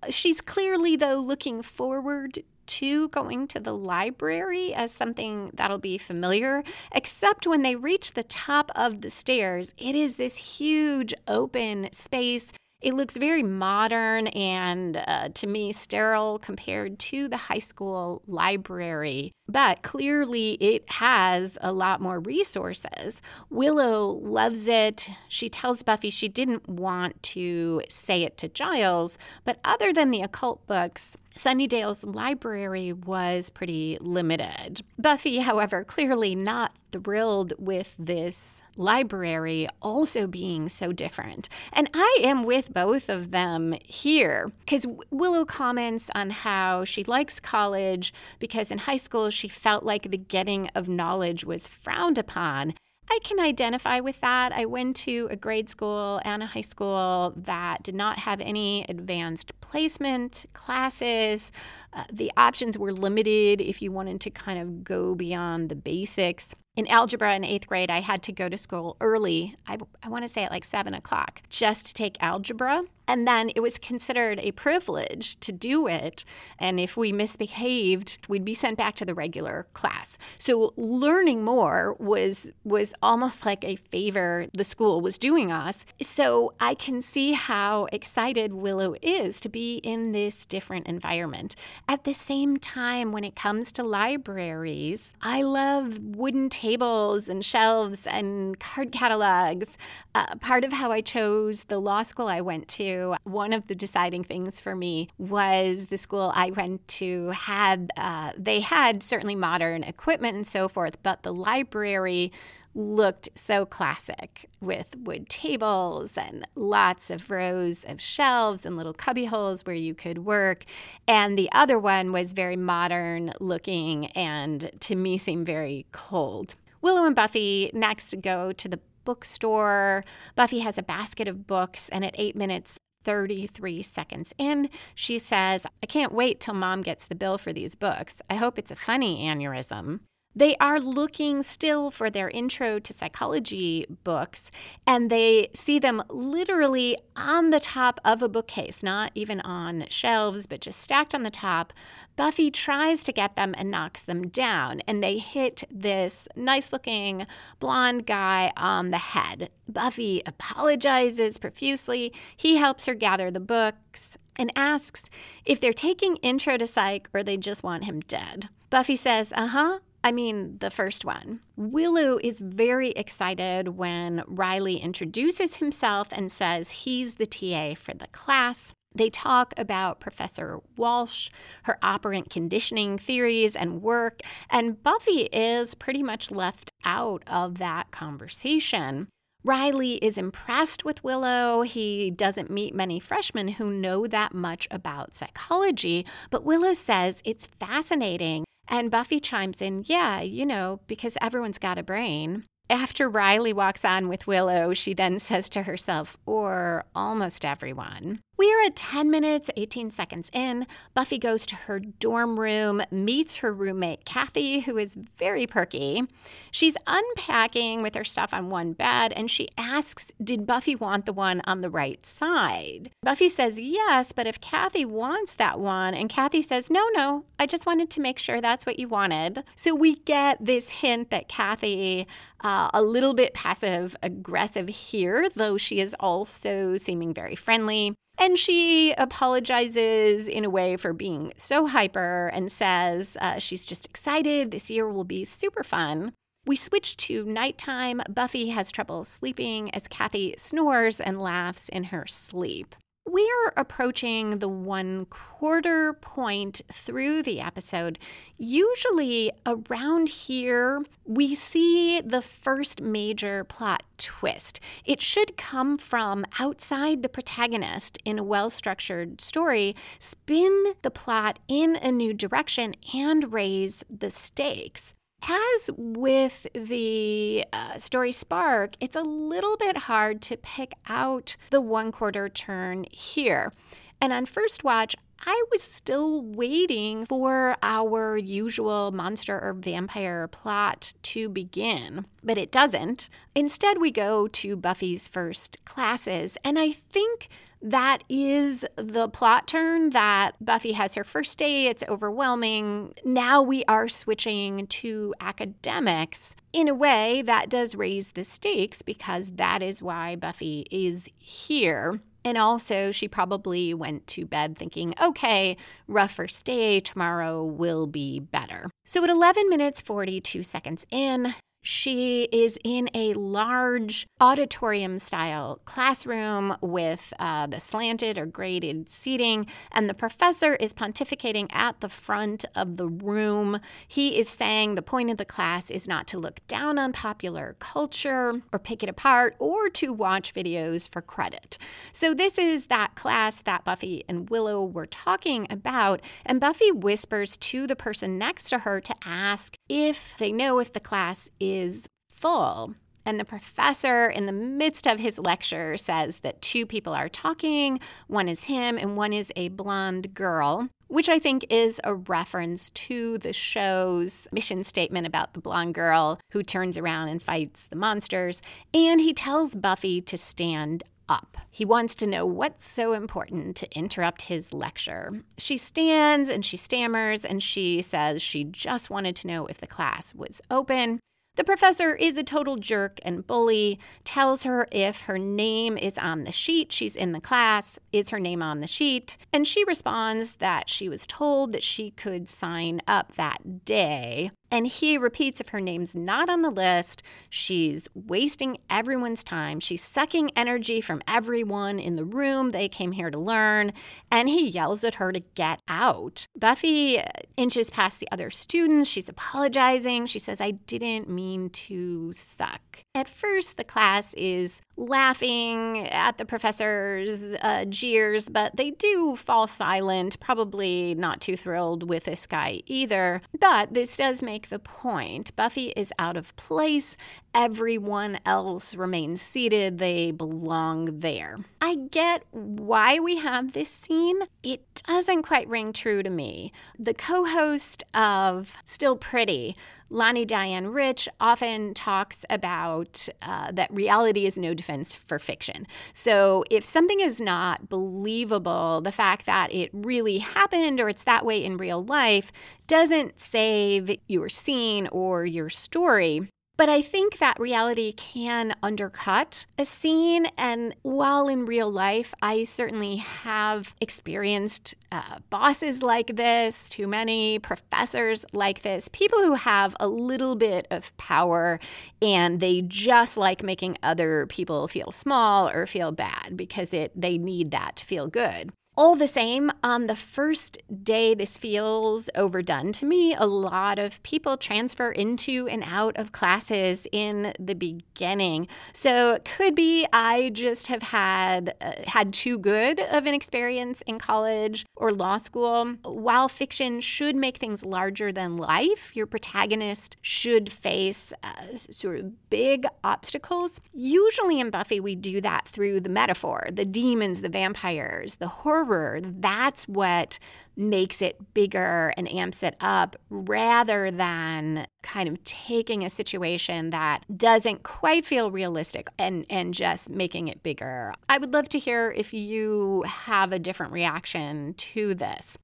She's 0.08 0.40
clearly, 0.40 0.96
though, 0.96 1.18
looking 1.18 1.62
forward 1.62 2.42
to 2.66 3.08
going 3.08 3.48
to 3.48 3.60
the 3.60 3.74
library 3.74 4.72
as 4.72 4.92
something 4.92 5.50
that'll 5.54 5.78
be 5.78 5.98
familiar, 5.98 6.62
except 6.92 7.46
when 7.46 7.62
they 7.62 7.74
reach 7.74 8.12
the 8.12 8.22
top 8.22 8.70
of 8.76 9.00
the 9.00 9.10
stairs, 9.10 9.74
it 9.76 9.94
is 9.94 10.16
this 10.16 10.58
huge 10.58 11.12
open 11.26 11.88
space 11.92 12.52
it 12.80 12.94
looks 12.94 13.16
very 13.16 13.42
modern 13.42 14.28
and 14.28 14.96
uh, 15.06 15.28
to 15.34 15.46
me 15.46 15.72
sterile 15.72 16.38
compared 16.38 16.98
to 16.98 17.28
the 17.28 17.36
high 17.36 17.58
school 17.58 18.22
library, 18.26 19.32
but 19.48 19.82
clearly 19.82 20.52
it 20.54 20.90
has 20.90 21.58
a 21.60 21.72
lot 21.72 22.00
more 22.00 22.20
resources. 22.20 23.20
Willow 23.50 24.12
loves 24.22 24.66
it. 24.66 25.10
She 25.28 25.48
tells 25.48 25.82
Buffy 25.82 26.10
she 26.10 26.28
didn't 26.28 26.68
want 26.68 27.22
to 27.24 27.82
say 27.88 28.22
it 28.22 28.38
to 28.38 28.48
Giles, 28.48 29.18
but 29.44 29.58
other 29.64 29.92
than 29.92 30.10
the 30.10 30.22
occult 30.22 30.66
books, 30.66 31.16
Sunnydale's 31.40 32.04
library 32.04 32.92
was 32.92 33.48
pretty 33.48 33.96
limited. 34.02 34.82
Buffy, 34.98 35.38
however, 35.38 35.84
clearly 35.84 36.34
not 36.34 36.76
thrilled 36.92 37.54
with 37.58 37.94
this 37.98 38.62
library 38.76 39.66
also 39.80 40.26
being 40.26 40.68
so 40.68 40.92
different. 40.92 41.48
And 41.72 41.88
I 41.94 42.18
am 42.22 42.42
with 42.44 42.74
both 42.74 43.08
of 43.08 43.30
them 43.30 43.74
here 43.82 44.52
because 44.60 44.84
Willow 45.10 45.46
comments 45.46 46.10
on 46.14 46.28
how 46.28 46.84
she 46.84 47.04
likes 47.04 47.40
college 47.40 48.12
because 48.38 48.70
in 48.70 48.76
high 48.76 48.96
school 48.96 49.30
she 49.30 49.48
felt 49.48 49.82
like 49.82 50.10
the 50.10 50.18
getting 50.18 50.68
of 50.74 50.90
knowledge 50.90 51.46
was 51.46 51.66
frowned 51.66 52.18
upon. 52.18 52.74
I 53.12 53.18
can 53.24 53.40
identify 53.40 53.98
with 53.98 54.20
that. 54.20 54.52
I 54.52 54.66
went 54.66 54.94
to 54.98 55.26
a 55.32 55.36
grade 55.36 55.68
school 55.68 56.20
and 56.24 56.44
a 56.44 56.46
high 56.46 56.60
school 56.60 57.32
that 57.36 57.82
did 57.82 57.94
not 57.96 58.20
have 58.20 58.40
any 58.40 58.84
advanced 58.88 59.52
placement 59.60 60.46
classes. 60.52 61.50
Uh, 61.92 62.04
the 62.12 62.30
options 62.36 62.78
were 62.78 62.92
limited 62.92 63.60
if 63.60 63.82
you 63.82 63.90
wanted 63.90 64.20
to 64.20 64.30
kind 64.30 64.60
of 64.60 64.84
go 64.84 65.16
beyond 65.16 65.70
the 65.70 65.76
basics. 65.76 66.54
in 66.76 66.86
algebra 66.86 67.34
in 67.34 67.44
eighth 67.44 67.66
grade, 67.66 67.90
I 67.90 68.00
had 68.00 68.22
to 68.22 68.32
go 68.32 68.48
to 68.48 68.56
school 68.56 68.96
early. 69.00 69.56
I, 69.66 69.76
I 70.04 70.08
want 70.08 70.22
to 70.22 70.28
say 70.28 70.44
at 70.44 70.52
like 70.52 70.64
seven 70.64 70.94
o'clock 70.94 71.42
just 71.48 71.86
to 71.88 71.94
take 71.94 72.16
algebra. 72.22 72.84
And 73.10 73.26
then 73.26 73.50
it 73.56 73.60
was 73.60 73.76
considered 73.76 74.38
a 74.38 74.52
privilege 74.52 75.34
to 75.40 75.50
do 75.50 75.88
it. 75.88 76.24
And 76.60 76.78
if 76.78 76.96
we 76.96 77.10
misbehaved, 77.10 78.18
we'd 78.28 78.44
be 78.44 78.54
sent 78.54 78.78
back 78.78 78.94
to 78.94 79.04
the 79.04 79.16
regular 79.16 79.66
class. 79.72 80.16
So 80.38 80.72
learning 80.76 81.42
more 81.42 81.96
was 81.98 82.52
was 82.62 82.94
almost 83.02 83.44
like 83.44 83.64
a 83.64 83.74
favor 83.74 84.46
the 84.54 84.62
school 84.62 85.00
was 85.00 85.18
doing 85.18 85.50
us. 85.50 85.84
So 86.00 86.52
I 86.60 86.74
can 86.74 87.02
see 87.02 87.32
how 87.32 87.88
excited 87.90 88.52
Willow 88.52 88.94
is 89.02 89.40
to 89.40 89.48
be 89.48 89.78
in 89.78 90.12
this 90.12 90.46
different 90.46 90.86
environment. 90.86 91.56
At 91.88 92.04
the 92.04 92.14
same 92.14 92.58
time, 92.58 93.10
when 93.10 93.24
it 93.24 93.34
comes 93.34 93.72
to 93.72 93.82
libraries, 93.82 95.14
I 95.20 95.42
love 95.42 95.98
wooden 95.98 96.48
tables 96.48 97.28
and 97.28 97.44
shelves 97.44 98.06
and 98.06 98.60
card 98.60 98.92
catalogs. 98.92 99.76
Uh, 100.14 100.36
part 100.36 100.64
of 100.64 100.72
how 100.72 100.92
I 100.92 101.00
chose 101.00 101.64
the 101.64 101.80
law 101.80 102.04
school 102.04 102.28
I 102.28 102.40
went 102.40 102.68
to 102.68 102.99
one 103.24 103.52
of 103.52 103.66
the 103.66 103.74
deciding 103.74 104.24
things 104.24 104.60
for 104.60 104.74
me 104.74 105.08
was 105.18 105.86
the 105.86 105.98
school 105.98 106.32
I 106.34 106.50
went 106.50 106.86
to 106.88 107.28
had, 107.28 107.90
uh, 107.96 108.32
they 108.36 108.60
had 108.60 109.02
certainly 109.02 109.34
modern 109.34 109.82
equipment 109.84 110.36
and 110.36 110.46
so 110.46 110.68
forth, 110.68 111.02
but 111.02 111.22
the 111.22 111.32
library 111.32 112.32
looked 112.74 113.28
so 113.34 113.66
classic 113.66 114.48
with 114.60 114.94
wood 114.96 115.28
tables 115.28 116.16
and 116.16 116.46
lots 116.54 117.10
of 117.10 117.30
rows 117.30 117.84
of 117.84 118.00
shelves 118.00 118.64
and 118.64 118.76
little 118.76 118.92
cubby 118.92 119.24
holes 119.24 119.66
where 119.66 119.74
you 119.74 119.94
could 119.94 120.18
work. 120.18 120.64
And 121.08 121.36
the 121.36 121.50
other 121.52 121.78
one 121.78 122.12
was 122.12 122.32
very 122.32 122.56
modern 122.56 123.32
looking 123.40 124.06
and 124.08 124.70
to 124.80 124.94
me 124.94 125.18
seemed 125.18 125.46
very 125.46 125.86
cold. 125.90 126.54
Willow 126.80 127.04
and 127.04 127.16
Buffy 127.16 127.70
next 127.74 128.20
go 128.22 128.52
to 128.52 128.68
the 128.68 128.80
bookstore. 129.04 130.04
Buffy 130.36 130.60
has 130.60 130.78
a 130.78 130.82
basket 130.82 131.26
of 131.28 131.46
books, 131.46 131.88
and 131.88 132.04
at 132.04 132.14
eight 132.16 132.36
minutes 132.36 132.78
33 133.04 133.82
seconds 133.82 134.34
in, 134.38 134.68
she 134.94 135.18
says, 135.18 135.66
I 135.82 135.86
can't 135.86 136.12
wait 136.12 136.40
till 136.40 136.54
mom 136.54 136.82
gets 136.82 137.06
the 137.06 137.14
bill 137.14 137.38
for 137.38 137.52
these 137.52 137.74
books. 137.74 138.20
I 138.28 138.34
hope 138.34 138.58
it's 138.58 138.70
a 138.70 138.76
funny 138.76 139.26
aneurysm. 139.26 140.00
They 140.34 140.56
are 140.56 140.78
looking 140.78 141.42
still 141.42 141.90
for 141.90 142.08
their 142.08 142.30
intro 142.30 142.78
to 142.78 142.92
psychology 142.92 143.86
books, 144.04 144.50
and 144.86 145.10
they 145.10 145.48
see 145.54 145.80
them 145.80 146.02
literally 146.08 146.96
on 147.16 147.50
the 147.50 147.58
top 147.58 148.00
of 148.04 148.22
a 148.22 148.28
bookcase, 148.28 148.82
not 148.82 149.10
even 149.16 149.40
on 149.40 149.86
shelves, 149.88 150.46
but 150.46 150.60
just 150.60 150.80
stacked 150.80 151.14
on 151.14 151.24
the 151.24 151.30
top. 151.30 151.72
Buffy 152.14 152.50
tries 152.50 153.02
to 153.04 153.12
get 153.12 153.34
them 153.34 153.54
and 153.58 153.70
knocks 153.70 154.02
them 154.02 154.28
down, 154.28 154.80
and 154.86 155.02
they 155.02 155.18
hit 155.18 155.64
this 155.70 156.28
nice 156.36 156.72
looking 156.72 157.26
blonde 157.58 158.06
guy 158.06 158.52
on 158.56 158.90
the 158.90 158.98
head. 158.98 159.50
Buffy 159.68 160.22
apologizes 160.26 161.38
profusely. 161.38 162.12
He 162.36 162.56
helps 162.56 162.86
her 162.86 162.94
gather 162.94 163.30
the 163.32 163.40
books 163.40 164.16
and 164.36 164.52
asks 164.54 165.10
if 165.44 165.60
they're 165.60 165.72
taking 165.72 166.16
intro 166.16 166.56
to 166.56 166.66
psych 166.66 167.08
or 167.12 167.22
they 167.22 167.36
just 167.36 167.62
want 167.62 167.84
him 167.84 168.00
dead. 168.00 168.48
Buffy 168.70 168.96
says, 168.96 169.32
Uh 169.36 169.48
huh, 169.48 169.78
I 170.02 170.12
mean, 170.12 170.56
the 170.60 170.70
first 170.70 171.04
one. 171.04 171.40
Willow 171.56 172.18
is 172.22 172.40
very 172.40 172.90
excited 172.90 173.68
when 173.68 174.22
Riley 174.26 174.76
introduces 174.78 175.56
himself 175.56 176.08
and 176.10 176.32
says 176.32 176.70
he's 176.70 177.14
the 177.14 177.26
TA 177.26 177.74
for 177.74 177.92
the 177.92 178.06
class. 178.08 178.72
They 178.94 179.10
talk 179.10 179.52
about 179.56 180.00
Professor 180.00 180.58
Walsh, 180.76 181.30
her 181.64 181.78
operant 181.82 182.28
conditioning 182.30 182.98
theories 182.98 183.54
and 183.54 183.82
work, 183.82 184.20
and 184.48 184.82
Buffy 184.82 185.28
is 185.32 185.74
pretty 185.74 186.02
much 186.02 186.30
left 186.30 186.72
out 186.84 187.22
of 187.28 187.58
that 187.58 187.90
conversation. 187.92 189.08
Riley 189.44 189.94
is 189.96 190.18
impressed 190.18 190.84
with 190.84 191.04
Willow. 191.04 191.62
He 191.62 192.10
doesn't 192.10 192.50
meet 192.50 192.74
many 192.74 192.98
freshmen 193.00 193.48
who 193.48 193.70
know 193.70 194.06
that 194.06 194.34
much 194.34 194.66
about 194.70 195.14
psychology, 195.14 196.04
but 196.30 196.44
Willow 196.44 196.72
says 196.72 197.22
it's 197.24 197.48
fascinating 197.58 198.44
and 198.70 198.90
Buffy 198.90 199.20
chimes 199.20 199.60
in, 199.60 199.84
yeah, 199.86 200.20
you 200.20 200.46
know, 200.46 200.80
because 200.86 201.18
everyone's 201.20 201.58
got 201.58 201.76
a 201.76 201.82
brain. 201.82 202.44
After 202.70 203.08
Riley 203.08 203.52
walks 203.52 203.84
on 203.84 204.08
with 204.08 204.28
Willow, 204.28 204.74
she 204.74 204.94
then 204.94 205.18
says 205.18 205.48
to 205.50 205.62
herself, 205.62 206.16
or 206.24 206.84
almost 206.94 207.44
everyone. 207.44 208.20
We 208.40 208.50
are 208.54 208.62
at 208.62 208.74
10 208.74 209.10
minutes, 209.10 209.50
18 209.54 209.90
seconds 209.90 210.30
in. 210.32 210.66
Buffy 210.94 211.18
goes 211.18 211.44
to 211.44 211.56
her 211.56 211.78
dorm 211.78 212.40
room, 212.40 212.80
meets 212.90 213.36
her 213.36 213.52
roommate, 213.52 214.06
Kathy, 214.06 214.60
who 214.60 214.78
is 214.78 214.96
very 215.18 215.46
perky. 215.46 216.04
She's 216.50 216.74
unpacking 216.86 217.82
with 217.82 217.94
her 217.94 218.02
stuff 218.02 218.32
on 218.32 218.48
one 218.48 218.72
bed, 218.72 219.12
and 219.12 219.30
she 219.30 219.50
asks, 219.58 220.10
Did 220.24 220.46
Buffy 220.46 220.74
want 220.74 221.04
the 221.04 221.12
one 221.12 221.42
on 221.44 221.60
the 221.60 221.68
right 221.68 222.06
side? 222.06 222.90
Buffy 223.02 223.28
says 223.28 223.60
yes, 223.60 224.12
but 224.12 224.26
if 224.26 224.40
Kathy 224.40 224.86
wants 224.86 225.34
that 225.34 225.60
one, 225.60 225.92
and 225.92 226.08
Kathy 226.08 226.40
says, 226.40 226.70
No, 226.70 226.88
no, 226.94 227.26
I 227.38 227.44
just 227.44 227.66
wanted 227.66 227.90
to 227.90 228.00
make 228.00 228.18
sure 228.18 228.40
that's 228.40 228.64
what 228.64 228.78
you 228.78 228.88
wanted. 228.88 229.44
So 229.54 229.74
we 229.74 229.96
get 229.96 230.42
this 230.42 230.70
hint 230.70 231.10
that 231.10 231.28
Kathy, 231.28 232.06
uh, 232.40 232.70
a 232.72 232.80
little 232.80 233.12
bit 233.12 233.34
passive 233.34 233.94
aggressive 234.02 234.70
here, 234.70 235.28
though 235.28 235.58
she 235.58 235.78
is 235.78 235.94
also 236.00 236.78
seeming 236.78 237.12
very 237.12 237.36
friendly. 237.36 237.94
And 238.20 238.38
she 238.38 238.92
apologizes 238.98 240.28
in 240.28 240.44
a 240.44 240.50
way 240.50 240.76
for 240.76 240.92
being 240.92 241.32
so 241.38 241.66
hyper 241.66 242.30
and 242.34 242.52
says 242.52 243.16
uh, 243.18 243.38
she's 243.38 243.64
just 243.64 243.86
excited. 243.86 244.50
This 244.50 244.70
year 244.70 244.86
will 244.86 245.04
be 245.04 245.24
super 245.24 245.64
fun. 245.64 246.12
We 246.44 246.54
switch 246.54 246.98
to 246.98 247.24
nighttime. 247.24 248.02
Buffy 248.10 248.48
has 248.48 248.70
trouble 248.70 249.04
sleeping 249.04 249.74
as 249.74 249.88
Kathy 249.88 250.34
snores 250.36 251.00
and 251.00 251.18
laughs 251.18 251.70
in 251.70 251.84
her 251.84 252.06
sleep. 252.06 252.74
We're 253.12 253.52
approaching 253.56 254.38
the 254.38 254.48
one 254.48 255.06
quarter 255.06 255.94
point 255.94 256.60
through 256.72 257.24
the 257.24 257.40
episode. 257.40 257.98
Usually, 258.38 259.32
around 259.44 260.08
here, 260.08 260.84
we 261.04 261.34
see 261.34 262.00
the 262.00 262.22
first 262.22 262.80
major 262.80 263.42
plot 263.42 263.82
twist. 263.98 264.60
It 264.84 265.00
should 265.00 265.36
come 265.36 265.76
from 265.76 266.24
outside 266.38 267.02
the 267.02 267.08
protagonist 267.08 267.98
in 268.04 268.16
a 268.16 268.22
well 268.22 268.48
structured 268.48 269.20
story, 269.20 269.74
spin 269.98 270.74
the 270.82 270.92
plot 270.92 271.40
in 271.48 271.74
a 271.82 271.90
new 271.90 272.14
direction, 272.14 272.76
and 272.94 273.32
raise 273.32 273.82
the 273.90 274.12
stakes. 274.12 274.94
As 275.22 275.70
with 275.76 276.46
the 276.54 277.44
uh, 277.52 277.78
story 277.78 278.12
Spark, 278.12 278.74
it's 278.80 278.96
a 278.96 279.02
little 279.02 279.56
bit 279.56 279.76
hard 279.76 280.22
to 280.22 280.36
pick 280.36 280.74
out 280.88 281.36
the 281.50 281.60
one 281.60 281.92
quarter 281.92 282.28
turn 282.28 282.86
here. 282.90 283.52
And 284.00 284.12
on 284.12 284.24
first 284.26 284.64
watch, 284.64 284.96
I 285.26 285.42
was 285.52 285.62
still 285.62 286.22
waiting 286.22 287.04
for 287.04 287.56
our 287.62 288.16
usual 288.16 288.90
monster 288.90 289.38
or 289.38 289.52
vampire 289.52 290.28
plot 290.28 290.94
to 291.02 291.28
begin, 291.28 292.06
but 292.22 292.38
it 292.38 292.50
doesn't. 292.50 293.10
Instead, 293.34 293.78
we 293.78 293.90
go 293.90 294.28
to 294.28 294.56
Buffy's 294.56 295.08
first 295.08 295.64
classes, 295.64 296.38
and 296.42 296.58
I 296.58 296.72
think 296.72 297.28
that 297.62 298.02
is 298.08 298.64
the 298.76 299.08
plot 299.08 299.46
turn 299.46 299.90
that 299.90 300.32
Buffy 300.40 300.72
has 300.72 300.94
her 300.94 301.04
first 301.04 301.36
day. 301.36 301.66
It's 301.66 301.84
overwhelming. 301.88 302.94
Now 303.04 303.42
we 303.42 303.64
are 303.64 303.88
switching 303.88 304.66
to 304.68 305.14
academics. 305.20 306.34
In 306.54 306.68
a 306.68 306.74
way, 306.74 307.22
that 307.22 307.50
does 307.50 307.74
raise 307.74 308.12
the 308.12 308.24
stakes 308.24 308.80
because 308.80 309.32
that 309.32 309.62
is 309.62 309.82
why 309.82 310.16
Buffy 310.16 310.66
is 310.70 311.08
here. 311.18 312.00
And 312.24 312.36
also, 312.36 312.90
she 312.90 313.08
probably 313.08 313.72
went 313.74 314.06
to 314.08 314.26
bed 314.26 314.56
thinking, 314.56 314.94
okay, 315.02 315.56
rough 315.88 316.12
first 316.12 316.44
day, 316.44 316.80
tomorrow 316.80 317.44
will 317.44 317.86
be 317.86 318.20
better. 318.20 318.68
So 318.86 319.02
at 319.02 319.10
11 319.10 319.48
minutes 319.48 319.80
42 319.80 320.42
seconds 320.42 320.86
in, 320.90 321.34
she 321.62 322.24
is 322.32 322.58
in 322.64 322.88
a 322.94 323.12
large 323.14 324.06
auditorium 324.18 324.98
style 324.98 325.60
classroom 325.66 326.56
with 326.62 327.12
uh, 327.18 327.46
the 327.46 327.60
slanted 327.60 328.16
or 328.16 328.24
graded 328.24 328.88
seating, 328.88 329.46
and 329.70 329.88
the 329.88 329.94
professor 329.94 330.54
is 330.54 330.72
pontificating 330.72 331.52
at 331.52 331.80
the 331.80 331.88
front 331.88 332.46
of 332.54 332.78
the 332.78 332.88
room. 332.88 333.60
He 333.86 334.18
is 334.18 334.28
saying 334.28 334.74
the 334.74 334.82
point 334.82 335.10
of 335.10 335.18
the 335.18 335.24
class 335.26 335.70
is 335.70 335.86
not 335.86 336.06
to 336.08 336.18
look 336.18 336.40
down 336.48 336.78
on 336.78 336.92
popular 336.92 337.56
culture 337.58 338.40
or 338.52 338.58
pick 338.58 338.82
it 338.82 338.88
apart 338.88 339.36
or 339.38 339.68
to 339.70 339.92
watch 339.92 340.32
videos 340.32 340.88
for 340.88 341.02
credit. 341.02 341.58
So, 341.92 342.14
this 342.14 342.38
is 342.38 342.66
that 342.66 342.94
class 342.94 343.42
that 343.42 343.64
Buffy 343.64 344.04
and 344.08 344.30
Willow 344.30 344.64
were 344.64 344.86
talking 344.86 345.46
about, 345.50 346.00
and 346.24 346.40
Buffy 346.40 346.72
whispers 346.72 347.36
to 347.36 347.66
the 347.66 347.76
person 347.76 348.16
next 348.16 348.48
to 348.48 348.60
her 348.60 348.80
to 348.80 348.94
ask 349.04 349.58
if 349.68 350.14
they 350.18 350.32
know 350.32 350.58
if 350.58 350.72
the 350.72 350.80
class 350.80 351.28
is 351.38 351.49
is 351.58 351.86
full. 352.08 352.74
And 353.06 353.18
the 353.18 353.24
professor, 353.24 354.08
in 354.08 354.26
the 354.26 354.32
midst 354.32 354.86
of 354.86 355.00
his 355.00 355.18
lecture, 355.18 355.76
says 355.78 356.18
that 356.18 356.42
two 356.42 356.66
people 356.66 356.92
are 356.92 357.08
talking 357.08 357.80
one 358.08 358.28
is 358.28 358.44
him 358.44 358.76
and 358.76 358.96
one 358.96 359.12
is 359.12 359.32
a 359.36 359.48
blonde 359.48 360.14
girl. 360.14 360.68
which 360.88 361.08
I 361.08 361.20
think 361.20 361.46
is 361.50 361.80
a 361.84 361.94
reference 361.94 362.68
to 362.70 363.16
the 363.18 363.32
show's 363.32 364.26
mission 364.32 364.64
statement 364.64 365.06
about 365.06 365.34
the 365.34 365.40
blonde 365.40 365.74
girl 365.74 366.18
who 366.32 366.42
turns 366.42 366.76
around 366.76 367.08
and 367.08 367.22
fights 367.22 367.68
the 367.70 367.76
monsters. 367.76 368.42
And 368.74 369.00
he 369.00 369.14
tells 369.14 369.54
Buffy 369.54 370.00
to 370.00 370.18
stand 370.18 370.82
up. 371.08 371.36
He 371.50 371.64
wants 371.64 371.94
to 371.96 372.08
know 372.08 372.26
what's 372.26 372.66
so 372.66 372.92
important 372.92 373.54
to 373.56 373.78
interrupt 373.78 374.22
his 374.22 374.52
lecture. 374.52 375.22
She 375.38 375.56
stands 375.56 376.28
and 376.28 376.44
she 376.44 376.56
stammers 376.56 377.24
and 377.24 377.40
she 377.40 377.82
says 377.82 378.20
she 378.20 378.44
just 378.44 378.90
wanted 378.90 379.14
to 379.16 379.28
know 379.28 379.46
if 379.46 379.58
the 379.60 379.66
class 379.68 380.12
was 380.14 380.40
open. 380.50 380.98
The 381.36 381.44
professor 381.44 381.94
is 381.94 382.18
a 382.18 382.24
total 382.24 382.56
jerk 382.56 382.98
and 383.02 383.26
bully, 383.26 383.78
tells 384.04 384.42
her 384.42 384.66
if 384.72 385.02
her 385.02 385.18
name 385.18 385.78
is 385.78 385.96
on 385.96 386.24
the 386.24 386.32
sheet, 386.32 386.72
she's 386.72 386.96
in 386.96 387.12
the 387.12 387.20
class, 387.20 387.78
is 387.92 388.10
her 388.10 388.20
name 388.20 388.42
on 388.42 388.60
the 388.60 388.66
sheet? 388.66 389.16
And 389.32 389.46
she 389.46 389.64
responds 389.64 390.36
that 390.36 390.68
she 390.68 390.88
was 390.88 391.06
told 391.06 391.52
that 391.52 391.62
she 391.62 391.92
could 391.92 392.28
sign 392.28 392.82
up 392.86 393.14
that 393.16 393.64
day. 393.64 394.30
And 394.50 394.66
he 394.66 394.98
repeats 394.98 395.40
if 395.40 395.50
her 395.50 395.60
name's 395.60 395.94
not 395.94 396.28
on 396.28 396.40
the 396.40 396.50
list, 396.50 397.02
she's 397.28 397.86
wasting 397.94 398.58
everyone's 398.68 399.22
time. 399.22 399.60
She's 399.60 399.82
sucking 399.82 400.30
energy 400.34 400.80
from 400.80 401.02
everyone 401.06 401.78
in 401.78 401.96
the 401.96 402.04
room. 402.04 402.50
They 402.50 402.68
came 402.68 402.92
here 402.92 403.10
to 403.10 403.18
learn. 403.18 403.72
And 404.10 404.28
he 404.28 404.48
yells 404.48 404.82
at 404.84 404.96
her 404.96 405.12
to 405.12 405.20
get 405.20 405.60
out. 405.68 406.26
Buffy 406.36 407.00
inches 407.36 407.70
past 407.70 408.00
the 408.00 408.08
other 408.10 408.30
students. 408.30 408.90
She's 408.90 409.08
apologizing. 409.08 410.06
She 410.06 410.18
says, 410.18 410.40
I 410.40 410.52
didn't 410.52 411.08
mean 411.08 411.50
to 411.50 412.12
suck. 412.12 412.84
At 412.94 413.08
first, 413.08 413.56
the 413.56 413.64
class 413.64 414.14
is 414.14 414.60
laughing 414.76 415.86
at 415.88 416.18
the 416.18 416.24
professor's 416.24 417.36
uh, 417.42 417.66
jeers, 417.66 418.28
but 418.28 418.56
they 418.56 418.70
do 418.70 419.14
fall 419.14 419.46
silent, 419.46 420.18
probably 420.20 420.94
not 420.96 421.20
too 421.20 421.36
thrilled 421.36 421.88
with 421.88 422.04
this 422.04 422.26
guy 422.26 422.62
either. 422.66 423.20
But 423.38 423.74
this 423.74 423.96
does 423.96 424.22
make 424.22 424.39
the 424.48 424.58
point 424.58 425.34
Buffy 425.36 425.68
is 425.76 425.92
out 425.98 426.16
of 426.16 426.34
place. 426.36 426.96
Everyone 427.32 428.18
else 428.26 428.74
remains 428.74 429.22
seated, 429.22 429.78
they 429.78 430.10
belong 430.10 430.98
there. 430.98 431.38
I 431.60 431.76
get 431.76 432.24
why 432.32 432.98
we 432.98 433.18
have 433.18 433.52
this 433.52 433.68
scene. 433.68 434.22
It 434.42 434.82
doesn't 434.86 435.22
quite 435.22 435.46
ring 435.46 435.72
true 435.72 436.02
to 436.02 436.10
me. 436.10 436.52
The 436.76 436.92
co 436.92 437.24
host 437.24 437.84
of 437.94 438.56
Still 438.64 438.96
Pretty, 438.96 439.56
Lonnie 439.90 440.24
Diane 440.24 440.68
Rich 440.68 441.08
often 441.20 441.72
talks 441.72 442.24
about 442.28 443.08
uh, 443.22 443.52
that 443.52 443.72
reality 443.72 444.26
is 444.26 444.36
no 444.36 444.52
defense 444.52 444.96
for 444.96 445.20
fiction. 445.20 445.68
So 445.92 446.44
if 446.50 446.64
something 446.64 447.00
is 447.00 447.20
not 447.20 447.68
believable, 447.68 448.80
the 448.80 448.92
fact 448.92 449.26
that 449.26 449.52
it 449.52 449.70
really 449.72 450.18
happened 450.18 450.80
or 450.80 450.88
it's 450.88 451.04
that 451.04 451.24
way 451.24 451.44
in 451.44 451.58
real 451.58 451.84
life 451.84 452.32
doesn't 452.66 453.20
save 453.20 453.96
your 454.08 454.28
scene 454.28 454.88
or 454.88 455.24
your 455.24 455.48
story. 455.48 456.28
But 456.60 456.68
I 456.68 456.82
think 456.82 457.20
that 457.20 457.40
reality 457.40 457.90
can 457.92 458.52
undercut 458.62 459.46
a 459.56 459.64
scene. 459.64 460.26
And 460.36 460.76
while 460.82 461.26
in 461.26 461.46
real 461.46 461.70
life, 461.70 462.12
I 462.20 462.44
certainly 462.44 462.96
have 462.96 463.74
experienced 463.80 464.74
uh, 464.92 465.20
bosses 465.30 465.82
like 465.82 466.16
this, 466.16 466.68
too 466.68 466.86
many 466.86 467.38
professors 467.38 468.26
like 468.34 468.60
this, 468.60 468.88
people 468.88 469.20
who 469.20 469.36
have 469.36 469.74
a 469.80 469.88
little 469.88 470.36
bit 470.36 470.66
of 470.70 470.94
power 470.98 471.60
and 472.02 472.40
they 472.40 472.60
just 472.60 473.16
like 473.16 473.42
making 473.42 473.78
other 473.82 474.26
people 474.26 474.68
feel 474.68 474.92
small 474.92 475.48
or 475.48 475.66
feel 475.66 475.92
bad 475.92 476.36
because 476.36 476.74
it, 476.74 476.92
they 476.94 477.16
need 477.16 477.52
that 477.52 477.76
to 477.76 477.86
feel 477.86 478.06
good. 478.06 478.52
All 478.80 478.96
the 478.96 479.06
same, 479.06 479.52
on 479.62 479.88
the 479.88 479.94
first 479.94 480.56
day, 480.82 481.14
this 481.14 481.36
feels 481.36 482.08
overdone 482.14 482.72
to 482.72 482.86
me. 482.86 483.14
A 483.14 483.26
lot 483.26 483.78
of 483.78 484.02
people 484.02 484.38
transfer 484.38 484.90
into 484.90 485.46
and 485.48 485.62
out 485.66 485.98
of 485.98 486.12
classes 486.12 486.86
in 486.90 487.34
the 487.38 487.52
beginning. 487.52 488.48
So 488.72 489.12
it 489.12 489.26
could 489.26 489.54
be 489.54 489.86
I 489.92 490.30
just 490.30 490.68
have 490.68 490.80
had 490.80 491.56
uh, 491.60 491.72
had 491.88 492.14
too 492.14 492.38
good 492.38 492.80
of 492.80 493.04
an 493.04 493.12
experience 493.12 493.82
in 493.82 493.98
college 493.98 494.64
or 494.76 494.94
law 494.94 495.18
school. 495.18 495.74
While 495.82 496.30
fiction 496.30 496.80
should 496.80 497.16
make 497.16 497.36
things 497.36 497.62
larger 497.62 498.10
than 498.10 498.32
life, 498.32 498.96
your 498.96 499.06
protagonist 499.06 499.98
should 500.00 500.50
face 500.50 501.12
uh, 501.22 501.54
sort 501.54 501.98
of 501.98 502.30
big 502.30 502.64
obstacles. 502.82 503.60
Usually 503.74 504.40
in 504.40 504.48
Buffy, 504.48 504.80
we 504.80 504.94
do 504.94 505.20
that 505.20 505.46
through 505.46 505.80
the 505.80 505.90
metaphor, 505.90 506.48
the 506.50 506.64
demons, 506.64 507.20
the 507.20 507.28
vampires, 507.28 508.14
the 508.14 508.28
horror 508.28 508.69
horror. 508.70 509.00
That's 509.02 509.66
what 509.66 510.18
makes 510.56 511.02
it 511.02 511.34
bigger 511.34 511.92
and 511.96 512.10
amps 512.12 512.42
it 512.44 512.54
up 512.60 512.94
rather 513.10 513.90
than 513.90 514.66
kind 514.82 515.08
of 515.08 515.22
taking 515.24 515.84
a 515.84 515.90
situation 515.90 516.70
that 516.70 517.04
doesn't 517.16 517.64
quite 517.64 518.04
feel 518.04 518.30
realistic 518.30 518.88
and, 518.96 519.26
and 519.28 519.52
just 519.54 519.90
making 519.90 520.28
it 520.28 520.42
bigger. 520.44 520.94
I 521.08 521.18
would 521.18 521.32
love 521.32 521.48
to 521.50 521.58
hear 521.58 521.92
if 521.96 522.14
you 522.14 522.84
have 522.86 523.32
a 523.32 523.40
different 523.40 523.72
reaction 523.72 524.54
to 524.54 524.94
this. 524.94 525.36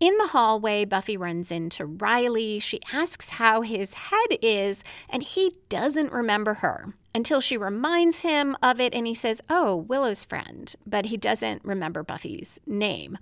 In 0.00 0.16
the 0.18 0.28
hallway, 0.28 0.84
Buffy 0.84 1.16
runs 1.16 1.50
into 1.50 1.84
Riley. 1.84 2.58
She 2.60 2.80
asks 2.92 3.30
how 3.30 3.62
his 3.62 3.94
head 3.94 4.38
is, 4.42 4.84
and 5.08 5.22
he 5.22 5.56
doesn't 5.68 6.12
remember 6.12 6.54
her 6.54 6.94
until 7.14 7.40
she 7.40 7.56
reminds 7.56 8.20
him 8.20 8.56
of 8.62 8.80
it 8.80 8.94
and 8.94 9.06
he 9.06 9.14
says, 9.14 9.40
Oh, 9.48 9.76
Willow's 9.76 10.24
friend, 10.24 10.74
but 10.86 11.06
he 11.06 11.16
doesn't 11.16 11.64
remember 11.64 12.02
Buffy's 12.02 12.60
name. 12.66 13.18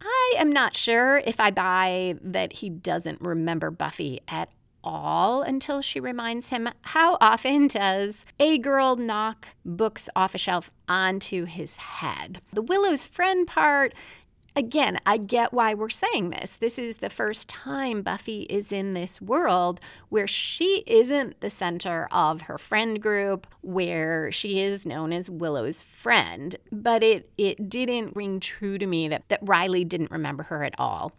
I 0.00 0.34
am 0.38 0.50
not 0.50 0.76
sure 0.76 1.18
if 1.18 1.40
I 1.40 1.50
buy 1.50 2.16
that 2.20 2.54
he 2.54 2.68
doesn't 2.68 3.20
remember 3.20 3.70
Buffy 3.70 4.20
at 4.28 4.50
all 4.82 5.42
until 5.42 5.80
she 5.80 5.98
reminds 5.98 6.50
him. 6.50 6.68
How 6.82 7.16
often 7.20 7.66
does 7.68 8.26
a 8.38 8.58
girl 8.58 8.96
knock 8.96 9.48
books 9.64 10.08
off 10.14 10.34
a 10.34 10.38
shelf 10.38 10.70
onto 10.88 11.46
his 11.46 11.76
head? 11.76 12.40
The 12.52 12.62
Willow's 12.62 13.06
friend 13.06 13.46
part 13.46 13.94
again, 14.56 14.98
I 15.04 15.16
get 15.16 15.52
why 15.52 15.74
we're 15.74 15.88
saying 15.88 16.30
this. 16.30 16.56
This 16.56 16.78
is 16.78 16.98
the 16.98 17.10
first 17.10 17.48
time 17.48 18.02
Buffy 18.02 18.42
is 18.42 18.72
in 18.72 18.92
this 18.92 19.20
world 19.20 19.80
where 20.08 20.26
she 20.26 20.84
isn't 20.86 21.40
the 21.40 21.50
center 21.50 22.08
of 22.10 22.42
her 22.42 22.58
friend 22.58 23.00
group, 23.00 23.46
where 23.62 24.30
she 24.30 24.60
is 24.60 24.86
known 24.86 25.12
as 25.12 25.28
Willow's 25.28 25.82
friend. 25.82 26.56
But 26.70 27.02
it, 27.02 27.30
it 27.36 27.68
didn't 27.68 28.16
ring 28.16 28.40
true 28.40 28.78
to 28.78 28.86
me 28.86 29.08
that, 29.08 29.28
that 29.28 29.40
Riley 29.42 29.84
didn't 29.84 30.10
remember 30.10 30.44
her 30.44 30.62
at 30.62 30.74
all. 30.78 31.12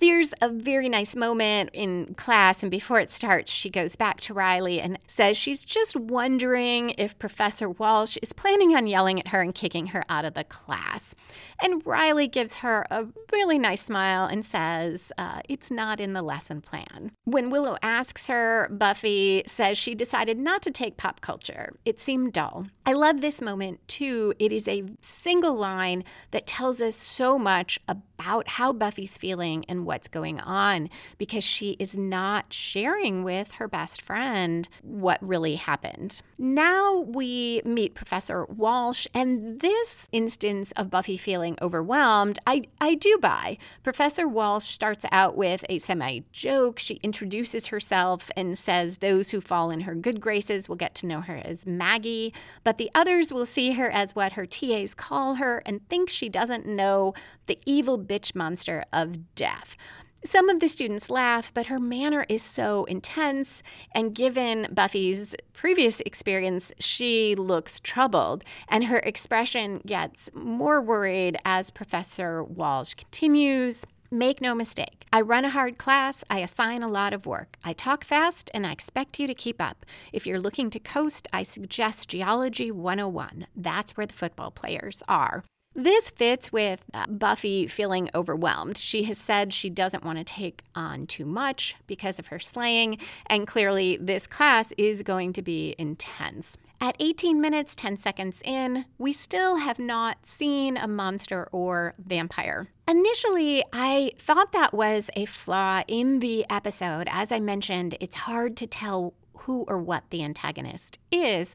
There's 0.00 0.32
a 0.40 0.48
very 0.48 0.88
nice 0.88 1.14
moment 1.14 1.70
in 1.74 2.14
class, 2.14 2.62
and 2.62 2.70
before 2.70 3.00
it 3.00 3.10
starts, 3.10 3.52
she 3.52 3.68
goes 3.68 3.96
back 3.96 4.18
to 4.22 4.32
Riley 4.32 4.80
and 4.80 4.98
says 5.06 5.36
she's 5.36 5.62
just 5.62 5.94
wondering 5.94 6.94
if 6.96 7.18
Professor 7.18 7.68
Walsh 7.68 8.16
is 8.22 8.32
planning 8.32 8.74
on 8.74 8.86
yelling 8.86 9.20
at 9.20 9.28
her 9.28 9.42
and 9.42 9.54
kicking 9.54 9.88
her 9.88 10.02
out 10.08 10.24
of 10.24 10.32
the 10.32 10.44
class. 10.44 11.14
And 11.62 11.84
Riley 11.84 12.28
gives 12.28 12.56
her 12.56 12.86
a 12.90 13.08
really 13.30 13.58
nice 13.58 13.82
smile 13.82 14.24
and 14.24 14.42
says, 14.42 15.12
uh, 15.18 15.40
It's 15.50 15.70
not 15.70 16.00
in 16.00 16.14
the 16.14 16.22
lesson 16.22 16.62
plan. 16.62 17.12
When 17.24 17.50
Willow 17.50 17.76
asks 17.82 18.26
her, 18.28 18.68
Buffy 18.70 19.42
says 19.46 19.76
she 19.76 19.94
decided 19.94 20.38
not 20.38 20.62
to 20.62 20.70
take 20.70 20.96
pop 20.96 21.20
culture. 21.20 21.74
It 21.84 22.00
seemed 22.00 22.32
dull. 22.32 22.68
I 22.86 22.94
love 22.94 23.20
this 23.20 23.42
moment 23.42 23.86
too. 23.86 24.32
It 24.38 24.50
is 24.50 24.66
a 24.66 24.84
single 25.02 25.54
line 25.54 26.04
that 26.30 26.46
tells 26.46 26.80
us 26.80 26.96
so 26.96 27.38
much 27.38 27.78
about 27.86 28.48
how 28.48 28.72
Buffy's 28.72 29.18
feeling 29.18 29.64
and 29.68 29.86
what's 29.90 30.06
going 30.06 30.38
on 30.38 30.88
because 31.18 31.42
she 31.42 31.72
is 31.80 31.96
not 31.96 32.52
sharing 32.52 33.24
with 33.24 33.54
her 33.54 33.66
best 33.66 34.00
friend 34.00 34.68
what 34.82 35.18
really 35.20 35.56
happened. 35.56 36.22
Now 36.38 37.00
we 37.00 37.60
meet 37.64 37.94
Professor 37.94 38.44
Walsh, 38.44 39.08
and 39.12 39.58
this 39.58 40.08
instance 40.12 40.70
of 40.76 40.90
Buffy 40.90 41.16
feeling 41.16 41.58
overwhelmed, 41.60 42.38
I, 42.46 42.62
I 42.80 42.94
do 42.94 43.18
buy. 43.20 43.58
Professor 43.82 44.28
Walsh 44.28 44.66
starts 44.66 45.04
out 45.10 45.36
with 45.36 45.64
a 45.68 45.80
semi 45.80 46.20
joke. 46.30 46.78
She 46.78 47.00
introduces 47.02 47.66
herself 47.66 48.30
and 48.36 48.56
says 48.56 48.98
those 48.98 49.30
who 49.30 49.40
fall 49.40 49.72
in 49.72 49.80
her 49.80 49.96
good 49.96 50.20
graces 50.20 50.68
will 50.68 50.76
get 50.76 50.94
to 50.96 51.06
know 51.06 51.20
her 51.22 51.42
as 51.44 51.66
Maggie, 51.66 52.32
but 52.62 52.76
the 52.76 52.92
others 52.94 53.32
will 53.32 53.44
see 53.44 53.72
her 53.72 53.90
as 53.90 54.14
what 54.14 54.34
her 54.34 54.46
TAs 54.46 54.94
call 54.94 55.34
her 55.34 55.64
and 55.66 55.86
think 55.88 56.08
she 56.08 56.28
doesn't 56.28 56.64
know 56.64 57.12
the 57.46 57.58
evil 57.66 57.98
bitch 57.98 58.36
monster 58.36 58.84
of 58.92 59.34
death. 59.34 59.76
Some 60.22 60.50
of 60.50 60.60
the 60.60 60.68
students 60.68 61.08
laugh, 61.08 61.50
but 61.54 61.66
her 61.66 61.80
manner 61.80 62.26
is 62.28 62.42
so 62.42 62.84
intense, 62.84 63.62
and 63.94 64.14
given 64.14 64.68
Buffy's 64.70 65.34
previous 65.54 66.00
experience, 66.00 66.74
she 66.78 67.34
looks 67.34 67.80
troubled, 67.80 68.44
and 68.68 68.84
her 68.84 68.98
expression 68.98 69.80
gets 69.86 70.28
more 70.34 70.82
worried 70.82 71.38
as 71.46 71.70
Professor 71.70 72.44
Walsh 72.44 72.92
continues. 72.94 73.86
Make 74.10 74.42
no 74.42 74.54
mistake, 74.54 75.06
I 75.12 75.22
run 75.22 75.44
a 75.46 75.50
hard 75.50 75.78
class, 75.78 76.22
I 76.28 76.40
assign 76.40 76.82
a 76.82 76.88
lot 76.88 77.14
of 77.14 77.26
work. 77.26 77.56
I 77.64 77.72
talk 77.72 78.04
fast, 78.04 78.50
and 78.52 78.66
I 78.66 78.72
expect 78.72 79.18
you 79.18 79.26
to 79.26 79.34
keep 79.34 79.60
up. 79.60 79.86
If 80.12 80.26
you're 80.26 80.40
looking 80.40 80.68
to 80.70 80.78
coast, 80.78 81.28
I 81.32 81.44
suggest 81.44 82.10
Geology 82.10 82.70
101. 82.70 83.46
That's 83.56 83.96
where 83.96 84.06
the 84.06 84.12
football 84.12 84.50
players 84.50 85.02
are. 85.08 85.44
This 85.74 86.10
fits 86.10 86.52
with 86.52 86.84
uh, 86.92 87.06
Buffy 87.06 87.68
feeling 87.68 88.10
overwhelmed. 88.12 88.76
She 88.76 89.04
has 89.04 89.18
said 89.18 89.52
she 89.52 89.70
doesn't 89.70 90.04
want 90.04 90.18
to 90.18 90.24
take 90.24 90.64
on 90.74 91.06
too 91.06 91.24
much 91.24 91.76
because 91.86 92.18
of 92.18 92.26
her 92.26 92.40
slaying, 92.40 92.98
and 93.26 93.46
clearly 93.46 93.96
this 94.00 94.26
class 94.26 94.72
is 94.76 95.04
going 95.04 95.32
to 95.34 95.42
be 95.42 95.76
intense. 95.78 96.58
At 96.80 96.96
18 96.98 97.40
minutes, 97.40 97.76
10 97.76 97.98
seconds 97.98 98.42
in, 98.44 98.84
we 98.98 99.12
still 99.12 99.56
have 99.56 99.78
not 99.78 100.26
seen 100.26 100.76
a 100.76 100.88
monster 100.88 101.48
or 101.52 101.94
vampire. 101.98 102.68
Initially, 102.88 103.62
I 103.72 104.12
thought 104.18 104.50
that 104.52 104.74
was 104.74 105.08
a 105.14 105.26
flaw 105.26 105.82
in 105.86 106.18
the 106.18 106.46
episode. 106.50 107.06
As 107.10 107.30
I 107.30 107.38
mentioned, 107.38 107.96
it's 108.00 108.16
hard 108.16 108.56
to 108.56 108.66
tell 108.66 109.14
who 109.40 109.64
or 109.68 109.78
what 109.78 110.04
the 110.10 110.24
antagonist 110.24 110.98
is. 111.10 111.54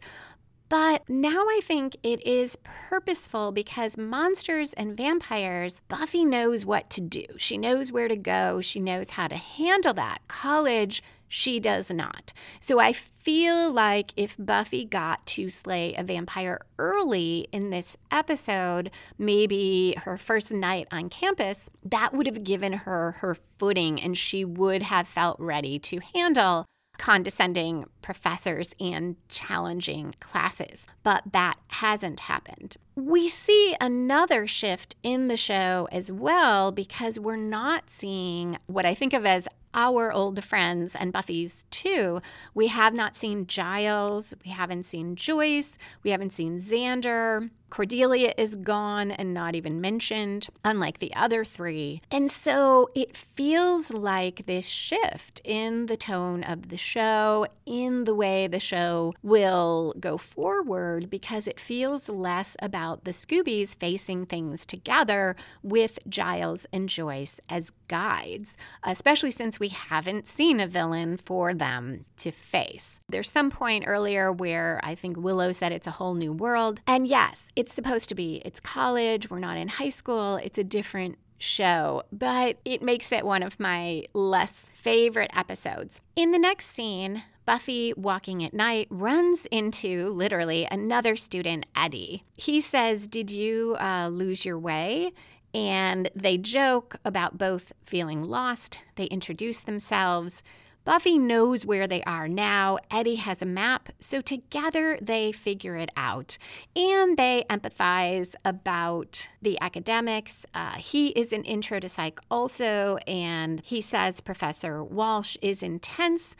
But 0.67 1.07
now 1.07 1.45
I 1.47 1.59
think 1.63 1.95
it 2.01 2.25
is 2.25 2.57
purposeful 2.63 3.51
because 3.51 3.97
monsters 3.97 4.73
and 4.73 4.97
vampires, 4.97 5.81
Buffy 5.87 6.25
knows 6.25 6.65
what 6.65 6.89
to 6.91 7.01
do. 7.01 7.25
She 7.37 7.57
knows 7.57 7.91
where 7.91 8.07
to 8.07 8.15
go, 8.15 8.61
she 8.61 8.79
knows 8.79 9.11
how 9.11 9.27
to 9.27 9.35
handle 9.35 9.93
that. 9.93 10.19
College, 10.27 11.03
she 11.27 11.59
does 11.59 11.91
not. 11.91 12.33
So 12.59 12.79
I 12.79 12.93
feel 12.93 13.71
like 13.71 14.11
if 14.15 14.35
Buffy 14.39 14.85
got 14.85 15.25
to 15.27 15.49
slay 15.49 15.93
a 15.95 16.03
vampire 16.03 16.61
early 16.79 17.47
in 17.51 17.69
this 17.69 17.97
episode, 18.11 18.89
maybe 19.17 19.95
her 20.03 20.17
first 20.17 20.53
night 20.53 20.87
on 20.91 21.09
campus, 21.09 21.69
that 21.83 22.13
would 22.13 22.25
have 22.27 22.43
given 22.43 22.73
her 22.73 23.13
her 23.19 23.37
footing 23.59 24.01
and 24.01 24.17
she 24.17 24.45
would 24.45 24.83
have 24.83 25.07
felt 25.07 25.39
ready 25.39 25.77
to 25.79 25.99
handle 26.13 26.65
condescending 26.97 27.85
professors 28.01 28.73
and 28.79 29.15
challenging 29.29 30.15
classes, 30.19 30.87
but 31.03 31.23
that 31.31 31.55
hasn't 31.67 32.21
happened. 32.21 32.77
We 32.95 33.27
see 33.27 33.75
another 33.81 34.47
shift 34.47 34.95
in 35.03 35.25
the 35.25 35.37
show 35.37 35.87
as 35.91 36.11
well 36.11 36.71
because 36.71 37.19
we're 37.19 37.35
not 37.35 37.89
seeing 37.89 38.57
what 38.67 38.85
I 38.85 38.93
think 38.93 39.13
of 39.13 39.25
as 39.25 39.47
our 39.75 40.11
old 40.11 40.43
friends 40.43 40.95
and 40.95 41.11
Buffy's 41.11 41.65
too. 41.69 42.21
We 42.53 42.67
have 42.67 42.93
not 42.93 43.15
seen 43.15 43.45
Giles, 43.45 44.33
we 44.43 44.51
haven't 44.51 44.83
seen 44.83 45.15
Joyce, 45.15 45.77
we 46.03 46.11
haven't 46.11 46.31
seen 46.31 46.59
Xander. 46.59 47.49
Cordelia 47.75 48.33
is 48.37 48.55
gone 48.55 49.11
and 49.11 49.33
not 49.33 49.53
even 49.53 49.81
mentioned, 49.81 50.47
unlike 50.63 50.99
the 50.99 51.13
other 51.13 51.43
three. 51.43 52.01
And 52.09 52.31
so 52.31 52.89
it 52.95 53.17
feels 53.17 53.91
like 53.93 54.45
this 54.45 54.65
shift 54.65 55.41
in 55.43 55.87
the 55.87 55.97
tone 55.97 56.41
of 56.41 56.69
the 56.69 56.77
show, 56.77 57.47
in 57.65 58.05
the 58.05 58.15
way 58.15 58.47
the 58.47 58.61
show 58.61 59.13
will 59.21 59.93
go 59.99 60.17
forward, 60.17 61.09
because 61.09 61.47
it 61.47 61.59
feels 61.59 62.07
less 62.07 62.55
about 62.61 63.03
the 63.03 63.11
Scoobies 63.11 63.75
facing 63.75 64.25
things 64.25 64.65
together 64.65 65.35
with 65.61 65.99
Giles 66.07 66.65
and 66.71 66.87
Joyce 66.87 67.41
as 67.49 67.73
guides, 67.89 68.55
especially 68.83 69.31
since 69.31 69.59
we 69.59 69.67
haven't 69.67 70.27
seen 70.27 70.61
a 70.61 70.65
villain 70.65 71.17
for 71.17 71.53
them 71.53 72.05
to 72.17 72.31
face. 72.31 73.01
There's 73.09 73.29
some 73.29 73.51
point 73.51 73.83
earlier 73.85 74.31
where 74.31 74.79
I 74.81 74.95
think 74.95 75.17
Willow 75.17 75.51
said 75.51 75.73
it's 75.73 75.85
a 75.85 75.91
whole 75.91 76.15
new 76.15 76.31
world. 76.31 76.79
And 76.87 77.05
yes, 77.07 77.49
it's 77.55 77.64
supposed 77.73 78.09
to 78.09 78.15
be. 78.15 78.41
It's 78.45 78.59
college, 78.59 79.29
we're 79.29 79.39
not 79.39 79.57
in 79.57 79.67
high 79.67 79.89
school, 79.89 80.37
it's 80.37 80.57
a 80.57 80.63
different 80.63 81.17
show, 81.37 82.03
but 82.11 82.57
it 82.65 82.81
makes 82.81 83.11
it 83.11 83.25
one 83.25 83.43
of 83.43 83.59
my 83.59 84.05
less 84.13 84.67
favorite 84.73 85.31
episodes. 85.35 86.01
In 86.15 86.31
the 86.31 86.39
next 86.39 86.67
scene, 86.67 87.23
Buffy, 87.45 87.93
walking 87.95 88.43
at 88.43 88.53
night, 88.53 88.87
runs 88.89 89.45
into 89.47 90.09
literally 90.09 90.67
another 90.71 91.15
student, 91.15 91.65
Eddie. 91.75 92.23
He 92.35 92.59
says, 92.59 93.07
Did 93.07 93.29
you 93.29 93.75
uh, 93.79 94.07
lose 94.07 94.45
your 94.45 94.57
way? 94.57 95.13
And 95.53 96.09
they 96.15 96.37
joke 96.37 96.97
about 97.05 97.37
both 97.37 97.71
feeling 97.85 98.23
lost. 98.23 98.79
They 98.95 99.05
introduce 99.05 99.61
themselves. 99.61 100.43
Buffy 100.85 101.17
knows 101.17 101.65
where 101.65 101.87
they 101.87 102.03
are 102.03 102.27
now. 102.27 102.77
Eddie 102.91 103.15
has 103.15 103.41
a 103.41 103.45
map, 103.45 103.89
so 103.99 104.21
together 104.21 104.99
they 105.01 105.31
figure 105.31 105.75
it 105.75 105.89
out. 105.97 106.37
And 106.75 107.17
they 107.17 107.43
empathize 107.49 108.35
about 108.45 109.27
the 109.41 109.59
academics. 109.61 110.45
Uh, 110.53 110.75
he 110.75 111.07
is 111.09 111.33
an 111.33 111.43
intro 111.43 111.79
to 111.79 111.89
psych 111.89 112.19
also, 112.29 112.97
and 113.07 113.61
he 113.65 113.81
says 113.81 114.21
Professor 114.21 114.83
Walsh 114.83 115.37
is 115.41 115.63
intense, 115.63 116.35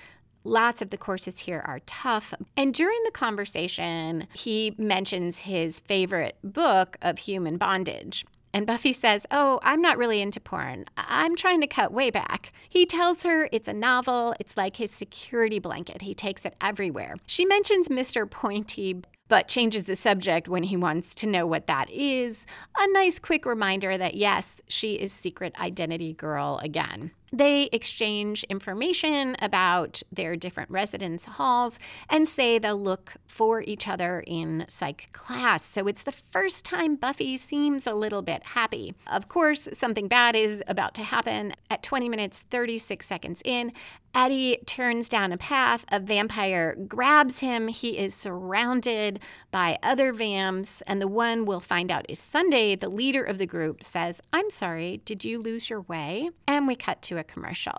Lots 0.47 0.84
of 0.84 0.91
the 0.91 0.97
courses 0.97 1.39
here 1.39 1.63
are 1.65 1.79
tough. 1.88 2.31
And 2.55 2.71
during 2.71 2.99
the 3.03 3.10
conversation, 3.10 4.27
he 4.34 4.75
mentions 4.77 5.39
his 5.39 5.79
favorite 5.79 6.38
book 6.43 6.97
of 7.01 7.17
human 7.17 7.58
bondage. 7.58 8.23
And 8.56 8.65
Buffy 8.65 8.94
says, 8.94 9.26
Oh, 9.32 9.60
I'm 9.63 9.82
not 9.82 9.98
really 9.98 10.22
into 10.22 10.39
porn. 10.39 10.86
I'm 10.96 11.36
trying 11.36 11.60
to 11.60 11.68
cut 11.68 11.91
way 11.91 12.10
back. 12.10 12.54
He 12.70 12.86
tells 12.86 13.24
her 13.24 13.50
it's 13.52 13.68
a 13.68 13.74
novel. 13.74 14.34
It's 14.39 14.56
like 14.56 14.78
his 14.78 14.91
security 14.91 15.60
blanket. 15.60 16.02
He 16.02 16.13
takes 16.13 16.46
it 16.46 16.56
everywhere. 16.62 17.18
She 17.28 17.44
mentions 17.44 17.89
Mr. 17.89 18.32
Pointy, 18.32 19.02
but 19.28 19.50
changes 19.50 19.84
the 19.84 19.98
subject 19.98 20.48
when 20.48 20.63
he 20.63 20.78
wants 20.78 21.13
to 21.15 21.28
know 21.28 21.46
what 21.46 21.68
that 21.68 21.89
is. 21.89 22.46
A 22.78 22.88
nice 22.94 23.20
quick 23.20 23.46
reminder 23.46 23.98
that 23.98 24.13
yes, 24.13 24.62
she 24.70 24.94
is 24.94 25.12
secret 25.12 25.54
identity 25.60 26.13
girl 26.13 26.62
again. 26.63 27.12
They 27.36 27.63
exchange 27.74 28.45
information 28.45 29.36
about 29.41 30.02
their 30.10 30.38
different 30.38 30.69
residence 30.71 31.26
halls 31.26 31.78
and 32.10 32.30
say 32.30 32.60
they'll 32.60 32.82
look 32.82 33.15
for 33.28 33.62
each 33.62 33.89
other 33.89 34.24
in 34.26 34.63
psych 34.69 35.10
class. 35.12 35.62
So 35.62 35.86
it's 35.86 36.04
the 36.04 36.13
first 36.32 36.63
time 36.63 36.95
Buffy 36.95 37.36
seems 37.36 37.86
a 37.86 37.93
little 37.93 38.21
bit 38.21 38.41
happy. 38.41 38.93
Of 39.08 39.28
course, 39.28 39.67
something 39.74 40.08
bad 40.08 40.38
is 40.38 40.63
about 40.67 40.93
to 40.95 41.04
happen. 41.04 41.52
At 41.69 41.84
20 41.84 42.08
minutes, 42.08 42.45
36 42.50 43.06
seconds 43.06 43.41
in, 43.43 43.74
Eddie 44.15 44.60
turns 44.65 45.10
down 45.10 45.34
a 45.34 45.38
path. 45.38 45.84
A 45.91 46.00
vampire 46.00 46.78
grabs 46.88 47.39
him. 47.41 47.67
He 47.67 47.98
is 47.98 48.15
surrounded 48.15 49.19
by 49.52 49.78
other 49.84 50.13
vamps, 50.13 50.82
and 50.88 51.02
the 51.02 51.08
one 51.08 51.43
we'll 51.43 51.60
find 51.60 51.91
out 51.91 52.06
is 52.08 52.17
Sunday, 52.17 52.76
the 52.76 52.88
leader 52.88 53.26
of 53.26 53.39
the 53.39 53.45
group, 53.45 53.84
says, 53.84 54.21
I'm 54.32 54.50
sorry, 54.50 55.02
did 55.04 55.26
you 55.26 55.38
lose 55.38 55.69
your 55.69 55.82
way? 55.82 56.30
And 56.48 56.65
we 56.65 56.76
cut 56.78 57.02
to 57.04 57.17
a 57.17 57.24
commercial. 57.25 57.77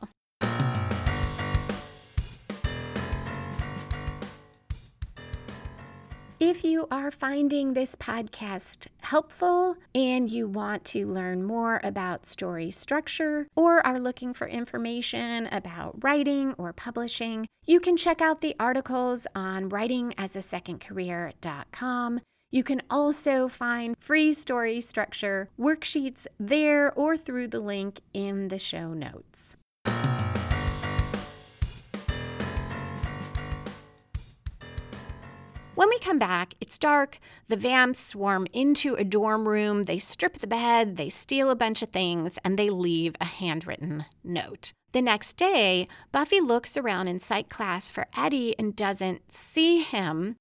If 6.38 6.64
you 6.64 6.86
are 6.90 7.10
finding 7.10 7.72
this 7.72 7.96
podcast 7.96 8.88
helpful 9.00 9.74
and 9.94 10.30
you 10.30 10.46
want 10.46 10.84
to 10.86 11.06
learn 11.06 11.42
more 11.42 11.80
about 11.82 12.26
story 12.26 12.70
structure 12.70 13.46
or 13.56 13.86
are 13.86 13.98
looking 13.98 14.34
for 14.34 14.46
information 14.46 15.48
about 15.50 16.04
writing 16.04 16.52
or 16.58 16.74
publishing, 16.74 17.46
you 17.64 17.80
can 17.80 17.96
check 17.96 18.20
out 18.20 18.42
the 18.42 18.54
articles 18.60 19.26
on 19.34 19.70
writingasasecondcareer.com. 19.70 22.20
You 22.52 22.62
can 22.62 22.80
also 22.88 23.48
find 23.48 23.96
free 23.98 24.32
story 24.32 24.80
structure 24.80 25.48
worksheets 25.58 26.26
there 26.38 26.92
or 26.92 27.16
through 27.16 27.48
the 27.48 27.60
link 27.60 28.00
in 28.14 28.48
the 28.48 28.58
show 28.58 28.92
notes. 28.92 29.56
When 35.76 35.90
we 35.90 35.98
come 35.98 36.18
back, 36.18 36.54
it's 36.58 36.78
dark. 36.78 37.18
The 37.48 37.56
vamps 37.56 37.98
swarm 37.98 38.46
into 38.54 38.94
a 38.94 39.04
dorm 39.04 39.46
room. 39.46 39.82
They 39.82 39.98
strip 39.98 40.38
the 40.38 40.46
bed, 40.46 40.96
they 40.96 41.10
steal 41.10 41.50
a 41.50 41.54
bunch 41.54 41.82
of 41.82 41.90
things, 41.90 42.38
and 42.42 42.58
they 42.58 42.70
leave 42.70 43.14
a 43.20 43.26
handwritten 43.26 44.06
note. 44.24 44.72
The 44.92 45.02
next 45.02 45.36
day, 45.36 45.86
Buffy 46.12 46.40
looks 46.40 46.78
around 46.78 47.08
in 47.08 47.20
psych 47.20 47.50
class 47.50 47.90
for 47.90 48.06
Eddie 48.16 48.58
and 48.58 48.74
doesn't 48.74 49.30
see 49.30 49.82
him. 49.82 50.36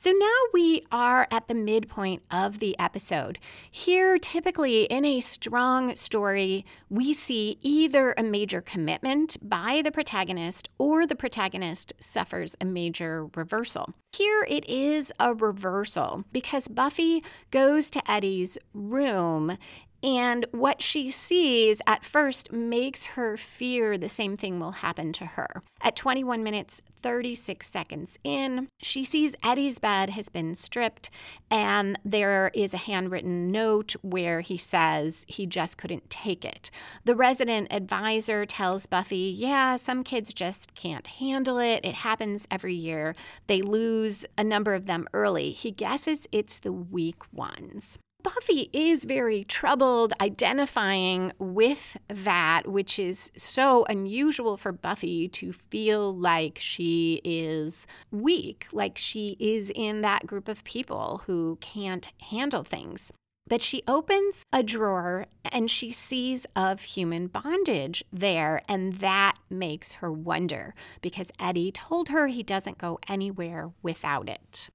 So 0.00 0.12
now 0.12 0.36
we 0.52 0.84
are 0.92 1.26
at 1.28 1.48
the 1.48 1.56
midpoint 1.56 2.22
of 2.30 2.60
the 2.60 2.78
episode. 2.78 3.40
Here, 3.68 4.16
typically 4.16 4.84
in 4.84 5.04
a 5.04 5.18
strong 5.18 5.96
story, 5.96 6.64
we 6.88 7.12
see 7.12 7.58
either 7.64 8.14
a 8.16 8.22
major 8.22 8.60
commitment 8.60 9.36
by 9.42 9.82
the 9.84 9.90
protagonist 9.90 10.68
or 10.78 11.04
the 11.04 11.16
protagonist 11.16 11.94
suffers 11.98 12.54
a 12.60 12.64
major 12.64 13.26
reversal. 13.34 13.92
Here 14.12 14.46
it 14.48 14.64
is 14.68 15.12
a 15.18 15.34
reversal 15.34 16.24
because 16.30 16.68
Buffy 16.68 17.24
goes 17.50 17.90
to 17.90 18.10
Eddie's 18.10 18.56
room 18.72 19.58
and 20.02 20.46
what 20.52 20.80
she 20.80 21.10
sees 21.10 21.80
at 21.86 22.04
first 22.04 22.52
makes 22.52 23.04
her 23.06 23.36
fear 23.36 23.98
the 23.98 24.08
same 24.08 24.36
thing 24.36 24.60
will 24.60 24.72
happen 24.72 25.12
to 25.14 25.26
her. 25.26 25.62
At 25.80 25.96
21 25.96 26.42
minutes, 26.42 26.82
36 27.02 27.68
seconds 27.68 28.18
in, 28.24 28.68
she 28.80 29.04
sees 29.04 29.34
Eddie's 29.42 29.78
bed 29.78 30.10
has 30.10 30.28
been 30.28 30.54
stripped, 30.54 31.10
and 31.50 31.98
there 32.04 32.50
is 32.54 32.74
a 32.74 32.78
handwritten 32.78 33.50
note 33.50 33.94
where 34.02 34.40
he 34.40 34.56
says 34.56 35.24
he 35.28 35.46
just 35.46 35.78
couldn't 35.78 36.10
take 36.10 36.44
it. 36.44 36.70
The 37.04 37.14
resident 37.14 37.68
advisor 37.72 38.46
tells 38.46 38.86
Buffy, 38.86 39.32
Yeah, 39.36 39.76
some 39.76 40.04
kids 40.04 40.32
just 40.32 40.74
can't 40.74 41.06
handle 41.06 41.58
it. 41.58 41.84
It 41.84 41.96
happens 41.96 42.46
every 42.50 42.74
year. 42.74 43.14
They 43.46 43.62
lose 43.62 44.24
a 44.36 44.44
number 44.44 44.74
of 44.74 44.86
them 44.86 45.06
early. 45.12 45.50
He 45.50 45.70
guesses 45.70 46.26
it's 46.32 46.58
the 46.58 46.72
weak 46.72 47.22
ones. 47.32 47.98
Buffy 48.22 48.68
is 48.72 49.04
very 49.04 49.44
troubled 49.44 50.12
identifying 50.20 51.32
with 51.38 51.96
that, 52.08 52.66
which 52.66 52.98
is 52.98 53.30
so 53.36 53.84
unusual 53.88 54.56
for 54.56 54.72
Buffy 54.72 55.28
to 55.28 55.52
feel 55.52 56.14
like 56.14 56.58
she 56.60 57.20
is 57.24 57.86
weak, 58.10 58.66
like 58.72 58.98
she 58.98 59.36
is 59.38 59.70
in 59.74 60.00
that 60.00 60.26
group 60.26 60.48
of 60.48 60.64
people 60.64 61.22
who 61.26 61.58
can't 61.60 62.08
handle 62.30 62.64
things. 62.64 63.12
But 63.46 63.62
she 63.62 63.82
opens 63.88 64.42
a 64.52 64.62
drawer 64.62 65.26
and 65.50 65.70
she 65.70 65.90
sees 65.90 66.44
of 66.54 66.82
human 66.82 67.28
bondage 67.28 68.04
there, 68.12 68.60
and 68.68 68.94
that 68.96 69.38
makes 69.48 69.92
her 69.92 70.12
wonder 70.12 70.74
because 71.00 71.30
Eddie 71.40 71.72
told 71.72 72.08
her 72.08 72.26
he 72.26 72.42
doesn't 72.42 72.78
go 72.78 72.98
anywhere 73.08 73.70
without 73.82 74.28
it. 74.28 74.68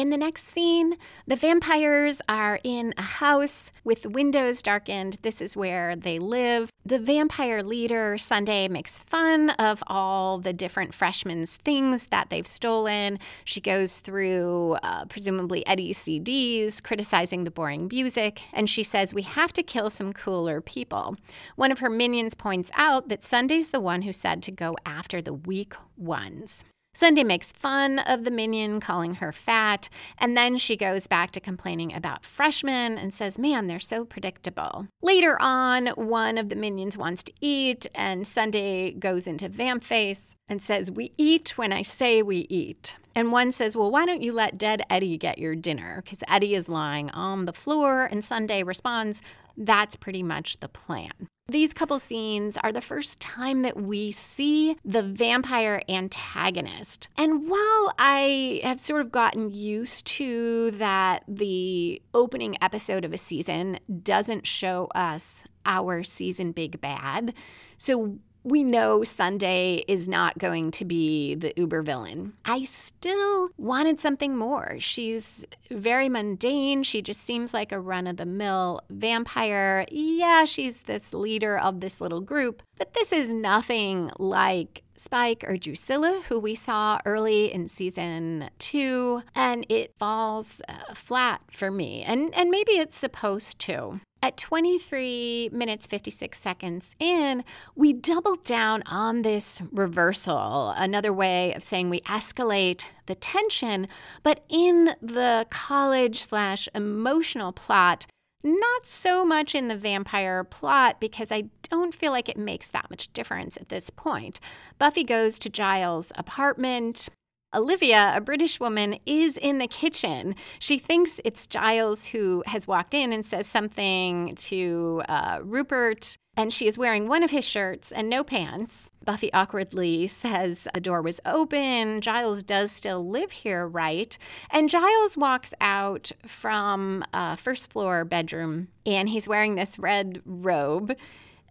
In 0.00 0.08
the 0.08 0.16
next 0.16 0.46
scene, 0.46 0.96
the 1.26 1.36
vampires 1.36 2.22
are 2.26 2.58
in 2.64 2.94
a 2.96 3.02
house 3.02 3.70
with 3.84 4.06
windows 4.06 4.62
darkened. 4.62 5.18
This 5.20 5.42
is 5.42 5.58
where 5.58 5.94
they 5.94 6.18
live. 6.18 6.70
The 6.86 6.98
vampire 6.98 7.62
leader, 7.62 8.16
Sunday, 8.16 8.66
makes 8.66 8.96
fun 8.96 9.50
of 9.58 9.82
all 9.88 10.38
the 10.38 10.54
different 10.54 10.94
freshmen's 10.94 11.58
things 11.58 12.06
that 12.06 12.30
they've 12.30 12.46
stolen. 12.46 13.18
She 13.44 13.60
goes 13.60 13.98
through, 13.98 14.78
uh, 14.82 15.04
presumably, 15.04 15.66
Eddie's 15.66 15.98
CDs, 15.98 16.82
criticizing 16.82 17.44
the 17.44 17.50
boring 17.50 17.86
music, 17.92 18.40
and 18.54 18.70
she 18.70 18.82
says, 18.82 19.12
We 19.12 19.20
have 19.20 19.52
to 19.52 19.62
kill 19.62 19.90
some 19.90 20.14
cooler 20.14 20.62
people. 20.62 21.14
One 21.56 21.70
of 21.70 21.80
her 21.80 21.90
minions 21.90 22.32
points 22.32 22.70
out 22.74 23.10
that 23.10 23.22
Sunday's 23.22 23.68
the 23.68 23.80
one 23.80 24.00
who 24.00 24.14
said 24.14 24.42
to 24.44 24.50
go 24.50 24.78
after 24.86 25.20
the 25.20 25.34
weak 25.34 25.74
ones. 25.98 26.64
Sunday 26.92 27.22
makes 27.22 27.52
fun 27.52 28.00
of 28.00 28.24
the 28.24 28.32
minion, 28.32 28.80
calling 28.80 29.16
her 29.16 29.32
fat, 29.32 29.88
and 30.18 30.36
then 30.36 30.56
she 30.56 30.76
goes 30.76 31.06
back 31.06 31.30
to 31.30 31.40
complaining 31.40 31.94
about 31.94 32.24
freshmen 32.24 32.98
and 32.98 33.14
says, 33.14 33.38
Man, 33.38 33.68
they're 33.68 33.78
so 33.78 34.04
predictable. 34.04 34.88
Later 35.00 35.40
on, 35.40 35.86
one 35.88 36.36
of 36.36 36.48
the 36.48 36.56
minions 36.56 36.96
wants 36.96 37.22
to 37.22 37.32
eat, 37.40 37.86
and 37.94 38.26
Sunday 38.26 38.90
goes 38.90 39.28
into 39.28 39.48
vamp 39.48 39.84
face 39.84 40.34
and 40.48 40.60
says, 40.60 40.90
We 40.90 41.12
eat 41.16 41.56
when 41.56 41.72
I 41.72 41.82
say 41.82 42.22
we 42.22 42.38
eat. 42.48 42.96
And 43.14 43.30
one 43.30 43.52
says, 43.52 43.76
Well, 43.76 43.90
why 43.90 44.04
don't 44.04 44.22
you 44.22 44.32
let 44.32 44.58
dead 44.58 44.82
Eddie 44.90 45.16
get 45.16 45.38
your 45.38 45.54
dinner? 45.54 46.02
Because 46.02 46.24
Eddie 46.26 46.56
is 46.56 46.68
lying 46.68 47.08
on 47.12 47.44
the 47.44 47.52
floor, 47.52 48.04
and 48.04 48.24
Sunday 48.24 48.64
responds, 48.64 49.22
That's 49.60 49.94
pretty 49.94 50.22
much 50.22 50.58
the 50.60 50.68
plan. 50.68 51.28
These 51.46 51.74
couple 51.74 51.98
scenes 51.98 52.56
are 52.56 52.72
the 52.72 52.80
first 52.80 53.20
time 53.20 53.60
that 53.62 53.76
we 53.76 54.10
see 54.10 54.76
the 54.84 55.02
vampire 55.02 55.82
antagonist. 55.86 57.08
And 57.18 57.46
while 57.48 57.92
I 57.98 58.60
have 58.62 58.80
sort 58.80 59.02
of 59.02 59.12
gotten 59.12 59.50
used 59.50 60.06
to 60.06 60.70
that 60.72 61.24
the 61.28 62.00
opening 62.14 62.56
episode 62.62 63.04
of 63.04 63.12
a 63.12 63.18
season 63.18 63.80
doesn't 64.02 64.46
show 64.46 64.88
us 64.94 65.44
our 65.66 66.04
season 66.04 66.52
big 66.52 66.80
bad, 66.80 67.34
so 67.76 68.18
we 68.44 68.64
know 68.64 69.04
Sunday 69.04 69.84
is 69.86 70.08
not 70.08 70.38
going 70.38 70.70
to 70.72 70.84
be 70.84 71.34
the 71.34 71.52
uber 71.56 71.82
villain. 71.82 72.32
I 72.44 72.64
still 72.64 73.50
wanted 73.58 74.00
something 74.00 74.36
more. 74.36 74.76
She's 74.78 75.44
very 75.70 76.08
mundane. 76.08 76.82
She 76.82 77.02
just 77.02 77.20
seems 77.20 77.52
like 77.52 77.72
a 77.72 77.80
run 77.80 78.06
of 78.06 78.16
the 78.16 78.26
mill 78.26 78.80
vampire. 78.90 79.84
Yeah, 79.90 80.44
she's 80.44 80.82
this 80.82 81.12
leader 81.12 81.58
of 81.58 81.80
this 81.80 82.00
little 82.00 82.20
group, 82.20 82.62
but 82.80 82.94
this 82.94 83.12
is 83.12 83.30
nothing 83.30 84.10
like 84.18 84.84
Spike 84.96 85.44
or 85.46 85.58
Drusilla, 85.58 86.22
who 86.30 86.38
we 86.38 86.54
saw 86.54 86.98
early 87.04 87.52
in 87.52 87.68
season 87.68 88.48
two, 88.58 89.22
and 89.34 89.66
it 89.68 89.92
falls 89.98 90.62
uh, 90.66 90.94
flat 90.94 91.42
for 91.52 91.70
me. 91.70 92.02
And, 92.02 92.34
and 92.34 92.48
maybe 92.48 92.72
it's 92.72 92.96
supposed 92.96 93.58
to. 93.60 94.00
At 94.22 94.38
23 94.38 95.50
minutes 95.52 95.86
56 95.86 96.38
seconds 96.38 96.96
in, 96.98 97.44
we 97.76 97.92
double 97.92 98.36
down 98.36 98.82
on 98.86 99.20
this 99.20 99.60
reversal, 99.70 100.70
another 100.70 101.12
way 101.12 101.52
of 101.52 101.62
saying 101.62 101.90
we 101.90 102.00
escalate 102.00 102.86
the 103.04 103.14
tension, 103.14 103.88
but 104.22 104.42
in 104.48 104.94
the 105.02 105.46
college 105.50 106.22
slash 106.22 106.66
emotional 106.74 107.52
plot, 107.52 108.06
not 108.42 108.86
so 108.86 109.24
much 109.24 109.54
in 109.54 109.68
the 109.68 109.76
vampire 109.76 110.44
plot 110.44 111.00
because 111.00 111.30
I 111.30 111.44
don't 111.68 111.94
feel 111.94 112.12
like 112.12 112.28
it 112.28 112.36
makes 112.36 112.68
that 112.68 112.90
much 112.90 113.12
difference 113.12 113.56
at 113.56 113.68
this 113.68 113.90
point. 113.90 114.40
Buffy 114.78 115.04
goes 115.04 115.38
to 115.40 115.50
Giles' 115.50 116.12
apartment. 116.16 117.08
Olivia, 117.52 118.12
a 118.14 118.20
British 118.20 118.60
woman, 118.60 118.96
is 119.06 119.36
in 119.36 119.58
the 119.58 119.66
kitchen. 119.66 120.36
She 120.60 120.78
thinks 120.78 121.20
it's 121.24 121.46
Giles 121.46 122.06
who 122.06 122.44
has 122.46 122.66
walked 122.66 122.94
in 122.94 123.12
and 123.12 123.26
says 123.26 123.46
something 123.46 124.36
to 124.36 125.02
uh, 125.08 125.40
Rupert, 125.42 126.16
and 126.40 126.54
she 126.54 126.66
is 126.66 126.78
wearing 126.78 127.06
one 127.06 127.22
of 127.22 127.30
his 127.30 127.44
shirts 127.44 127.92
and 127.92 128.08
no 128.08 128.24
pants. 128.24 128.88
Buffy 129.04 129.30
awkwardly 129.34 130.06
says 130.06 130.66
the 130.72 130.80
door 130.80 131.02
was 131.02 131.20
open. 131.26 132.00
Giles 132.00 132.42
does 132.42 132.72
still 132.72 133.06
live 133.06 133.30
here, 133.30 133.68
right? 133.68 134.16
And 134.48 134.70
Giles 134.70 135.18
walks 135.18 135.52
out 135.60 136.10
from 136.26 137.04
a 137.12 137.36
first 137.36 137.70
floor 137.70 138.06
bedroom, 138.06 138.68
and 138.86 139.10
he's 139.10 139.28
wearing 139.28 139.54
this 139.54 139.78
red 139.78 140.22
robe. 140.24 140.96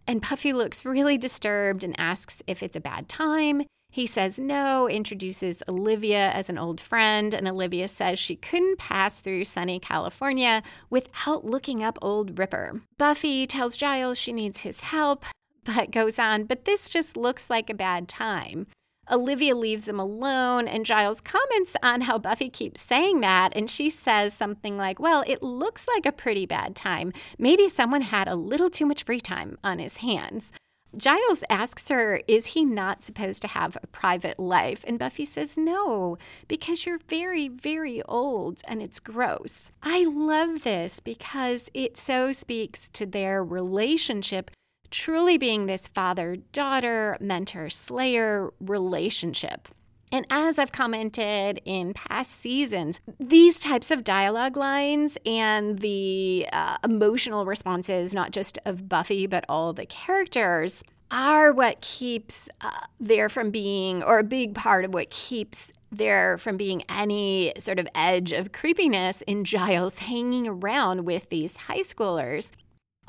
And 0.08 0.28
Buffy 0.28 0.54
looks 0.54 0.84
really 0.84 1.20
disturbed 1.20 1.84
and 1.84 1.94
asks 2.00 2.42
if 2.48 2.64
it's 2.64 2.76
a 2.76 2.82
bad 2.82 3.08
time. 3.08 3.62
He 3.92 4.06
says 4.06 4.40
no, 4.40 4.88
introduces 4.88 5.64
Olivia 5.68 6.32
as 6.32 6.50
an 6.50 6.58
old 6.60 6.80
friend, 6.80 7.34
and 7.34 7.48
Olivia 7.48 7.88
says 7.88 8.20
she 8.20 8.36
couldn't 8.36 8.78
pass 8.78 9.20
through 9.20 9.46
sunny 9.46 9.80
California 9.80 10.62
without 10.90 11.44
looking 11.44 11.84
up 11.84 11.98
old 12.02 12.38
Ripper. 12.38 12.82
Buffy 12.98 13.48
tells 13.48 13.78
Giles 13.78 14.20
she 14.20 14.32
needs 14.32 14.62
his 14.62 14.82
help, 14.82 15.26
but 15.64 15.92
goes 15.92 16.20
on, 16.20 16.44
but 16.44 16.66
this 16.66 16.90
just 16.90 17.18
looks 17.18 17.50
like 17.50 17.70
a 17.70 17.74
bad 17.74 18.08
time. 18.08 18.68
Olivia 19.12 19.56
leaves 19.56 19.86
them 19.86 20.00
alone, 20.00 20.68
and 20.68 20.86
Giles 20.86 21.20
comments 21.20 21.76
on 21.82 22.02
how 22.02 22.20
Buffy 22.20 22.50
keeps 22.50 22.82
saying 22.82 23.22
that. 23.22 23.56
And 23.56 23.70
she 23.70 23.90
says 23.90 24.36
something 24.36 24.78
like, 24.78 25.00
Well, 25.00 25.24
it 25.26 25.42
looks 25.42 25.88
like 25.88 26.06
a 26.06 26.12
pretty 26.12 26.46
bad 26.46 26.76
time. 26.76 27.12
Maybe 27.40 27.68
someone 27.68 28.02
had 28.02 28.28
a 28.28 28.36
little 28.36 28.70
too 28.70 28.86
much 28.86 29.04
free 29.04 29.20
time 29.20 29.58
on 29.64 29.80
his 29.80 29.98
hands. 29.98 30.52
Giles 30.98 31.44
asks 31.50 31.90
her, 31.90 32.22
Is 32.28 32.48
he 32.48 32.66
not 32.66 33.04
supposed 33.04 33.42
to 33.44 33.48
have 33.48 33.78
a 33.82 33.88
private 33.88 34.40
life? 34.40 34.84
And 34.88 34.98
Buffy 34.98 35.26
says, 35.26 35.58
No, 35.58 36.18
because 36.48 36.86
you're 36.86 37.00
very, 37.08 37.48
very 37.48 38.02
old 38.04 38.62
and 38.68 38.82
it's 38.82 39.00
gross. 39.00 39.72
I 39.84 40.04
love 40.04 40.64
this 40.64 41.00
because 41.00 41.70
it 41.74 41.98
so 41.98 42.32
speaks 42.32 42.90
to 42.90 43.06
their 43.06 43.44
relationship 43.44 44.52
truly 44.90 45.38
being 45.38 45.66
this 45.66 45.88
father 45.88 46.38
daughter, 46.52 47.18
mentor 47.20 47.70
slayer 47.70 48.52
relationship. 48.60 49.68
And 50.12 50.26
as 50.30 50.58
I've 50.58 50.72
commented 50.72 51.62
in 51.66 51.94
past 51.94 52.32
seasons, 52.32 53.00
these 53.20 53.60
types 53.60 53.92
of 53.92 54.04
dialogue 54.04 54.58
lines 54.58 55.18
and 55.26 55.80
the 55.80 56.48
uh, 56.52 56.78
emotional 56.84 57.46
responses, 57.46 58.14
not 58.14 58.32
just 58.32 58.58
of 58.66 58.90
Buffy, 58.90 59.28
but 59.28 59.46
all 59.48 59.72
the 59.74 59.86
characters, 59.86 60.84
are 61.12 61.52
what 61.52 61.82
keeps 61.82 62.50
uh, 62.62 62.72
there 63.00 63.30
from 63.30 63.52
being, 63.52 64.04
or 64.04 64.20
a 64.20 64.24
big 64.24 64.56
part 64.56 64.86
of 64.86 64.94
what 64.94 65.10
keeps 65.10 65.72
there 65.92 66.38
from 66.38 66.56
being 66.58 66.84
any 66.88 67.52
sort 67.58 67.80
of 67.80 67.88
edge 67.96 68.32
of 68.32 68.52
creepiness 68.52 69.22
in 69.24 69.44
Giles 69.44 70.00
hanging 70.00 70.48
around 70.48 71.06
with 71.06 71.30
these 71.30 71.58
high 71.58 71.82
schoolers. 71.82 72.52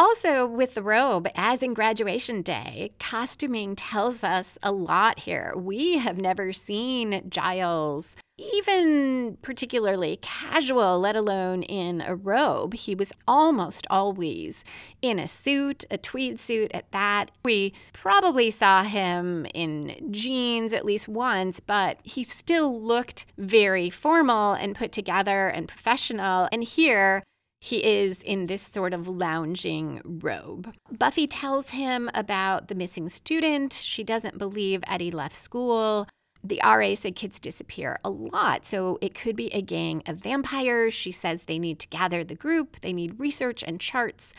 Also, 0.00 0.46
with 0.46 0.72
the 0.72 0.82
robe, 0.82 1.28
as 1.34 1.62
in 1.62 1.74
graduation 1.74 2.40
day, 2.40 2.90
costuming 2.98 3.76
tells 3.76 4.24
us 4.24 4.56
a 4.62 4.72
lot 4.72 5.18
here. 5.18 5.52
We 5.54 5.98
have 5.98 6.18
never 6.18 6.54
seen 6.54 7.28
Giles 7.28 8.16
even 8.40 9.36
particularly 9.42 10.18
casual, 10.22 10.98
let 10.98 11.16
alone 11.16 11.62
in 11.64 12.00
a 12.00 12.14
robe. 12.14 12.74
He 12.74 12.94
was 12.94 13.12
almost 13.28 13.86
always 13.90 14.64
in 15.02 15.18
a 15.18 15.26
suit, 15.26 15.84
a 15.90 15.98
tweed 15.98 16.40
suit 16.40 16.70
at 16.72 16.90
that. 16.92 17.30
We 17.44 17.74
probably 17.92 18.50
saw 18.50 18.82
him 18.82 19.46
in 19.52 20.10
jeans 20.10 20.72
at 20.72 20.86
least 20.86 21.08
once, 21.08 21.60
but 21.60 21.98
he 22.02 22.24
still 22.24 22.80
looked 22.80 23.26
very 23.36 23.90
formal 23.90 24.54
and 24.54 24.74
put 24.74 24.92
together 24.92 25.48
and 25.48 25.68
professional. 25.68 26.48
And 26.50 26.64
here, 26.64 27.22
he 27.60 27.84
is 27.84 28.22
in 28.22 28.46
this 28.46 28.62
sort 28.62 28.94
of 28.94 29.06
lounging 29.06 30.00
robe. 30.04 30.72
Buffy 30.90 31.26
tells 31.26 31.70
him 31.70 32.10
about 32.14 32.68
the 32.68 32.74
missing 32.74 33.08
student. 33.08 33.74
She 33.74 34.02
doesn't 34.02 34.38
believe 34.38 34.82
Eddie 34.86 35.10
left 35.10 35.34
school. 35.34 36.08
The 36.42 36.60
RA 36.64 36.94
said 36.94 37.16
kids 37.16 37.38
disappear 37.38 37.98
a 38.02 38.08
lot, 38.08 38.64
so 38.64 38.98
it 39.02 39.14
could 39.14 39.36
be 39.36 39.52
a 39.52 39.60
gang 39.60 40.02
of 40.06 40.20
vampires. 40.20 40.94
She 40.94 41.12
says 41.12 41.44
they 41.44 41.58
need 41.58 41.78
to 41.80 41.88
gather 41.88 42.24
the 42.24 42.34
group, 42.34 42.80
they 42.80 42.94
need 42.94 43.20
research 43.20 43.62
and 43.62 43.78
charts. 43.78 44.32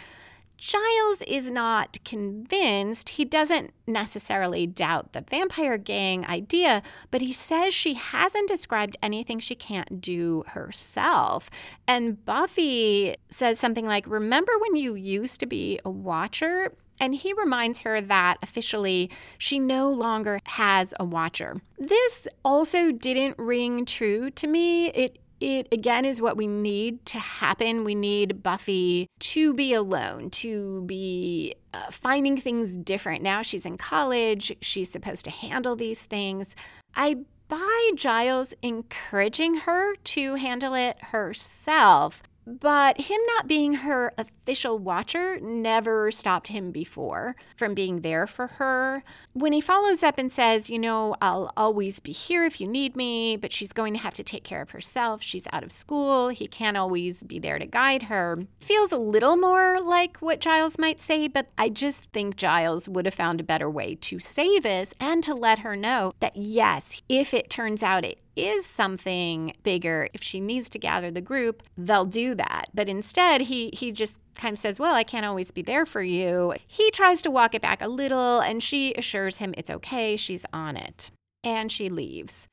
Giles 0.62 1.24
is 1.26 1.50
not 1.50 1.98
convinced. 2.06 3.10
He 3.10 3.26
doesn't 3.26 3.74
necessarily 3.88 4.68
doubt 4.68 5.14
the 5.14 5.22
vampire 5.22 5.80
gang 5.80 6.24
idea, 6.28 6.84
but 7.10 7.20
he 7.20 7.32
says 7.32 7.74
she 7.74 7.96
hasn't 7.96 8.48
described 8.48 8.96
anything 9.02 9.40
she 9.40 9.56
can't 9.56 10.00
do 10.00 10.44
herself. 10.46 11.50
And 11.88 12.24
Buffy 12.26 13.16
says 13.32 13.60
something 13.60 13.88
like, 13.88 14.06
Remember 14.06 14.52
when 14.60 14.76
you 14.76 14.94
used 14.94 15.40
to 15.40 15.48
be 15.48 15.80
a 15.84 15.90
watcher? 15.90 16.72
And 17.00 17.16
he 17.16 17.34
reminds 17.34 17.82
her 17.82 18.00
that 18.00 18.38
officially 18.44 19.10
she 19.40 19.58
no 19.58 19.90
longer 19.90 20.40
has 20.46 20.94
a 21.00 21.06
watcher. 21.06 21.60
This 21.80 22.28
also 22.46 22.92
didn't 22.92 23.40
ring 23.40 23.88
true 23.88 24.30
to 24.30 24.46
me. 24.46 24.90
It 24.90 25.18
it 25.42 25.68
again 25.72 26.06
is 26.06 26.22
what 26.22 26.38
we 26.38 26.48
need 26.48 27.06
to 27.08 27.20
happen. 27.20 27.84
We 27.84 27.96
need 27.96 28.44
Buffy 28.44 29.08
to 29.20 29.54
be 29.54 29.74
alone, 29.74 30.30
to 30.32 30.84
be 30.86 31.56
uh, 31.74 31.90
finding 31.92 32.38
things 32.38 32.78
different. 32.78 33.24
Now 33.24 33.42
she's 33.42 33.66
in 33.66 33.78
college, 33.78 34.56
she's 34.62 34.92
supposed 34.92 35.26
to 35.26 35.32
handle 35.32 35.76
these 35.76 36.06
things. 36.06 36.56
I 36.96 37.18
buy 37.48 37.92
Giles 37.96 38.54
encouraging 38.62 39.56
her 39.56 39.96
to 39.96 40.36
handle 40.36 40.74
it 40.74 40.98
herself. 41.06 42.24
But 42.46 43.02
him 43.02 43.20
not 43.36 43.48
being 43.48 43.74
her 43.76 44.14
official 44.18 44.80
watcher 44.80 45.40
never 45.40 46.12
stopped 46.12 46.48
him 46.48 46.72
before 46.72 47.36
from 47.56 47.74
being 47.74 48.02
there 48.02 48.26
for 48.26 48.48
her. 48.48 49.04
When 49.34 49.54
he 49.54 49.62
follows 49.62 50.02
up 50.02 50.18
and 50.18 50.32
says, 50.32 50.70
You 50.70 50.80
know, 50.80 51.16
I'll 51.22 51.52
always 51.56 52.00
be 52.00 52.12
here 52.12 52.44
if 52.44 52.60
you 52.60 52.68
need 52.68 52.96
me, 52.96 53.38
but 53.38 53.52
she's 53.52 53.74
going 53.74 53.94
to 53.94 54.00
have 54.00 54.14
to 54.16 54.24
take 54.24 54.44
care 54.44 54.62
of 54.62 54.72
herself. 54.72 55.22
She's 55.22 55.48
out 55.54 55.64
of 55.64 55.72
school. 55.72 56.30
He 56.30 56.48
can't 56.48 56.78
always 56.78 57.24
be 57.24 57.38
there 57.38 57.60
to 57.60 57.66
guide 57.66 58.04
her. 58.04 58.46
Feels 58.60 58.92
a 58.92 58.98
little 58.98 59.38
more 59.38 59.80
like 59.80 60.18
what 60.18 60.42
Giles 60.42 60.80
might 60.80 61.00
say, 61.00 61.28
but 61.28 61.50
I 61.58 61.70
just 61.70 62.06
think 62.06 62.36
Giles 62.38 62.90
would 62.90 63.06
have 63.06 63.14
found 63.14 63.40
a 63.40 63.46
better 63.46 63.70
way 63.70 63.96
to 63.96 64.20
say 64.20 64.60
this 64.60 64.94
and 65.00 65.24
to 65.24 65.36
let 65.36 65.60
her 65.60 65.76
know 65.76 66.14
that, 66.20 66.36
yes, 66.36 67.04
if 67.08 67.34
it 67.34 67.50
turns 67.50 67.84
out 67.84 68.04
it 68.04 68.20
is 68.36 68.66
something 68.66 69.54
bigger, 69.64 70.08
if 70.14 70.24
she 70.24 70.40
needs 70.40 70.70
to 70.70 70.80
gather 70.80 71.12
the 71.12 71.22
group, 71.22 71.64
they'll 71.78 72.06
do 72.06 72.36
that. 72.36 72.66
But 72.74 72.90
instead, 72.90 73.42
he 73.42 73.72
he 73.74 73.92
just 73.92 74.20
kind 74.36 74.54
of 74.54 74.60
says, 74.60 74.80
Well, 74.80 74.96
I 74.96 75.04
can't 75.04 75.26
always 75.26 75.52
be 75.52 75.62
there 75.62 75.86
for 75.86 76.02
you. 76.02 76.54
He 76.68 76.92
tries 76.92 77.22
to 77.24 77.32
walk 77.32 77.54
it 77.56 77.62
back 77.62 77.82
a 77.82 77.88
little, 77.88 78.40
and 78.40 78.62
she 78.62 78.94
assures 78.94 79.38
him 79.38 79.54
it's 79.58 79.70
okay, 79.70 80.16
she's 80.16 80.46
on 80.54 80.78
it. 80.78 81.12
And 81.44 81.72
she 81.72 81.90
leaves. 81.90 82.48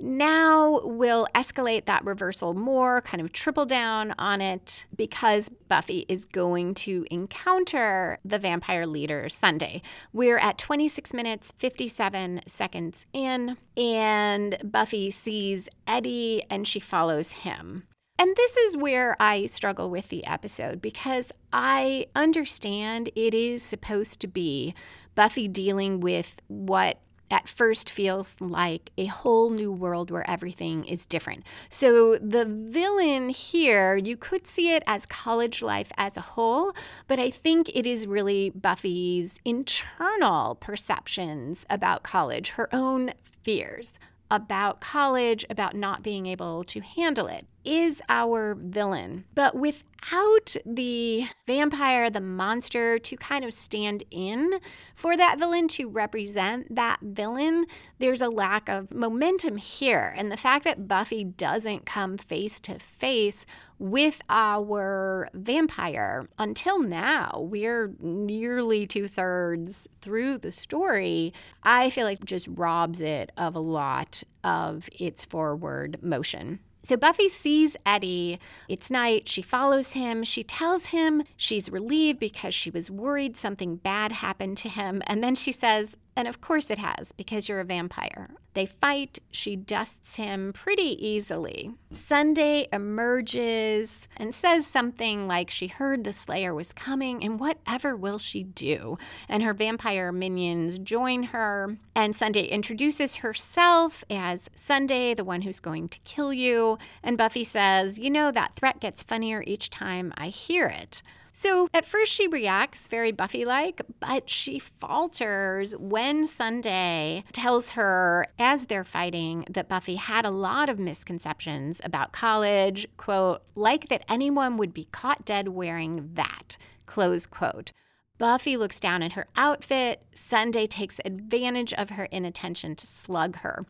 Now 0.00 0.80
we'll 0.84 1.26
escalate 1.34 1.86
that 1.86 2.04
reversal 2.04 2.54
more, 2.54 3.00
kind 3.00 3.20
of 3.20 3.32
triple 3.32 3.66
down 3.66 4.14
on 4.18 4.40
it, 4.40 4.86
because 4.96 5.48
Buffy 5.48 6.04
is 6.08 6.24
going 6.24 6.74
to 6.74 7.04
encounter 7.10 8.18
the 8.24 8.38
vampire 8.38 8.86
leader 8.86 9.28
Sunday. 9.28 9.82
We're 10.12 10.38
at 10.38 10.58
26 10.58 11.12
minutes, 11.12 11.52
57 11.58 12.42
seconds 12.46 13.06
in, 13.12 13.56
and 13.76 14.58
Buffy 14.64 15.10
sees 15.10 15.68
Eddie 15.86 16.42
and 16.50 16.66
she 16.66 16.80
follows 16.80 17.32
him. 17.32 17.84
And 18.20 18.34
this 18.34 18.56
is 18.56 18.76
where 18.76 19.16
I 19.20 19.46
struggle 19.46 19.90
with 19.90 20.08
the 20.08 20.26
episode 20.26 20.82
because 20.82 21.30
I 21.52 22.06
understand 22.16 23.10
it 23.14 23.32
is 23.32 23.62
supposed 23.62 24.18
to 24.20 24.26
be 24.26 24.74
Buffy 25.14 25.46
dealing 25.46 26.00
with 26.00 26.40
what 26.48 26.98
at 27.30 27.48
first 27.48 27.90
feels 27.90 28.36
like 28.40 28.90
a 28.96 29.06
whole 29.06 29.50
new 29.50 29.70
world 29.72 30.10
where 30.10 30.28
everything 30.28 30.84
is 30.84 31.06
different. 31.06 31.44
So, 31.68 32.16
the 32.18 32.44
villain 32.44 33.28
here, 33.28 33.96
you 33.96 34.16
could 34.16 34.46
see 34.46 34.74
it 34.74 34.82
as 34.86 35.06
college 35.06 35.62
life 35.62 35.92
as 35.96 36.16
a 36.16 36.22
whole, 36.22 36.72
but 37.06 37.18
I 37.18 37.30
think 37.30 37.68
it 37.74 37.86
is 37.86 38.06
really 38.06 38.50
Buffy's 38.50 39.38
internal 39.44 40.54
perceptions 40.56 41.66
about 41.68 42.02
college, 42.02 42.50
her 42.50 42.68
own 42.74 43.12
fears 43.42 43.92
about 44.30 44.80
college, 44.80 45.44
about 45.48 45.74
not 45.74 46.02
being 46.02 46.26
able 46.26 46.62
to 46.64 46.80
handle 46.80 47.26
it 47.26 47.46
is 47.68 48.00
our 48.08 48.54
villain. 48.58 49.24
But 49.34 49.54
without 49.54 50.56
the 50.64 51.26
vampire, 51.46 52.08
the 52.08 52.22
monster, 52.22 52.96
to 52.96 53.16
kind 53.18 53.44
of 53.44 53.52
stand 53.52 54.04
in 54.10 54.58
for 54.94 55.18
that 55.18 55.38
villain, 55.38 55.68
to 55.68 55.86
represent 55.86 56.74
that 56.74 56.98
villain, 57.02 57.66
there's 57.98 58.22
a 58.22 58.30
lack 58.30 58.70
of 58.70 58.90
momentum 58.90 59.58
here. 59.58 60.14
And 60.16 60.30
the 60.30 60.38
fact 60.38 60.64
that 60.64 60.88
Buffy 60.88 61.24
doesn't 61.24 61.84
come 61.84 62.16
face 62.16 62.58
to 62.60 62.78
face 62.78 63.44
with 63.78 64.22
our 64.30 65.28
vampire 65.34 66.26
until 66.38 66.82
now, 66.82 67.46
we're 67.50 67.92
nearly 68.00 68.86
two 68.86 69.08
thirds 69.08 69.86
through 70.00 70.38
the 70.38 70.52
story, 70.52 71.34
I 71.62 71.90
feel 71.90 72.06
like 72.06 72.24
just 72.24 72.48
robs 72.48 73.02
it 73.02 73.30
of 73.36 73.54
a 73.54 73.60
lot 73.60 74.22
of 74.42 74.88
its 74.98 75.26
forward 75.26 75.98
motion. 76.02 76.60
So 76.82 76.96
Buffy 76.96 77.28
sees 77.28 77.76
Eddie. 77.84 78.38
It's 78.68 78.90
night. 78.90 79.28
She 79.28 79.42
follows 79.42 79.92
him. 79.92 80.24
She 80.24 80.42
tells 80.42 80.86
him 80.86 81.22
she's 81.36 81.70
relieved 81.70 82.18
because 82.18 82.54
she 82.54 82.70
was 82.70 82.90
worried 82.90 83.36
something 83.36 83.76
bad 83.76 84.12
happened 84.12 84.56
to 84.58 84.68
him. 84.68 85.02
And 85.06 85.22
then 85.22 85.34
she 85.34 85.52
says, 85.52 85.96
and 86.18 86.26
of 86.26 86.40
course 86.40 86.68
it 86.68 86.78
has, 86.78 87.12
because 87.12 87.48
you're 87.48 87.60
a 87.60 87.64
vampire. 87.64 88.28
They 88.54 88.66
fight. 88.66 89.20
She 89.30 89.54
dusts 89.54 90.16
him 90.16 90.52
pretty 90.52 90.98
easily. 91.06 91.70
Sunday 91.92 92.66
emerges 92.72 94.08
and 94.16 94.34
says 94.34 94.66
something 94.66 95.28
like 95.28 95.48
she 95.48 95.68
heard 95.68 96.02
the 96.02 96.12
Slayer 96.12 96.52
was 96.52 96.72
coming, 96.72 97.22
and 97.22 97.38
whatever 97.38 97.94
will 97.94 98.18
she 98.18 98.42
do? 98.42 98.98
And 99.28 99.44
her 99.44 99.54
vampire 99.54 100.10
minions 100.10 100.80
join 100.80 101.22
her. 101.22 101.76
And 101.94 102.16
Sunday 102.16 102.46
introduces 102.46 103.16
herself 103.16 104.02
as 104.10 104.50
Sunday, 104.56 105.14
the 105.14 105.22
one 105.22 105.42
who's 105.42 105.60
going 105.60 105.88
to 105.90 106.00
kill 106.00 106.32
you. 106.32 106.78
And 107.00 107.16
Buffy 107.16 107.44
says, 107.44 107.96
You 107.96 108.10
know, 108.10 108.32
that 108.32 108.54
threat 108.54 108.80
gets 108.80 109.04
funnier 109.04 109.44
each 109.46 109.70
time 109.70 110.12
I 110.16 110.30
hear 110.30 110.66
it. 110.66 111.00
So 111.38 111.68
at 111.72 111.86
first 111.86 112.12
she 112.12 112.26
reacts 112.26 112.88
very 112.88 113.12
Buffy 113.12 113.44
like, 113.44 113.80
but 114.00 114.28
she 114.28 114.58
falters 114.58 115.76
when 115.76 116.26
Sunday 116.26 117.22
tells 117.30 117.70
her, 117.70 118.26
as 118.40 118.66
they're 118.66 118.82
fighting, 118.82 119.44
that 119.48 119.68
Buffy 119.68 119.94
had 119.94 120.24
a 120.26 120.32
lot 120.32 120.68
of 120.68 120.80
misconceptions 120.80 121.80
about 121.84 122.10
college, 122.10 122.88
quote, 122.96 123.42
like 123.54 123.86
that 123.86 124.02
anyone 124.08 124.56
would 124.56 124.74
be 124.74 124.88
caught 124.90 125.24
dead 125.24 125.50
wearing 125.50 126.10
that, 126.14 126.56
close 126.86 127.24
quote. 127.24 127.70
Buffy 128.18 128.56
looks 128.56 128.80
down 128.80 129.04
at 129.04 129.12
her 129.12 129.28
outfit. 129.36 130.02
Sunday 130.12 130.66
takes 130.66 130.98
advantage 131.04 131.72
of 131.72 131.90
her 131.90 132.06
inattention 132.06 132.74
to 132.74 132.84
slug 132.84 133.36
her. 133.36 133.64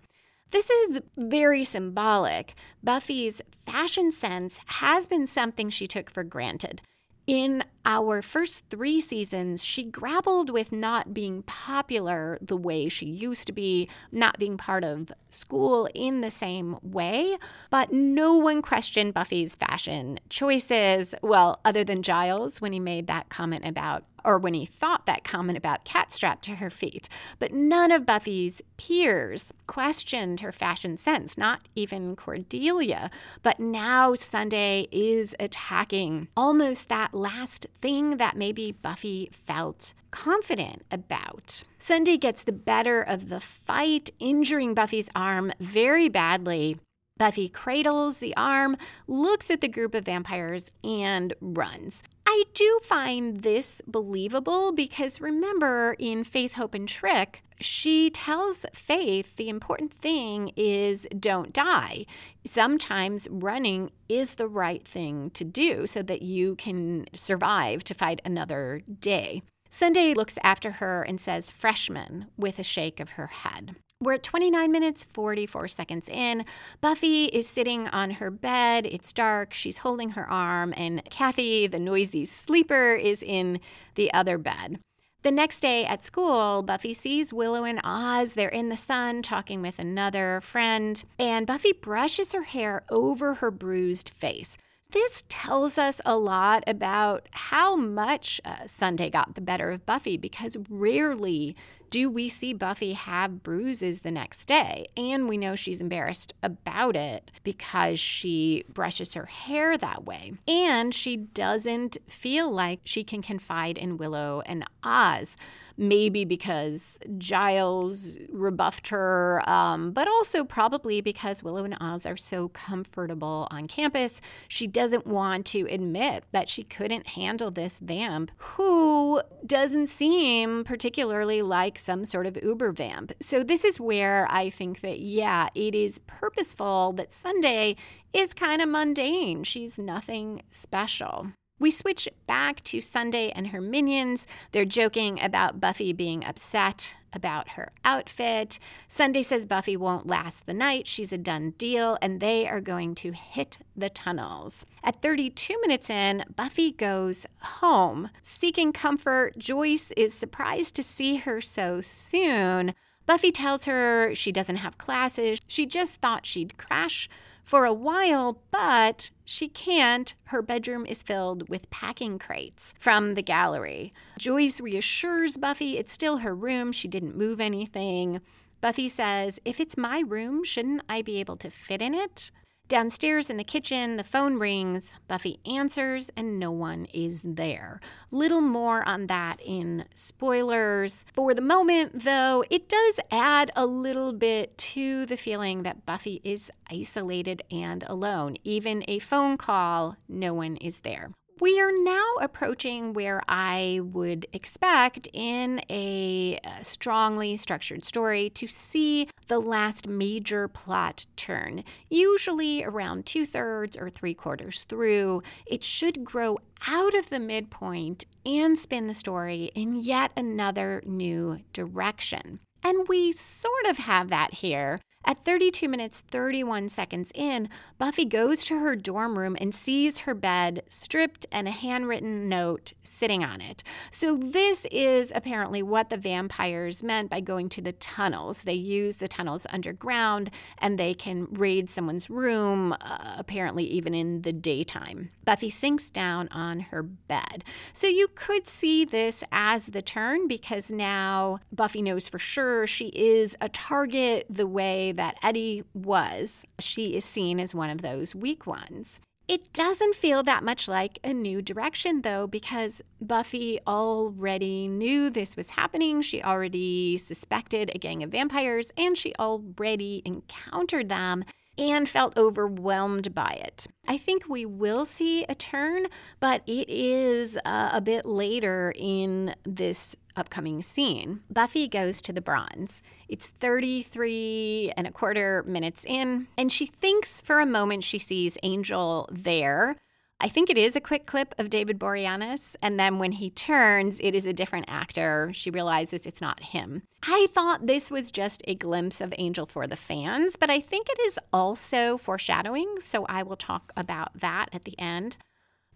This 0.53 0.71
is 0.71 1.03
very 1.19 1.65
symbolic. 1.65 2.55
Buffy's 2.83 3.43
fashion 3.67 4.11
sense 4.11 4.59
has 4.65 5.07
been 5.07 5.27
something 5.27 5.69
she 5.69 5.87
took 5.87 6.09
for 6.09 6.25
granted. 6.25 6.81
In 7.29 7.63
our 7.85 8.23
first 8.23 8.65
three 8.71 9.03
seasons, 9.03 9.63
she 9.63 9.85
grappled 9.85 10.49
with 10.49 10.73
not 10.73 11.13
being 11.13 11.43
popular 11.43 12.39
the 12.41 12.57
way 12.57 12.89
she 12.89 13.05
used 13.05 13.47
to 13.49 13.53
be, 13.53 13.91
not 14.11 14.39
being 14.39 14.57
part 14.57 14.83
of 14.83 15.13
school 15.29 15.91
in 15.95 16.23
the 16.23 16.31
same 16.31 16.79
way. 16.83 17.37
But 17.69 17.93
no 17.93 18.39
one 18.39 18.63
questioned 18.63 19.13
Buffy's 19.13 19.55
fashion 19.55 20.19
choices, 20.31 21.15
well, 21.21 21.61
other 21.67 21.85
than 21.85 22.03
Giles 22.03 22.63
when 22.63 22.73
he 22.73 22.81
made 22.81 23.09
that 23.09 23.29
comment 23.29 23.67
about 23.67 24.05
or 24.29 24.37
when 24.37 24.53
he 24.53 24.67
thought 24.67 25.07
that 25.07 25.25
comment 25.25 25.57
about 25.57 25.87
cat 25.87 26.13
strapped 26.13 26.45
to 26.45 26.57
her 26.57 26.69
feet. 26.69 27.09
But 27.39 27.55
none 27.55 27.91
of 27.91 28.05
Buffy's 28.05 28.61
peers 28.77 29.55
questioned 29.67 30.41
her 30.41 30.53
fashion 30.53 30.99
sense, 30.99 31.39
not 31.39 31.67
even 31.75 32.15
Cordelia. 32.15 33.11
But 33.43 33.59
now 33.59 34.15
Sunday 34.15 34.87
is 34.93 35.35
attacking 35.41 36.29
almost 36.37 36.91
that 36.91 37.15
last 37.15 37.69
thing 37.81 38.19
that 38.19 38.37
maybe 38.37 38.71
Buffy 38.71 39.31
felt 39.33 39.95
confident 40.11 40.83
about. 40.91 41.63
Sunday 41.79 42.19
gets 42.19 42.43
the 42.43 42.53
better 42.53 43.01
of 43.01 43.31
the 43.31 43.41
fight, 43.41 44.11
injuring 44.19 44.75
Buffy's 44.75 45.09
arm 45.17 45.53
very 45.59 46.11
badly. 46.11 46.77
Buffy 47.17 47.49
cradles 47.49 48.19
the 48.19 48.37
arm, 48.37 48.77
looks 49.07 49.51
at 49.51 49.61
the 49.61 49.69
group 49.69 49.95
of 49.95 50.05
vampires, 50.05 50.67
and 50.85 51.33
runs. 51.41 52.05
I 52.31 52.45
do 52.53 52.79
find 52.83 53.41
this 53.41 53.81
believable 53.87 54.71
because 54.71 55.19
remember 55.19 55.97
in 55.99 56.25
Faith, 56.25 56.53
Hope, 56.53 56.75
and 56.75 56.87
Trick, 56.87 57.43
she 57.59 58.11
tells 58.11 58.67
Faith 58.75 59.37
the 59.37 59.49
important 59.49 59.95
thing 59.95 60.53
is 60.55 61.09
don't 61.19 61.55
die. 61.55 62.05
Sometimes 62.45 63.29
running 63.31 63.93
is 64.11 64.35
the 64.35 64.47
right 64.47 64.87
thing 64.87 65.31
to 65.31 65.43
do 65.43 65.87
so 65.87 66.03
that 66.03 66.21
you 66.21 66.55
can 66.57 67.07
survive 67.15 67.83
to 67.85 67.95
fight 67.95 68.21
another 68.27 68.83
day. 69.01 69.41
Sunday 69.71 70.13
looks 70.13 70.39
after 70.43 70.73
her 70.73 71.03
and 71.03 71.19
says, 71.19 71.51
freshman, 71.51 72.27
with 72.37 72.59
a 72.59 72.63
shake 72.63 73.01
of 73.01 73.13
her 73.13 73.29
head. 73.29 73.75
We're 74.01 74.13
at 74.13 74.23
29 74.23 74.71
minutes, 74.71 75.03
44 75.13 75.67
seconds 75.67 76.09
in. 76.09 76.45
Buffy 76.81 77.25
is 77.25 77.49
sitting 77.49 77.89
on 77.89 78.13
her 78.13 78.31
bed. 78.31 78.87
It's 78.87 79.13
dark. 79.13 79.53
She's 79.53 79.79
holding 79.79 80.11
her 80.11 80.31
arm, 80.31 80.73
and 80.77 81.05
Kathy, 81.11 81.67
the 81.67 81.81
noisy 81.81 82.25
sleeper, 82.25 82.93
is 82.93 83.25
in 83.25 83.59
the 83.97 84.13
other 84.13 84.39
bed. 84.39 84.79
The 85.23 85.33
next 85.33 85.59
day 85.59 85.85
at 85.85 86.05
school, 86.05 86.63
Buffy 86.63 86.95
sees 86.95 87.33
Willow 87.33 87.65
and 87.65 87.81
Oz. 87.83 88.35
They're 88.35 88.49
in 88.49 88.69
the 88.69 88.77
sun 88.77 89.21
talking 89.21 89.63
with 89.63 89.81
another 89.81 90.41
friend, 90.45 91.03
and 91.19 91.45
Buffy 91.45 91.73
brushes 91.73 92.31
her 92.31 92.43
hair 92.43 92.85
over 92.91 93.35
her 93.35 93.51
bruised 93.51 94.11
face. 94.11 94.57
This 94.91 95.25
tells 95.29 95.77
us 95.77 96.01
a 96.07 96.17
lot 96.17 96.65
about 96.67 97.27
how 97.33 97.77
much 97.77 98.41
uh, 98.43 98.67
Sunday 98.67 99.11
got 99.11 99.35
the 99.35 99.43
better 99.43 99.71
of 99.71 99.85
Buffy 99.85 100.17
because 100.17 100.57
rarely 100.71 101.57
do 101.91 102.11
we 102.11 102.29
see 102.29 102.53
Buffy 102.53 102.93
have 102.93 103.43
bruises 103.43 104.01
the 104.01 104.11
next 104.11 104.47
day? 104.47 104.87
And 104.97 105.29
we 105.29 105.37
know 105.37 105.55
she's 105.55 105.81
embarrassed 105.81 106.35
about 106.43 106.97
it 106.97 107.31
because 107.43 107.99
she 107.99 108.65
brushes 108.69 109.15
her 109.15 109.27
hair 109.27 109.77
that 109.79 110.05
way. 110.05 110.33
And 110.47 110.95
she 110.95 111.17
doesn't 111.17 111.99
feel 112.07 112.51
like 112.51 112.81
she 112.85 113.05
can 113.05 113.23
confide 113.23 113.79
in 113.79 113.97
Willow 113.97 114.43
and 114.47 114.65
Oz 114.89 115.37
maybe 115.79 116.25
because 116.25 116.99
Giles 117.17 118.17
rebuffed 118.31 118.89
her, 118.89 119.49
um, 119.49 119.93
but 119.93 120.09
also 120.09 120.45
probably 120.45 121.01
because 121.01 121.43
Willow 121.43 121.65
and 121.65 121.77
Oz 121.81 122.05
are 122.05 122.17
so 122.17 122.49
comfortable 122.49 123.47
on 123.53 123.69
campus. 123.69 124.21
She 124.49 124.67
doesn't 124.67 125.07
want 125.07 125.47
to 125.47 125.67
admit 125.71 126.25
that 126.33 126.49
she 126.49 126.65
couldn't 126.65 127.07
handle 127.07 127.53
this 127.53 127.79
vamp 127.79 128.33
who 128.37 129.23
doesn't 129.47 129.87
seem 129.87 130.65
particularly 130.65 131.43
like 131.43 131.79
some 131.79 132.05
sort 132.05 132.27
of 132.27 132.37
Uber 132.43 132.73
vamp. 132.73 133.13
So, 133.21 133.45
this 133.45 133.65
is 133.65 133.79
where 133.79 134.27
I 134.29 134.51
think 134.51 134.81
that, 134.81 134.99
yeah, 134.99 135.49
it 135.55 135.75
is 135.77 136.01
purposeful 136.01 136.93
that 136.95 137.13
Sunday 137.13 137.77
is 138.13 138.35
kind 138.35 138.61
of 138.61 138.69
mundane. 138.69 139.45
She's 139.45 139.79
nothing 139.79 140.43
special. 140.51 141.29
We 141.59 141.71
switch 141.73 142.09
back 142.27 142.63
to 142.65 142.81
Sunday 142.81 143.31
and 143.31 143.49
her 143.49 143.61
minions. 143.61 144.27
They're 144.53 144.65
joking 144.65 145.21
about 145.21 145.61
Buffy 145.61 145.93
being 145.93 146.25
upset 146.25 146.97
about 147.13 147.51
her 147.51 147.73
outfit. 147.85 148.61
Sunday 148.87 149.23
says 149.23 149.45
Buffy 149.45 149.77
won't 149.77 150.07
last 150.07 150.47
the 150.47 150.55
night. 150.55 150.87
She's 150.87 151.13
a 151.13 151.19
done 151.19 151.51
deal, 151.59 151.99
and 152.01 152.21
they 152.21 152.47
are 152.47 152.61
going 152.61 152.95
to 152.97 153.13
hit 153.13 153.59
the 153.75 153.89
tunnels. 153.89 154.65
At 154.85 155.03
32 155.03 155.59
minutes 155.63 155.91
in, 155.91 156.25
Buffy 156.37 156.71
goes 156.71 157.27
home. 157.41 158.11
Seeking 158.23 158.73
comfort, 158.73 159.37
Joyce 159.37 159.91
is 159.97 160.15
surprised 160.15 160.77
to 160.77 160.83
see 160.83 161.17
her 161.17 161.41
so 161.41 161.81
soon. 161.81 162.75
Buffy 163.05 163.33
tells 163.33 163.65
her 163.65 164.15
she 164.15 164.31
doesn't 164.31 164.57
have 164.57 164.79
classes. 164.79 165.41
She 165.49 165.65
just 165.67 165.97
thought 165.97 166.27
she'd 166.27 166.59
crash 166.59 167.09
for 167.49 167.65
a 167.65 167.73
while, 167.73 168.43
but 168.51 169.11
she 169.25 169.49
can't. 169.49 170.15
Her 170.25 170.43
bedroom 170.43 170.85
is 170.85 171.03
filled 171.03 171.49
with 171.49 171.71
packing 171.71 172.19
crates 172.19 172.75
from 172.79 173.15
the 173.15 173.23
gallery. 173.23 173.95
Joyce 174.19 174.61
reassures 174.61 175.39
Buffy 175.39 175.79
it's 175.79 175.91
still 175.91 176.19
her 176.19 176.35
room. 176.35 176.73
She 176.73 176.89
didn't 176.89 177.17
move 177.17 177.41
anything. 177.41 178.21
Buffy 178.61 178.89
says, 178.91 179.41
If 179.47 179.61
it's 179.61 179.79
my 179.79 180.01
room, 180.07 180.45
shouldn't 180.45 180.83
I 180.91 181.01
be 181.01 181.21
able 181.21 181.37
to 181.39 181.49
fit 181.51 181.81
in 181.81 181.95
it? 181.95 182.31
Downstairs 182.69 183.31
in 183.31 183.39
the 183.39 183.45
kitchen, 183.45 183.97
the 183.97 184.05
phone 184.05 184.39
rings. 184.39 184.93
Buffy 185.09 185.41
answers, 185.47 186.11
and 186.15 186.39
no 186.39 186.51
one 186.51 186.87
is 186.93 187.23
there. 187.23 187.81
Little 188.11 188.43
more 188.43 188.87
on 188.87 189.07
that 189.07 189.41
in 189.43 189.87
spoilers. 189.95 191.07
For 191.15 191.33
the 191.33 191.41
moment, 191.41 192.05
though, 192.05 192.45
it 192.51 192.69
does 192.69 193.01
add 193.11 193.51
a 193.57 193.65
little 193.65 194.13
bit 194.13 194.59
to 194.59 195.07
the 195.07 195.17
feeling 195.17 195.63
that 195.63 195.87
Buffy 195.87 196.21
is 196.23 196.51
isolated 196.71 197.41
and 197.51 197.85
alone. 197.85 198.37
Even 198.45 198.85
a 198.87 198.99
phone 198.99 199.39
call, 199.39 199.97
no 200.07 200.35
one 200.35 200.57
is 200.57 200.81
there. 200.81 201.13
We 201.41 201.61
are 201.61 201.71
now 201.71 202.15
approaching 202.21 202.95
where 202.95 203.23
I 203.29 203.81
would 203.85 204.27
expect 204.33 205.07
in 205.13 205.61
a 205.71 206.41
uh, 206.45 206.63
strongly 206.63 207.37
structured 207.37 207.85
story 207.85 208.29
to 208.31 208.49
see 208.49 209.09
the 209.29 209.39
last 209.39 209.87
major 209.87 210.49
plot 210.49 211.07
turn. 211.15 211.63
Usually 211.89 212.65
around 212.65 213.07
two 213.07 213.25
thirds 213.25 213.77
or 213.77 213.89
three 213.89 214.15
quarters 214.15 214.65
through, 214.65 215.23
it 215.47 215.63
should 215.63 216.03
grow 216.03 216.39
out 216.67 216.95
of 216.95 217.09
the 217.09 217.21
midpoint 217.21 218.05
and 218.27 218.59
spin 218.59 218.89
the 218.89 218.95
story 218.95 219.53
in 219.55 219.77
yet 219.77 220.11
another 220.17 220.83
new 220.85 221.39
direction. 221.53 222.41
And 222.65 222.89
we 222.89 223.13
sort 223.13 223.67
of 223.69 223.79
have 223.79 224.09
that 224.09 224.35
here 224.35 224.81
at 225.09 225.25
32 225.25 225.71
minutes 225.71 226.03
31 226.11 226.69
seconds 226.69 227.11
in, 227.15 227.49
Buffy 227.79 228.05
goes 228.05 228.45
to 228.45 228.59
her 228.59 228.77
dorm 228.77 229.19
room 229.19 229.39
and 229.41 229.55
sees 229.55 230.01
her 230.01 230.13
bed 230.13 230.63
stripped 230.69 231.25
and 231.33 231.49
a 231.49 231.51
handwritten 231.51 232.29
note 232.29 232.75
sitting 232.85 233.25
on 233.25 233.41
it. 233.41 233.63
So, 233.91 234.19
this 234.19 234.67
is 234.71 235.11
apparently 235.15 235.63
what 235.63 235.89
the 235.89 235.97
vampires 235.97 236.83
meant 236.83 237.09
by 237.09 237.21
going 237.21 237.49
to 237.51 237.63
the 237.63 237.73
tunnels. 237.73 238.43
They 238.43 238.53
use 238.53 238.97
the 238.97 239.09
tunnels 239.09 239.47
underground 239.49 240.31
and 240.59 240.79
they 240.79 240.93
can 240.93 241.27
raid 241.31 241.71
someone's 241.71 242.11
room, 242.11 242.75
uh, 242.79 243.15
apparently, 243.17 243.65
even 243.65 243.95
in 243.95 244.23
the 244.23 244.33
daytime. 244.35 245.11
Buffy 245.25 245.49
sinks 245.49 245.89
down 245.89 246.29
on 246.33 246.61
her 246.61 246.83
bed. 246.83 247.45
So, 247.73 247.87
you 247.87 248.09
could 248.15 248.47
see 248.47 248.85
this 248.85 249.25
as 249.33 249.69
the 249.69 249.81
turn 249.81 250.29
because 250.29 250.71
now 250.71 251.41
Buffy 251.51 251.81
knows 251.81 252.09
for 252.09 252.19
sure 252.19 252.67
she 252.67 252.89
is 252.89 253.37
a 253.41 253.49
target 253.49 254.27
the 254.29 254.47
way 254.47 254.93
that 254.99 255.17
Eddie 255.23 255.63
was, 255.73 256.45
she 256.59 256.95
is 256.97 257.05
seen 257.05 257.41
as 257.41 257.55
one 257.55 257.71
of 257.71 257.83
those 257.83 258.15
weak 258.15 258.47
ones. 258.47 259.01
It 259.29 259.53
doesn't 259.53 259.95
feel 259.95 260.23
that 260.23 260.43
much 260.43 260.69
like 260.69 260.99
a 261.05 261.13
new 261.13 261.43
direction, 261.43 262.01
though, 262.01 262.27
because 262.27 262.81
Buffy 263.01 263.59
already 263.67 264.69
knew 264.69 265.11
this 265.11 265.37
was 265.37 265.51
happening. 265.51 266.01
She 266.01 266.23
already 266.23 266.97
suspected 266.97 267.71
a 267.75 267.79
gang 267.79 268.03
of 268.03 268.11
vampires, 268.11 268.73
and 268.77 268.97
she 268.97 269.15
already 269.19 270.03
encountered 270.07 270.89
them 270.89 271.25
and 271.59 271.89
felt 271.89 272.17
overwhelmed 272.17 273.15
by 273.15 273.39
it. 273.45 273.67
I 273.87 273.99
think 273.99 274.29
we 274.29 274.47
will 274.47 274.87
see 274.87 275.25
a 275.29 275.35
turn, 275.35 275.87
but 276.21 276.43
it 276.47 276.71
is 276.71 277.37
uh, 277.45 277.71
a 277.73 277.81
bit 277.81 278.07
later 278.07 278.73
in 278.77 279.35
this 279.45 279.95
upcoming 280.19 280.61
scene. 280.63 281.21
Buffy 281.31 281.69
goes 281.69 282.03
to 282.03 282.13
the 282.13 282.21
bronze. 282.21 282.83
It's 283.09 283.29
33 283.29 284.73
and 284.77 284.87
a 284.87 284.93
quarter 284.93 285.45
minutes 285.47 285.85
in, 285.87 286.29
and 286.37 286.53
she 286.53 286.67
thinks 286.67 287.21
for 287.21 287.41
a 287.41 287.47
moment 287.47 287.85
she 287.85 287.99
sees 287.99 288.37
Angel 288.43 289.09
there 289.13 289.77
I 290.21 290.29
think 290.29 290.51
it 290.51 290.59
is 290.59 290.75
a 290.75 290.81
quick 290.81 291.07
clip 291.07 291.33
of 291.39 291.49
David 291.49 291.79
Boreanaz, 291.79 292.57
and 292.61 292.79
then 292.79 292.99
when 292.99 293.13
he 293.13 293.31
turns, 293.31 294.01
it 294.01 294.17
is 294.17 294.27
a 294.27 294.33
different 294.33 294.67
actor. 294.69 295.31
She 295.33 295.49
realizes 295.49 296.07
it's 296.07 296.21
not 296.21 296.43
him. 296.43 296.83
I 297.05 297.29
thought 297.31 297.69
this 297.69 297.89
was 297.89 298.11
just 298.11 298.43
a 298.49 298.57
glimpse 298.57 299.01
of 299.01 299.15
Angel 299.17 299.47
for 299.47 299.69
the 299.69 299.77
fans, 299.77 300.35
but 300.35 300.51
I 300.51 300.59
think 300.59 300.89
it 300.91 300.99
is 301.07 301.21
also 301.33 301.99
foreshadowing, 301.99 302.81
so 302.81 303.07
I 303.07 303.23
will 303.23 303.37
talk 303.37 303.73
about 303.77 304.19
that 304.19 304.49
at 304.53 304.65
the 304.65 304.77
end. 304.77 305.19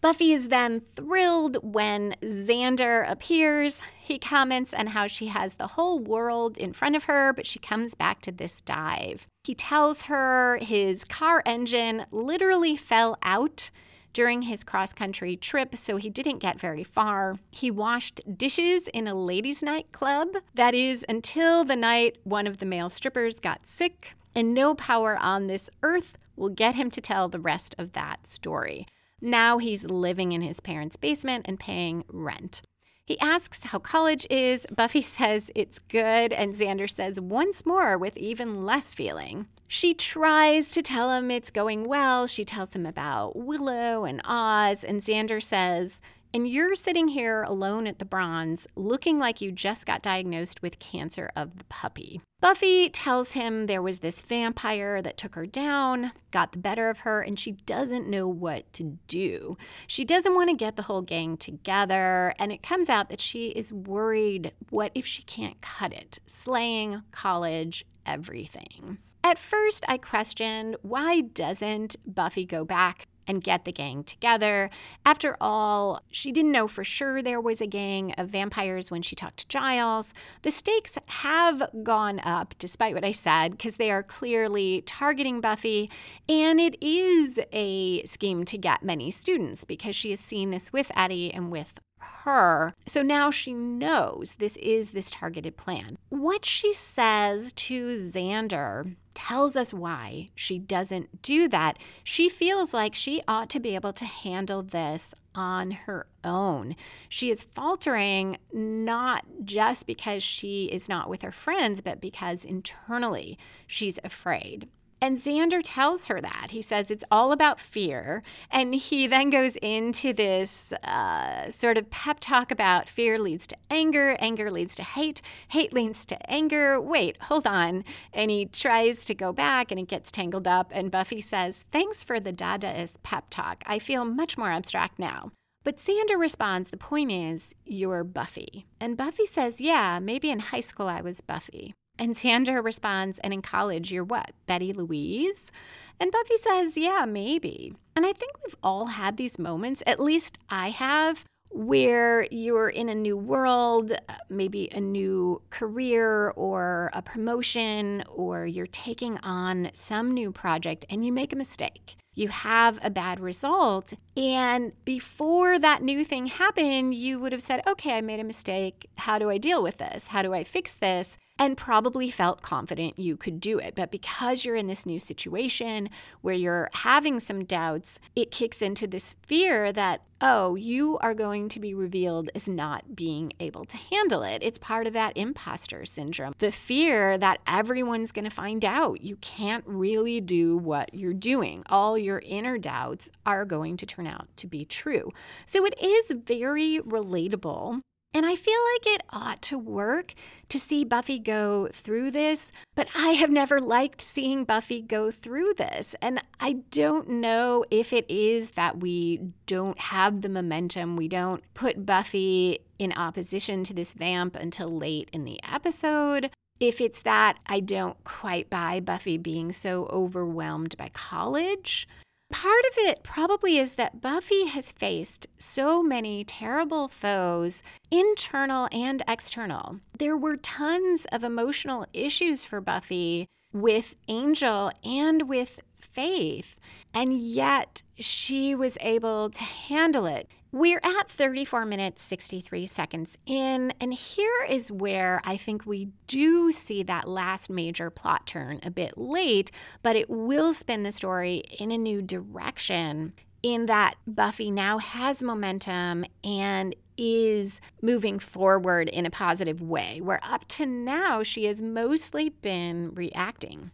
Buffy 0.03 0.33
is 0.33 0.49
then 0.49 0.81
thrilled 0.81 1.59
when 1.63 2.17
Xander 2.23 3.09
appears. 3.09 3.81
He 4.01 4.19
comments 4.19 4.75
on 4.75 4.89
how 4.89 5.07
she 5.07 5.29
has 5.29 5.55
the 5.55 5.69
whole 5.69 6.01
world 6.01 6.59
in 6.59 6.73
front 6.73 6.97
of 6.97 7.05
her, 7.05 7.33
but 7.33 7.47
she 7.47 7.61
comes 7.61 7.95
back 7.95 8.21
to 8.23 8.33
this 8.33 8.61
dive. 8.63 9.29
He 9.45 9.55
tells 9.55 10.05
her 10.05 10.59
his 10.61 11.05
car 11.05 11.41
engine 11.47 12.07
literally 12.11 12.77
fell 12.77 13.17
out 13.23 13.71
during 14.13 14.43
his 14.43 14.65
cross 14.65 14.93
country 14.93 15.37
trip, 15.37 15.77
so 15.77 15.99
he 15.99 16.11
didn't 16.11 16.41
get 16.41 16.59
very 16.59 16.83
far. 16.83 17.37
He 17.53 17.71
washed 17.71 18.21
dishes 18.37 18.89
in 18.89 19.07
a 19.07 19.15
ladies' 19.15 19.63
night 19.63 19.93
club. 19.93 20.31
That 20.53 20.75
is, 20.75 21.07
until 21.09 21.63
the 21.63 21.77
night 21.77 22.19
one 22.25 22.49
of 22.49 22.59
the 22.59 22.67
male 22.67 22.91
strippers 22.91 23.39
got 23.39 23.69
sick, 23.69 24.17
and 24.35 24.53
no 24.53 24.75
power 24.75 25.17
on 25.17 25.47
this 25.47 25.71
earth 25.85 26.19
will 26.35 26.49
get 26.49 26.75
him 26.75 26.91
to 26.91 27.01
tell 27.01 27.29
the 27.29 27.39
rest 27.39 27.77
of 27.79 27.93
that 27.93 28.27
story. 28.27 28.89
Now 29.25 29.59
he's 29.59 29.89
living 29.89 30.33
in 30.33 30.43
his 30.43 30.59
parents' 30.59 30.97
basement 30.97 31.47
and 31.49 31.59
paying 31.59 32.05
rent. 32.09 32.61
He 33.05 33.19
asks 33.21 33.63
how 33.65 33.79
college 33.79 34.27
is. 34.29 34.67
Buffy 34.77 35.01
says 35.01 35.51
it's 35.55 35.79
good, 35.79 36.33
and 36.33 36.53
Xander 36.53 36.91
says 36.91 37.21
once 37.21 37.65
more 37.65 37.97
with 37.97 38.17
even 38.17 38.67
less 38.67 38.93
feeling. 38.93 39.47
She 39.69 39.95
tries 39.95 40.69
to 40.71 40.83
tell 40.83 41.13
him 41.13 41.31
it's 41.31 41.51
going 41.51 41.85
well. 41.85 42.27
She 42.27 42.45
tells 42.45 42.75
him 42.75 42.85
about 42.85 43.37
Willow 43.37 44.05
and 44.05 44.21
Oz, 44.25 44.83
and 44.83 45.01
Xander 45.01 45.43
says, 45.43 46.03
and 46.35 46.49
you're 46.49 46.75
sitting 46.75 47.09
here 47.09 47.43
alone 47.43 47.87
at 47.87 47.99
the 47.99 48.05
bronze, 48.05 48.67
looking 48.75 49.19
like 49.19 49.41
you 49.41 49.53
just 49.53 49.87
got 49.87 50.03
diagnosed 50.03 50.63
with 50.63 50.79
cancer 50.79 51.31
of 51.37 51.59
the 51.59 51.65
puppy. 51.65 52.21
Buffy 52.41 52.89
tells 52.89 53.33
him 53.33 53.67
there 53.67 53.83
was 53.83 54.01
this 54.01 54.23
vampire 54.23 55.01
that 55.01 55.17
took 55.17 55.35
her 55.35 55.47
down, 55.47 56.13
got 56.31 56.53
the 56.53 56.59
better 56.59 56.91
of 56.91 56.99
her, 56.99 57.21
and 57.21 57.39
she 57.39 57.53
doesn't 57.53 58.09
know 58.09 58.27
what 58.27 58.73
to 58.73 58.99
do. 59.07 59.57
She 59.87 60.05
doesn't 60.05 60.35
want 60.35 60.51
to 60.51 60.57
get 60.57 60.77
the 60.77 60.83
whole 60.83 61.03
gang 61.03 61.37
together, 61.37 62.35
and 62.39 62.51
it 62.51 62.63
comes 62.63 62.89
out 62.89 63.11
that 63.11 63.21
she 63.21 63.51
is 63.51 63.73
worried 63.73 64.53
what 64.71 64.91
if 64.95 65.07
she 65.07 65.23
can't 65.23 65.61
cut 65.61 65.93
it? 65.93 66.19
Slaying, 66.27 67.03
college, 67.13 67.85
everything. 68.07 68.99
At 69.25 69.39
first, 69.39 69.85
I 69.87 69.99
questioned 69.99 70.77
why 70.83 71.21
doesn't 71.21 71.97
Buffy 72.05 72.45
go 72.45 72.65
back 72.65 73.07
and 73.27 73.43
get 73.43 73.65
the 73.65 73.73
gang 73.73 74.05
together. 74.05 74.71
After 75.05 75.37
all, 75.41 76.03
she 76.11 76.33
didn't 76.33 76.53
know 76.53 76.69
for 76.69 76.85
sure 76.85 77.23
there 77.23 77.41
was 77.41 77.61
a 77.61 77.67
gang 77.67 78.13
of 78.13 78.31
vampires 78.31 78.91
when 78.91 79.03
she 79.03 79.17
talked 79.17 79.39
to 79.39 79.49
Giles. 79.49 80.13
The 80.43 80.51
stakes 80.51 80.99
have 81.07 81.71
gone 81.83 82.21
up, 82.25 82.55
despite 82.59 82.95
what 82.95 83.05
I 83.05 83.13
said, 83.13 83.53
because 83.53 83.77
they 83.77 83.91
are 83.91 84.03
clearly 84.03 84.83
targeting 84.87 85.41
Buffy, 85.41 85.91
and 86.29 86.61
it 86.61 86.77
is 86.81 87.39
a 87.53 88.03
scheme 88.05 88.45
to 88.45 88.59
get 88.59 88.83
many 88.83 89.11
students 89.11 89.65
because 89.65 89.97
she 89.97 90.11
has 90.11 90.21
seen 90.21 90.51
this 90.51 90.73
with 90.73 90.91
Eddie 90.97 91.33
and 91.33 91.51
with 91.51 91.75
her. 92.03 92.75
So 92.87 93.03
now 93.03 93.31
she 93.31 93.53
knows 93.53 94.37
this 94.39 94.57
is 94.57 94.91
this 94.91 95.11
targeted 95.11 95.57
plan. 95.57 95.99
What 96.09 96.45
she 96.45 96.73
says 96.73 97.53
to 97.55 97.95
Xander 97.95 98.97
tells 99.15 99.57
us 99.57 99.73
why 99.73 100.31
she 100.35 100.59
doesn't 100.59 101.23
do 101.23 101.49
that. 101.49 101.79
She 102.05 102.29
feels 102.29 102.73
like 102.75 102.95
she 102.95 103.23
ought 103.27 103.51
to 103.51 103.61
be 103.61 103.75
able 103.75 103.93
to 103.95 104.05
handle 104.05 104.63
this 104.63 105.15
on 105.35 105.71
her 105.71 106.07
own. 106.25 106.77
She 107.09 107.31
is 107.31 107.43
faltering 107.43 108.37
not 108.53 109.25
just 109.45 109.87
because 109.87 110.23
she 110.23 110.67
is 110.67 110.89
not 110.89 111.09
with 111.09 111.23
her 111.23 111.33
friends, 111.33 111.81
but 111.81 112.01
because 112.01 112.45
internally 112.45 113.39
she's 113.67 113.99
afraid. 114.05 114.69
And 115.03 115.19
Xander 115.19 115.61
tells 115.65 116.07
her 116.07 116.21
that. 116.21 116.53
He 116.53 116.63
says 116.63 116.89
it's 116.89 117.05
all 117.11 117.33
about 117.33 117.59
fear. 117.59 118.23
And 118.53 118.73
he 118.73 119.09
then 119.09 119.31
goes 119.31 119.57
into 119.57 120.13
this 120.13 120.73
uh, 120.85 121.51
sort 121.51 121.77
of 121.77 121.91
pep 121.91 122.21
talk 122.21 122.53
about 122.53 122.89
fear 122.89 123.19
leads 123.19 123.49
to 123.49 123.57
anger, 123.69 124.15
anger 124.21 124.49
leads 124.49 124.77
to 124.77 124.85
hate, 124.85 125.21
hate 125.49 125.73
leads 125.73 126.07
to 126.07 126.31
anger. 126.31 126.81
Wait, 126.81 127.21
hold 127.23 127.49
on. 127.49 127.83
And 128.13 128.31
he 128.31 128.47
tries 128.47 129.05
to 129.07 129.15
go 129.15 129.33
back 129.33 129.73
and 129.73 129.81
it 129.81 129.89
gets 129.89 130.13
tangled 130.13 130.47
up. 130.47 130.71
And 130.73 130.93
Buffy 130.93 131.21
says, 131.21 131.65
Thanks 131.73 132.05
for 132.05 132.21
the 132.21 132.33
Dadaist 132.33 133.03
pep 133.03 133.25
talk. 133.29 133.65
I 133.67 133.81
feel 133.81 134.05
much 134.05 134.39
more 134.39 134.53
abstract 134.53 135.01
now. 135.01 135.33
But 135.65 135.79
Xander 135.79 136.17
responds, 136.17 136.71
The 136.71 136.77
point 136.77 137.11
is, 137.11 137.57
you're 137.67 138.05
Buffy. 138.05 138.67
And 138.79 138.97
Buffy 138.97 139.27
says, 139.27 139.61
Yeah, 139.61 139.99
maybe 139.99 140.31
in 140.31 140.39
high 140.39 140.61
school 140.61 140.87
I 140.87 141.01
was 141.01 141.21
Buffy. 141.21 141.75
And 142.03 142.17
Xander 142.17 142.65
responds, 142.65 143.21
And 143.21 143.33
in 143.33 143.43
college, 143.43 143.93
you're 143.93 144.03
what? 144.03 144.33
Betty 144.49 144.73
Louise? 144.73 145.53
And 146.01 146.11
Buffy 146.11 146.37
says, 146.37 146.77
Yeah, 146.77 147.05
maybe. 147.07 147.75
And 147.95 148.05
I 148.05 148.13
think 148.13 148.33
we've 148.45 148.57
all 148.61 148.87
had 148.87 149.17
these 149.17 149.39
moments, 149.39 149.85
at 149.87 150.01
least 150.01 150.37
I 150.51 150.71
have, 150.71 151.25
where 151.53 152.27
you're 152.33 152.71
in 152.71 152.89
a 152.89 152.95
new 152.97 153.17
world, 153.17 153.93
maybe 154.29 154.69
a 154.73 154.81
new 154.81 155.43
career 155.51 156.31
or 156.31 156.91
a 156.93 157.03
promotion, 157.03 158.03
or 158.13 158.47
you're 158.47 158.67
taking 158.67 159.19
on 159.19 159.71
some 159.73 160.11
new 160.11 160.33
project 160.33 160.85
and 160.91 161.07
you 161.07 161.13
make 161.13 161.33
a 161.33 161.37
mistake. 161.37 161.95
You 162.17 162.29
have 162.29 162.81
a 162.83 162.91
bad 162.91 163.21
result. 163.21 163.95
And 164.17 164.73
before 164.85 165.57
that 165.61 165.85
new 165.85 166.05
thing 166.05 166.27
happened, 166.27 166.97
you 166.97 167.21
would 167.21 167.31
have 167.31 167.43
said, 167.43 167.63
okay, 167.65 167.97
I 167.97 168.01
made 168.01 168.19
a 168.19 168.25
mistake. 168.25 168.91
How 168.99 169.21
do 169.21 169.31
I 169.31 169.39
deal 169.39 169.63
with 169.63 169.79
this? 169.79 170.09
How 170.09 170.23
do 170.23 170.35
I 170.35 170.43
fix 170.43 170.77
this? 170.77 171.17
And 171.43 171.57
probably 171.57 172.09
felt 172.09 172.41
confident 172.41 173.01
you 173.01 173.17
could 173.17 173.41
do 173.41 173.59
it. 173.59 173.75
But 173.75 173.91
because 173.91 174.45
you're 174.45 174.55
in 174.55 174.69
this 174.69 174.87
new 174.87 175.01
situation 175.01 175.91
where 176.21 176.37
you're 176.37 176.71
having 176.73 177.19
some 177.19 177.45
doubts, 177.45 177.99
it 178.15 178.31
kicks 178.31 178.63
into 178.63 178.87
this 178.87 179.17
fear 179.23 179.73
that, 179.73 180.03
oh, 180.21 180.55
you 180.55 180.99
are 180.99 181.15
going 181.15 181.49
to 181.49 181.59
be 181.59 181.75
revealed 181.75 182.31
as 182.37 182.47
not 182.47 182.95
being 182.95 183.33
able 183.41 183.65
to 183.65 183.77
handle 183.77 184.23
it. 184.23 184.41
It's 184.41 184.57
part 184.57 184.87
of 184.87 184.93
that 184.93 185.17
imposter 185.17 185.85
syndrome. 185.85 186.33
The 186.39 186.53
fear 186.53 187.19
that 187.19 187.41
everyone's 187.45 188.13
going 188.13 188.25
to 188.25 188.31
find 188.31 188.65
out 188.65 189.03
you 189.03 189.17
can't 189.17 189.65
really 189.67 190.21
do 190.21 190.57
what 190.57 190.95
you're 190.95 191.13
doing. 191.13 191.65
All 191.69 191.99
your 191.99 192.23
inner 192.25 192.57
doubts 192.57 193.11
are 193.27 193.45
going 193.45 193.77
to 193.79 193.87
turn 193.87 194.07
out 194.07 194.29
to 194.37 194.47
be 194.47 194.65
true. 194.65 195.11
So 195.45 195.67
it 195.67 195.75
is 195.83 196.13
very 196.25 196.79
relatable 196.79 197.81
and 198.15 198.27
I 198.27 198.37
feel 198.37 198.59
like 198.75 198.95
it 198.95 199.03
ought 199.11 199.41
to 199.43 199.59
work 199.59 200.15
to 200.51 200.59
see 200.59 200.85
Buffy 200.85 201.19
go 201.19 201.69
through 201.73 202.11
this, 202.11 202.53
but 202.75 202.89
I 202.95 203.11
have 203.11 203.31
never 203.31 203.61
liked 203.61 204.01
seeing 204.01 204.45
Buffy 204.45 204.83
go 204.83 205.11
through 205.11 205.55
this. 205.55 205.95
And 206.03 206.21
I 206.39 206.55
don't 206.71 207.09
know 207.09 207.65
if 207.71 207.93
it 207.93 208.05
is 208.11 208.51
that 208.51 208.81
we 208.81 209.21
don't 209.47 209.79
have 209.79 210.21
the 210.21 210.29
momentum, 210.29 210.97
we 210.97 211.09
don't 211.09 211.43
put 211.55 211.87
Buffy 211.87 212.59
in 212.79 212.93
opposition 212.93 213.65
to 213.65 213.75
this 213.75 213.95
vamp 213.95 214.37
until 214.37 214.69
late 214.69 215.09
in 215.13 215.25
the 215.25 215.41
episode. 215.51 216.31
If 216.61 216.81
it's 216.81 217.01
that 217.03 217.39
I 217.47 217.61
don't 217.61 218.03
quite 218.05 218.51
buy 218.51 218.81
Buffy 218.81 219.17
being 219.17 219.53
so 219.53 219.87
overwhelmed 219.87 220.77
by 220.77 220.91
college. 220.93 221.89
Part 222.33 222.65
of 222.71 222.79
it 222.79 223.03
probably 223.03 223.59
is 223.59 223.75
that 223.75 224.01
Buffy 224.01 224.47
has 224.47 224.73
faced 224.73 225.27
so 225.39 225.83
many 225.83 226.25
terrible 226.25 226.89
foes, 226.89 227.63
internal 227.91 228.69
and 228.73 229.03
external. 229.07 229.81
There 229.99 230.17
were 230.17 230.37
tons 230.39 231.05
of 231.13 231.25
emotional 231.25 231.87
issues 231.93 232.47
for 232.47 232.63
Buffy 232.63 233.29
with 233.53 233.95
Angel 234.09 234.73
and 234.83 235.29
with 235.29 235.61
Faith, 235.79 236.59
and 236.95 237.19
yet 237.19 237.83
she 237.99 238.55
was 238.55 238.79
able 238.81 239.29
to 239.29 239.43
handle 239.43 240.07
it. 240.07 240.27
We're 240.55 240.83
at 240.85 241.09
34 241.09 241.65
minutes, 241.65 242.03
63 242.03 242.67
seconds 242.67 243.17
in, 243.25 243.73
and 243.81 243.95
here 243.95 244.45
is 244.47 244.71
where 244.71 245.23
I 245.25 245.39
think 245.39 245.65
we 245.65 245.89
do 246.07 246.53
see 246.53 246.83
that 246.83 247.09
last 247.09 247.49
major 247.49 247.89
plot 247.89 248.27
turn 248.27 248.61
a 248.63 248.71
bit 248.71 248.99
late, 248.99 249.51
but 249.83 249.97
it 249.97 250.11
will 250.11 250.53
spin 250.53 250.83
the 250.83 250.93
story 250.93 251.37
in 251.59 251.71
a 251.71 251.79
new 251.79 252.03
direction 252.03 253.15
in 253.43 253.65
that 253.65 253.95
Buffy 254.07 254.51
now 254.51 254.77
has 254.77 255.23
momentum 255.23 256.05
and 256.23 256.77
is 256.99 257.59
moving 257.81 258.19
forward 258.19 258.91
in 258.91 259.07
a 259.07 259.11
positive 259.11 259.63
way, 259.63 260.03
where 260.03 260.21
up 260.23 260.47
to 260.49 260.67
now 260.67 261.23
she 261.23 261.47
has 261.47 261.63
mostly 261.63 262.29
been 262.29 262.93
reacting. 262.95 263.71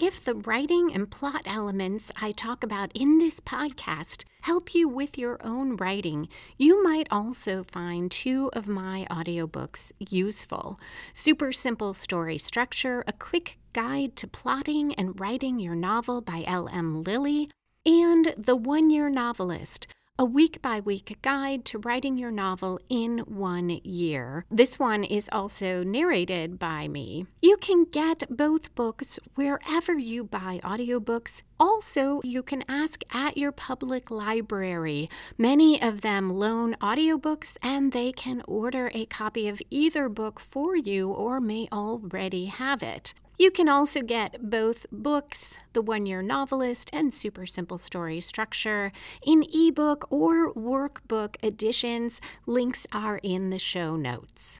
If 0.00 0.24
the 0.24 0.36
writing 0.36 0.94
and 0.94 1.10
plot 1.10 1.42
elements 1.44 2.12
I 2.22 2.30
talk 2.30 2.62
about 2.62 2.92
in 2.94 3.18
this 3.18 3.40
podcast 3.40 4.22
help 4.42 4.72
you 4.72 4.88
with 4.88 5.18
your 5.18 5.38
own 5.42 5.74
writing, 5.74 6.28
you 6.56 6.80
might 6.84 7.08
also 7.10 7.64
find 7.64 8.08
two 8.08 8.48
of 8.52 8.68
my 8.68 9.08
audiobooks 9.10 9.90
useful 9.98 10.78
Super 11.12 11.50
Simple 11.50 11.94
Story 11.94 12.38
Structure, 12.38 13.02
a 13.08 13.12
quick 13.12 13.58
guide 13.72 14.14
to 14.16 14.28
plotting 14.28 14.94
and 14.94 15.18
writing 15.18 15.58
your 15.58 15.74
novel 15.74 16.20
by 16.20 16.44
L.M. 16.46 17.02
Lilly, 17.02 17.50
and 17.84 18.32
The 18.38 18.54
One 18.54 18.90
Year 18.90 19.10
Novelist 19.10 19.88
a 20.20 20.24
week 20.24 20.60
by 20.60 20.80
week 20.80 21.16
guide 21.22 21.64
to 21.64 21.78
writing 21.78 22.18
your 22.18 22.32
novel 22.32 22.80
in 22.88 23.18
one 23.20 23.68
year. 23.84 24.44
This 24.50 24.76
one 24.76 25.04
is 25.04 25.28
also 25.30 25.84
narrated 25.84 26.58
by 26.58 26.88
me. 26.88 27.26
You 27.40 27.56
can 27.56 27.84
get 27.84 28.24
both 28.28 28.74
books 28.74 29.20
wherever 29.36 29.96
you 29.96 30.24
buy 30.24 30.60
audiobooks. 30.64 31.42
Also, 31.60 32.20
you 32.24 32.42
can 32.42 32.64
ask 32.68 33.04
at 33.14 33.36
your 33.36 33.52
public 33.52 34.10
library. 34.10 35.08
Many 35.36 35.80
of 35.80 36.00
them 36.00 36.30
loan 36.30 36.74
audiobooks 36.80 37.56
and 37.62 37.92
they 37.92 38.10
can 38.10 38.42
order 38.48 38.90
a 38.92 39.06
copy 39.06 39.46
of 39.46 39.62
either 39.70 40.08
book 40.08 40.40
for 40.40 40.74
you 40.74 41.10
or 41.10 41.40
may 41.40 41.68
already 41.70 42.46
have 42.46 42.82
it. 42.82 43.14
You 43.40 43.52
can 43.52 43.68
also 43.68 44.02
get 44.02 44.50
both 44.50 44.84
books, 44.90 45.56
The 45.72 45.80
One 45.80 46.06
Year 46.06 46.22
Novelist 46.22 46.90
and 46.92 47.14
Super 47.14 47.46
Simple 47.46 47.78
Story 47.78 48.18
Structure, 48.18 48.90
in 49.24 49.44
ebook 49.54 50.08
or 50.10 50.52
workbook 50.54 51.36
editions. 51.40 52.20
Links 52.46 52.84
are 52.92 53.20
in 53.22 53.50
the 53.50 53.58
show 53.60 53.94
notes. 53.94 54.58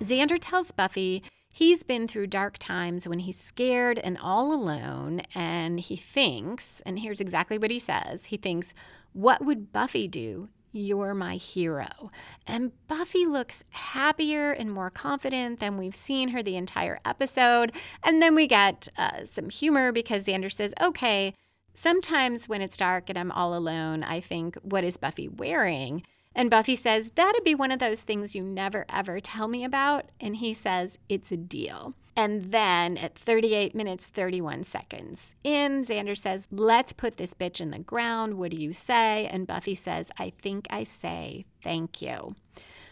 Xander 0.00 0.38
tells 0.40 0.72
Buffy 0.72 1.22
he's 1.52 1.84
been 1.84 2.08
through 2.08 2.26
dark 2.26 2.58
times 2.58 3.06
when 3.06 3.20
he's 3.20 3.40
scared 3.40 4.00
and 4.00 4.18
all 4.18 4.52
alone, 4.52 5.22
and 5.36 5.78
he 5.78 5.94
thinks, 5.94 6.82
and 6.84 6.98
here's 6.98 7.20
exactly 7.20 7.58
what 7.58 7.70
he 7.70 7.78
says 7.78 8.26
he 8.26 8.36
thinks, 8.36 8.74
what 9.12 9.44
would 9.44 9.70
Buffy 9.72 10.08
do 10.08 10.48
you're 10.76 11.14
my 11.14 11.36
hero. 11.36 12.10
And 12.46 12.72
Buffy 12.86 13.26
looks 13.26 13.64
happier 13.70 14.52
and 14.52 14.70
more 14.70 14.90
confident 14.90 15.58
than 15.58 15.76
we've 15.76 15.96
seen 15.96 16.28
her 16.28 16.42
the 16.42 16.56
entire 16.56 17.00
episode. 17.04 17.72
And 18.02 18.22
then 18.22 18.34
we 18.34 18.46
get 18.46 18.88
uh, 18.96 19.24
some 19.24 19.50
humor 19.50 19.92
because 19.92 20.26
Xander 20.26 20.52
says, 20.52 20.74
okay, 20.82 21.34
sometimes 21.74 22.48
when 22.48 22.62
it's 22.62 22.76
dark 22.76 23.08
and 23.08 23.18
I'm 23.18 23.32
all 23.32 23.56
alone, 23.56 24.02
I 24.02 24.20
think, 24.20 24.56
what 24.62 24.84
is 24.84 24.96
Buffy 24.96 25.28
wearing? 25.28 26.02
And 26.34 26.50
Buffy 26.50 26.76
says, 26.76 27.10
that'd 27.14 27.44
be 27.44 27.54
one 27.54 27.72
of 27.72 27.78
those 27.78 28.02
things 28.02 28.34
you 28.34 28.42
never 28.42 28.84
ever 28.90 29.20
tell 29.20 29.48
me 29.48 29.64
about. 29.64 30.10
And 30.20 30.36
he 30.36 30.52
says, 30.52 30.98
it's 31.08 31.32
a 31.32 31.36
deal. 31.36 31.94
And 32.16 32.46
then 32.46 32.96
at 32.96 33.14
38 33.14 33.74
minutes, 33.74 34.08
31 34.08 34.64
seconds 34.64 35.34
in, 35.44 35.82
Xander 35.82 36.16
says, 36.16 36.48
Let's 36.50 36.94
put 36.94 37.18
this 37.18 37.34
bitch 37.34 37.60
in 37.60 37.70
the 37.70 37.78
ground. 37.78 38.34
What 38.38 38.52
do 38.52 38.56
you 38.56 38.72
say? 38.72 39.26
And 39.26 39.46
Buffy 39.46 39.74
says, 39.74 40.08
I 40.18 40.30
think 40.30 40.66
I 40.70 40.84
say 40.84 41.44
thank 41.62 42.00
you. 42.00 42.34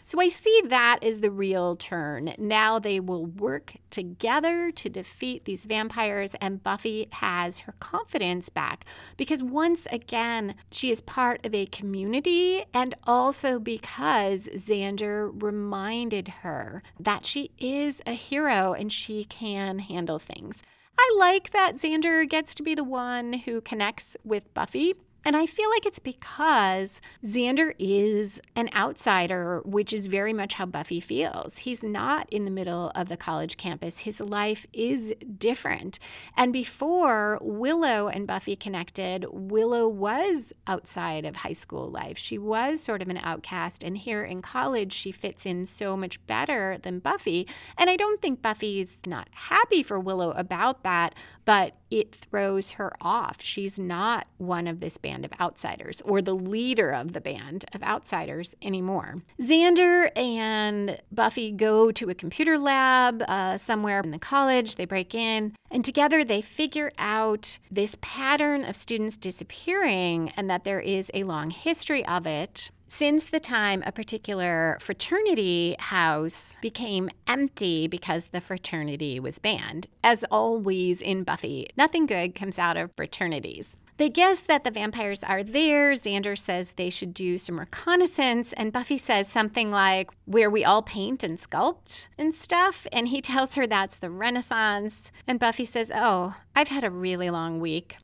So 0.07 0.21
I 0.21 0.27
see 0.27 0.61
that 0.67 0.99
as 1.01 1.19
the 1.19 1.31
real 1.31 1.75
turn. 1.75 2.35
Now 2.37 2.77
they 2.77 2.99
will 2.99 3.25
work 3.25 3.77
together 3.89 4.71
to 4.71 4.87
defeat 4.87 5.45
these 5.45 5.65
vampires, 5.65 6.35
and 6.39 6.61
Buffy 6.61 7.07
has 7.11 7.61
her 7.61 7.73
confidence 7.79 8.49
back 8.49 8.85
because 9.17 9.41
once 9.41 9.87
again, 9.91 10.53
she 10.69 10.91
is 10.91 11.01
part 11.01 11.43
of 11.43 11.55
a 11.55 11.65
community, 11.65 12.65
and 12.71 12.93
also 13.05 13.57
because 13.57 14.47
Xander 14.49 15.31
reminded 15.41 16.27
her 16.27 16.83
that 16.99 17.25
she 17.25 17.49
is 17.57 17.99
a 18.05 18.13
hero 18.13 18.73
and 18.73 18.93
she 18.93 19.23
can 19.23 19.79
handle 19.79 20.19
things. 20.19 20.61
I 20.99 21.15
like 21.17 21.49
that 21.49 21.75
Xander 21.75 22.29
gets 22.29 22.53
to 22.55 22.63
be 22.63 22.75
the 22.75 22.83
one 22.83 23.33
who 23.33 23.59
connects 23.59 24.15
with 24.23 24.53
Buffy 24.53 24.93
and 25.25 25.35
I 25.35 25.47
feel 25.47 25.69
like 25.71 25.87
it's 25.87 25.99
because 25.99 27.01
Xander 27.23 27.73
is 27.79 28.39
an 28.55 28.69
outsider, 28.75 29.61
which 29.65 29.91
is 29.91 30.05
very 30.05 30.33
much 30.33 30.53
how 30.53 30.67
Buffy 30.67 30.99
feels. 30.99 31.59
He's 31.59 31.81
not 31.81 32.29
in 32.31 32.45
the 32.45 32.51
middle 32.51 32.91
of 32.93 33.09
the 33.09 33.17
college 33.17 33.57
campus, 33.57 33.99
his 33.99 34.19
life 34.19 34.67
is 34.71 35.15
different. 35.37 35.97
And 36.37 36.53
before 36.53 37.39
Willow 37.41 38.07
and 38.07 38.27
Buffy 38.27 38.55
connected, 38.55 39.25
Willow 39.31 39.87
was 39.87 40.53
outside 40.67 41.25
of 41.25 41.37
high 41.37 41.53
school 41.53 41.89
life. 41.89 42.19
She 42.19 42.37
was 42.37 42.81
sort 42.81 43.01
of 43.01 43.09
an 43.09 43.19
outcast. 43.23 43.83
And 43.83 43.97
here 43.97 44.23
in 44.23 44.43
college, 44.43 44.93
she 44.93 45.11
fits 45.11 45.45
in 45.45 45.65
so 45.65 45.97
much 45.97 46.23
better 46.27 46.77
than 46.83 46.99
Buffy. 46.99 47.47
And 47.77 47.89
I 47.89 47.95
don't 47.95 48.21
think 48.21 48.43
Buffy's 48.43 49.01
not 49.07 49.27
happy 49.31 49.81
for 49.81 49.99
Willow 49.99 50.31
about 50.31 50.83
that, 50.83 51.15
but 51.45 51.75
it 51.89 52.13
throws 52.13 52.71
her 52.71 52.91
off. 52.99 53.41
She's 53.41 53.79
not 53.79 54.27
one 54.37 54.67
of 54.67 54.81
this 54.81 54.97
band 54.97 55.14
of 55.23 55.31
outsiders 55.39 56.01
or 56.01 56.21
the 56.21 56.35
leader 56.35 56.89
of 56.89 57.13
the 57.13 57.21
band 57.21 57.65
of 57.73 57.83
outsiders 57.83 58.55
anymore. 58.61 59.21
Xander 59.39 60.09
and 60.17 60.99
Buffy 61.11 61.51
go 61.51 61.91
to 61.91 62.09
a 62.09 62.15
computer 62.15 62.57
lab 62.57 63.23
uh, 63.27 63.57
somewhere 63.57 64.01
in 64.01 64.11
the 64.11 64.19
college. 64.19 64.75
They 64.75 64.85
break 64.85 65.15
in, 65.15 65.55
and 65.71 65.85
together 65.85 66.23
they 66.23 66.41
figure 66.41 66.91
out 66.97 67.59
this 67.71 67.95
pattern 68.01 68.65
of 68.65 68.75
students 68.75 69.15
disappearing 69.15 70.33
and 70.35 70.49
that 70.49 70.63
there 70.63 70.79
is 70.79 71.11
a 71.13 71.23
long 71.23 71.51
history 71.51 72.05
of 72.05 72.25
it 72.25 72.71
since 72.87 73.25
the 73.25 73.39
time 73.39 73.83
a 73.85 73.91
particular 73.91 74.77
fraternity 74.79 75.75
house 75.79 76.57
became 76.61 77.09
empty 77.27 77.87
because 77.87 78.27
the 78.27 78.41
fraternity 78.41 79.19
was 79.19 79.39
banned. 79.39 79.87
As 80.03 80.23
always 80.31 81.01
in 81.01 81.23
Buffy, 81.23 81.67
nothing 81.77 82.05
good 82.05 82.35
comes 82.35 82.59
out 82.59 82.77
of 82.77 82.91
fraternities. 82.95 83.75
They 83.97 84.09
guess 84.09 84.41
that 84.41 84.65
the 84.65 84.71
vampires 84.71 85.23
are 85.23 85.41
there. 85.41 85.93
Xander 85.93 86.37
says 86.37 86.73
they 86.73 86.89
should 86.89 87.13
do 87.13 87.37
some 87.37 87.57
reconnaissance, 87.57 88.51
and 88.53 88.73
Buffy 88.73 88.97
says 88.97 89.29
something 89.29 89.71
like, 89.71 90.11
where 90.25 90.49
we 90.49 90.65
all 90.65 90.81
paint 90.81 91.23
and 91.23 91.37
sculpt 91.37 92.09
and 92.17 92.35
stuff. 92.35 92.85
And 92.91 93.07
he 93.07 93.21
tells 93.21 93.55
her 93.55 93.65
that's 93.65 93.95
the 93.95 94.09
Renaissance. 94.09 95.11
And 95.25 95.39
Buffy 95.39 95.63
says, 95.63 95.93
Oh, 95.95 96.35
I've 96.53 96.67
had 96.67 96.83
a 96.83 96.89
really 96.89 97.29
long 97.29 97.61
week. 97.61 97.97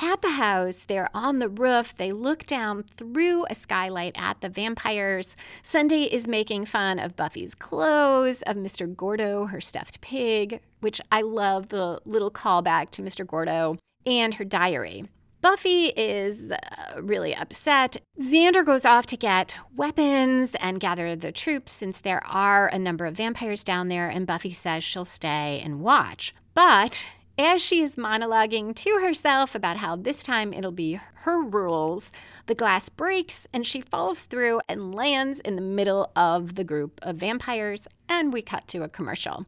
At 0.00 0.22
the 0.22 0.30
house, 0.30 0.84
they're 0.84 1.10
on 1.12 1.38
the 1.38 1.48
roof. 1.48 1.96
They 1.96 2.12
look 2.12 2.44
down 2.46 2.84
through 2.84 3.46
a 3.50 3.54
skylight 3.54 4.14
at 4.16 4.40
the 4.40 4.48
vampires. 4.48 5.36
Sunday 5.62 6.04
is 6.04 6.28
making 6.28 6.66
fun 6.66 6.98
of 6.98 7.16
Buffy's 7.16 7.54
clothes, 7.54 8.42
of 8.42 8.56
Mr. 8.56 8.94
Gordo, 8.94 9.46
her 9.46 9.60
stuffed 9.60 10.00
pig, 10.00 10.60
which 10.80 11.00
I 11.10 11.22
love 11.22 11.68
the 11.68 12.00
little 12.04 12.30
callback 12.30 12.90
to 12.92 13.02
Mr. 13.02 13.26
Gordo, 13.26 13.76
and 14.06 14.34
her 14.34 14.44
diary. 14.44 15.04
Buffy 15.42 15.86
is 15.96 16.52
uh, 16.52 17.02
really 17.02 17.34
upset. 17.34 17.96
Xander 18.20 18.64
goes 18.64 18.84
off 18.84 19.06
to 19.06 19.16
get 19.16 19.56
weapons 19.74 20.54
and 20.60 20.78
gather 20.78 21.16
the 21.16 21.32
troops 21.32 21.72
since 21.72 22.00
there 22.00 22.24
are 22.24 22.68
a 22.68 22.78
number 22.78 23.06
of 23.06 23.16
vampires 23.16 23.64
down 23.64 23.88
there, 23.88 24.08
and 24.08 24.24
Buffy 24.24 24.52
says 24.52 24.84
she'll 24.84 25.04
stay 25.04 25.60
and 25.64 25.80
watch. 25.80 26.32
But 26.54 27.08
as 27.36 27.60
she 27.60 27.82
is 27.82 27.96
monologuing 27.96 28.72
to 28.76 29.00
herself 29.02 29.56
about 29.56 29.78
how 29.78 29.96
this 29.96 30.22
time 30.22 30.52
it'll 30.52 30.70
be 30.70 31.00
her 31.14 31.42
rules, 31.42 32.12
the 32.46 32.54
glass 32.54 32.88
breaks 32.88 33.48
and 33.52 33.66
she 33.66 33.80
falls 33.80 34.26
through 34.26 34.60
and 34.68 34.94
lands 34.94 35.40
in 35.40 35.56
the 35.56 35.62
middle 35.62 36.12
of 36.14 36.54
the 36.54 36.62
group 36.62 37.00
of 37.02 37.16
vampires, 37.16 37.88
and 38.08 38.32
we 38.32 38.42
cut 38.42 38.68
to 38.68 38.84
a 38.84 38.88
commercial 38.88 39.46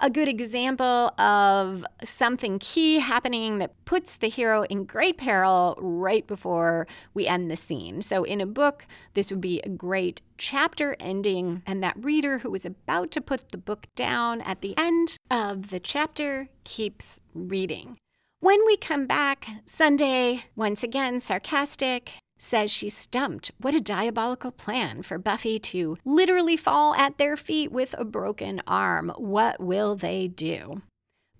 a 0.00 0.10
good 0.10 0.28
example 0.28 1.12
of 1.18 1.84
something 2.02 2.58
key 2.58 2.98
happening 2.98 3.58
that 3.58 3.72
puts 3.84 4.16
the 4.16 4.28
hero 4.28 4.64
in 4.64 4.84
great 4.84 5.16
peril 5.16 5.76
right 5.78 6.26
before 6.26 6.86
we 7.14 7.26
end 7.26 7.50
the 7.50 7.56
scene. 7.56 8.02
So, 8.02 8.24
in 8.24 8.40
a 8.40 8.46
book, 8.46 8.86
this 9.14 9.30
would 9.30 9.40
be 9.40 9.60
a 9.60 9.68
great 9.68 10.20
chapter 10.36 10.96
ending, 10.98 11.62
and 11.66 11.82
that 11.82 11.96
reader 11.96 12.38
who 12.38 12.54
is 12.54 12.66
about 12.66 13.10
to 13.12 13.20
put 13.20 13.50
the 13.50 13.58
book 13.58 13.86
down 13.94 14.40
at 14.40 14.60
the 14.60 14.74
end 14.76 15.16
of 15.30 15.70
the 15.70 15.80
chapter 15.80 16.48
keeps 16.64 17.20
reading. 17.34 17.96
When 18.40 18.66
we 18.66 18.76
come 18.76 19.06
back, 19.06 19.46
Sunday, 19.64 20.44
once 20.54 20.82
again 20.82 21.18
sarcastic, 21.20 22.12
says 22.44 22.70
she's 22.70 22.96
stumped. 22.96 23.50
What 23.58 23.74
a 23.74 23.80
diabolical 23.80 24.52
plan 24.52 25.02
for 25.02 25.18
Buffy 25.18 25.58
to 25.58 25.96
literally 26.04 26.56
fall 26.56 26.94
at 26.94 27.18
their 27.18 27.36
feet 27.36 27.72
with 27.72 27.94
a 27.98 28.04
broken 28.04 28.60
arm. 28.66 29.12
What 29.16 29.60
will 29.60 29.96
they 29.96 30.28
do? 30.28 30.82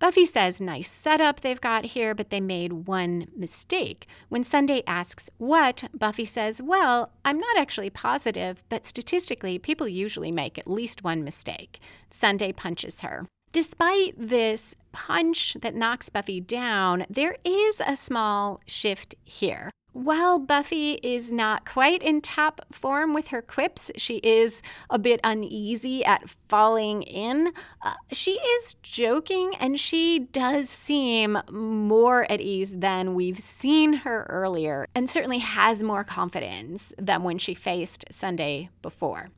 Buffy 0.01 0.27
says, 0.27 0.61
nice 0.61 0.91
setup 0.91 1.41
they've 1.41 1.61
got 1.61 1.85
here, 1.85 2.15
but 2.15 2.31
they 2.31 2.41
made 2.41 2.89
one 2.89 3.29
mistake. 3.37 4.07
When 4.29 4.45
Sunday 4.45 4.83
asks 4.87 5.31
what, 5.39 5.85
Buffy 5.95 6.25
says, 6.25 6.61
well, 6.61 7.13
I'm 7.25 7.39
not 7.39 7.57
actually 7.57 7.91
positive, 7.91 8.65
but 8.69 8.87
statistically, 8.87 9.59
people 9.59 9.89
usually 9.89 10.33
make 10.33 10.59
at 10.59 10.69
least 10.69 11.05
one 11.05 11.23
mistake. 11.23 11.81
Sunday 12.11 12.53
punches 12.53 13.01
her. 13.03 13.27
Despite 13.53 14.15
this 14.19 14.75
punch 14.91 15.57
that 15.61 15.77
knocks 15.77 16.09
Buffy 16.09 16.41
down, 16.41 17.07
there 17.09 17.37
is 17.45 17.81
a 17.87 17.95
small 17.95 18.61
shift 18.67 19.15
here. 19.25 19.71
While 19.95 20.41
Buffy 20.41 20.95
is 21.05 21.31
not 21.31 21.65
quite 21.65 22.03
in 22.03 22.21
top 22.21 22.67
form 22.73 23.15
with 23.15 23.29
her 23.29 23.41
quips, 23.41 23.93
she 23.97 24.17
is 24.25 24.61
a 24.91 24.99
bit 24.99 25.21
uneasy 25.23 26.05
at 26.05 26.29
falling 26.49 27.03
in. 27.03 27.53
Uh, 27.81 27.95
she 28.11 28.33
is 28.33 28.75
joking 28.83 29.55
and 29.61 29.79
she 29.79 30.19
does 30.19 30.69
seem 30.69 31.39
more 31.49 32.29
at 32.29 32.41
ease 32.41 32.75
than 32.75 33.15
we've 33.15 33.39
seen 33.39 33.93
her 33.93 34.27
earlier, 34.29 34.89
and 34.97 35.09
certainly 35.09 35.39
has 35.39 35.85
more 35.85 36.03
confidence 36.03 36.93
than 36.99 37.23
when 37.23 37.39
she 37.39 37.55
faced 37.55 38.05
Sunday 38.11 38.71
before. 38.83 39.29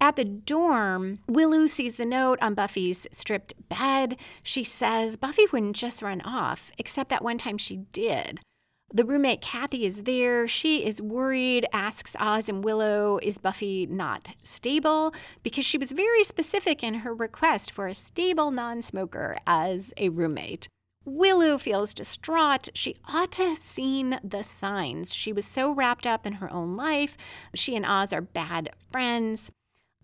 At 0.00 0.14
the 0.14 0.24
dorm, 0.24 1.18
Willow 1.26 1.66
sees 1.66 1.94
the 1.94 2.06
note 2.06 2.38
on 2.40 2.54
Buffy's 2.54 3.08
stripped 3.10 3.54
bed. 3.68 4.16
She 4.44 4.62
says 4.62 5.16
Buffy 5.16 5.46
wouldn't 5.52 5.74
just 5.74 6.02
run 6.02 6.20
off, 6.20 6.70
except 6.78 7.10
that 7.10 7.24
one 7.24 7.36
time 7.36 7.58
she 7.58 7.78
did. 7.90 8.38
The 8.90 9.04
roommate 9.04 9.42
Kathy 9.42 9.84
is 9.84 10.04
there. 10.04 10.48
She 10.48 10.86
is 10.86 11.02
worried, 11.02 11.66
asks 11.74 12.16
Oz 12.18 12.48
and 12.48 12.64
Willow, 12.64 13.18
is 13.22 13.36
Buffy 13.36 13.86
not 13.86 14.34
stable? 14.42 15.12
Because 15.42 15.66
she 15.66 15.76
was 15.76 15.92
very 15.92 16.24
specific 16.24 16.82
in 16.82 16.94
her 16.94 17.14
request 17.14 17.70
for 17.70 17.86
a 17.86 17.92
stable 17.92 18.50
non 18.50 18.80
smoker 18.80 19.36
as 19.46 19.92
a 19.98 20.08
roommate. 20.08 20.68
Willow 21.04 21.58
feels 21.58 21.92
distraught. 21.92 22.70
She 22.74 22.96
ought 23.06 23.32
to 23.32 23.44
have 23.44 23.60
seen 23.60 24.20
the 24.24 24.42
signs. 24.42 25.14
She 25.14 25.34
was 25.34 25.44
so 25.44 25.70
wrapped 25.70 26.06
up 26.06 26.26
in 26.26 26.34
her 26.34 26.50
own 26.50 26.74
life. 26.74 27.16
She 27.54 27.76
and 27.76 27.84
Oz 27.84 28.14
are 28.14 28.22
bad 28.22 28.70
friends. 28.90 29.50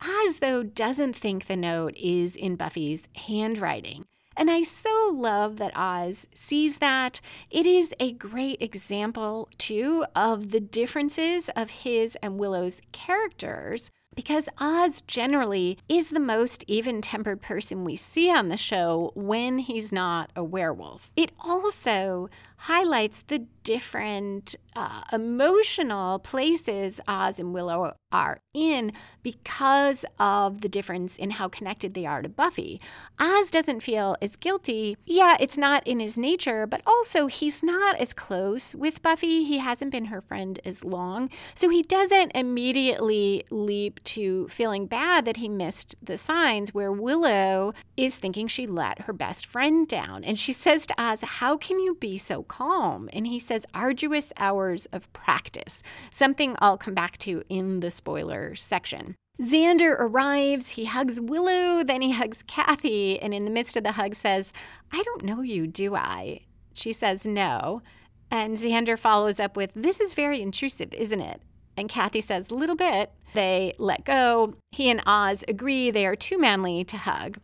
Oz, 0.02 0.38
though, 0.40 0.62
doesn't 0.62 1.16
think 1.16 1.46
the 1.46 1.56
note 1.56 1.96
is 1.96 2.36
in 2.36 2.56
Buffy's 2.56 3.08
handwriting. 3.16 4.04
And 4.36 4.50
I 4.50 4.62
so 4.62 5.10
love 5.14 5.56
that 5.58 5.76
Oz 5.76 6.26
sees 6.34 6.78
that. 6.78 7.20
It 7.50 7.66
is 7.66 7.94
a 8.00 8.12
great 8.12 8.60
example, 8.60 9.48
too, 9.58 10.04
of 10.14 10.50
the 10.50 10.60
differences 10.60 11.48
of 11.50 11.70
his 11.70 12.16
and 12.16 12.38
Willow's 12.38 12.80
characters 12.92 13.90
because 14.14 14.48
Oz 14.58 15.02
generally 15.02 15.78
is 15.88 16.10
the 16.10 16.20
most 16.20 16.64
even 16.66 17.00
tempered 17.00 17.42
person 17.42 17.84
we 17.84 17.96
see 17.96 18.30
on 18.30 18.48
the 18.48 18.56
show 18.56 19.12
when 19.14 19.58
he's 19.58 19.92
not 19.92 20.30
a 20.36 20.44
werewolf. 20.44 21.10
It 21.16 21.32
also 21.40 22.28
highlights 22.64 23.22
the 23.28 23.46
different 23.64 24.54
uh, 24.76 25.02
emotional 25.12 26.18
places 26.18 27.00
Oz 27.08 27.40
and 27.40 27.54
Willow 27.54 27.94
are 28.12 28.40
in 28.52 28.92
because 29.22 30.04
of 30.18 30.60
the 30.60 30.68
difference 30.68 31.16
in 31.16 31.30
how 31.30 31.48
connected 31.48 31.94
they 31.94 32.06
are 32.06 32.22
to 32.22 32.28
Buffy. 32.28 32.80
Oz 33.18 33.50
doesn't 33.50 33.80
feel 33.80 34.16
as 34.20 34.36
guilty. 34.36 34.96
Yeah, 35.06 35.36
it's 35.40 35.56
not 35.56 35.86
in 35.86 36.00
his 36.00 36.18
nature, 36.18 36.66
but 36.66 36.82
also 36.86 37.26
he's 37.26 37.62
not 37.62 37.96
as 37.96 38.12
close 38.12 38.74
with 38.74 39.02
Buffy. 39.02 39.44
He 39.44 39.58
hasn't 39.58 39.92
been 39.92 40.06
her 40.06 40.20
friend 40.20 40.60
as 40.64 40.84
long. 40.84 41.30
So 41.54 41.68
he 41.68 41.82
doesn't 41.82 42.32
immediately 42.34 43.44
leap 43.50 44.02
to 44.04 44.48
feeling 44.48 44.86
bad 44.86 45.24
that 45.24 45.38
he 45.38 45.48
missed 45.48 45.96
the 46.02 46.18
signs, 46.18 46.74
where 46.74 46.92
Willow 46.92 47.72
is 47.96 48.18
thinking 48.18 48.46
she 48.46 48.66
let 48.66 49.02
her 49.02 49.12
best 49.12 49.46
friend 49.46 49.88
down. 49.88 50.22
And 50.24 50.38
she 50.38 50.52
says 50.52 50.86
to 50.86 50.94
Oz, 51.02 51.20
How 51.22 51.56
can 51.56 51.80
you 51.80 51.94
be 51.94 52.18
so 52.18 52.42
calm? 52.54 53.08
And 53.12 53.26
he 53.26 53.38
says, 53.38 53.66
Arduous 53.74 54.32
hours 54.36 54.86
of 54.86 55.12
practice, 55.12 55.82
something 56.10 56.56
I'll 56.60 56.78
come 56.78 56.94
back 56.94 57.18
to 57.18 57.42
in 57.48 57.80
the 57.80 57.90
spoiler 57.90 58.54
section. 58.54 59.16
Xander 59.40 59.96
arrives, 59.98 60.70
he 60.70 60.84
hugs 60.84 61.20
Willow, 61.20 61.82
then 61.82 62.00
he 62.00 62.12
hugs 62.12 62.44
Kathy, 62.46 63.18
and 63.20 63.34
in 63.34 63.44
the 63.44 63.50
midst 63.50 63.76
of 63.76 63.82
the 63.82 63.92
hug 63.92 64.14
says, 64.14 64.52
I 64.92 65.02
don't 65.02 65.24
know 65.24 65.42
you, 65.42 65.66
do 65.66 65.96
I? 65.96 66.42
She 66.72 66.92
says 66.92 67.26
no. 67.26 67.82
And 68.30 68.56
Xander 68.56 68.96
follows 68.96 69.40
up 69.40 69.56
with, 69.56 69.72
This 69.74 70.00
is 70.00 70.14
very 70.14 70.40
intrusive, 70.40 70.92
isn't 70.94 71.20
it? 71.20 71.40
And 71.76 71.88
Kathy 71.88 72.20
says, 72.20 72.52
Little 72.52 72.76
bit. 72.76 73.10
They 73.32 73.74
let 73.78 74.04
go. 74.04 74.54
He 74.70 74.88
and 74.90 75.02
Oz 75.06 75.44
agree 75.48 75.90
they 75.90 76.06
are 76.06 76.14
too 76.14 76.38
manly 76.38 76.84
to 76.84 76.96
hug. 76.96 77.38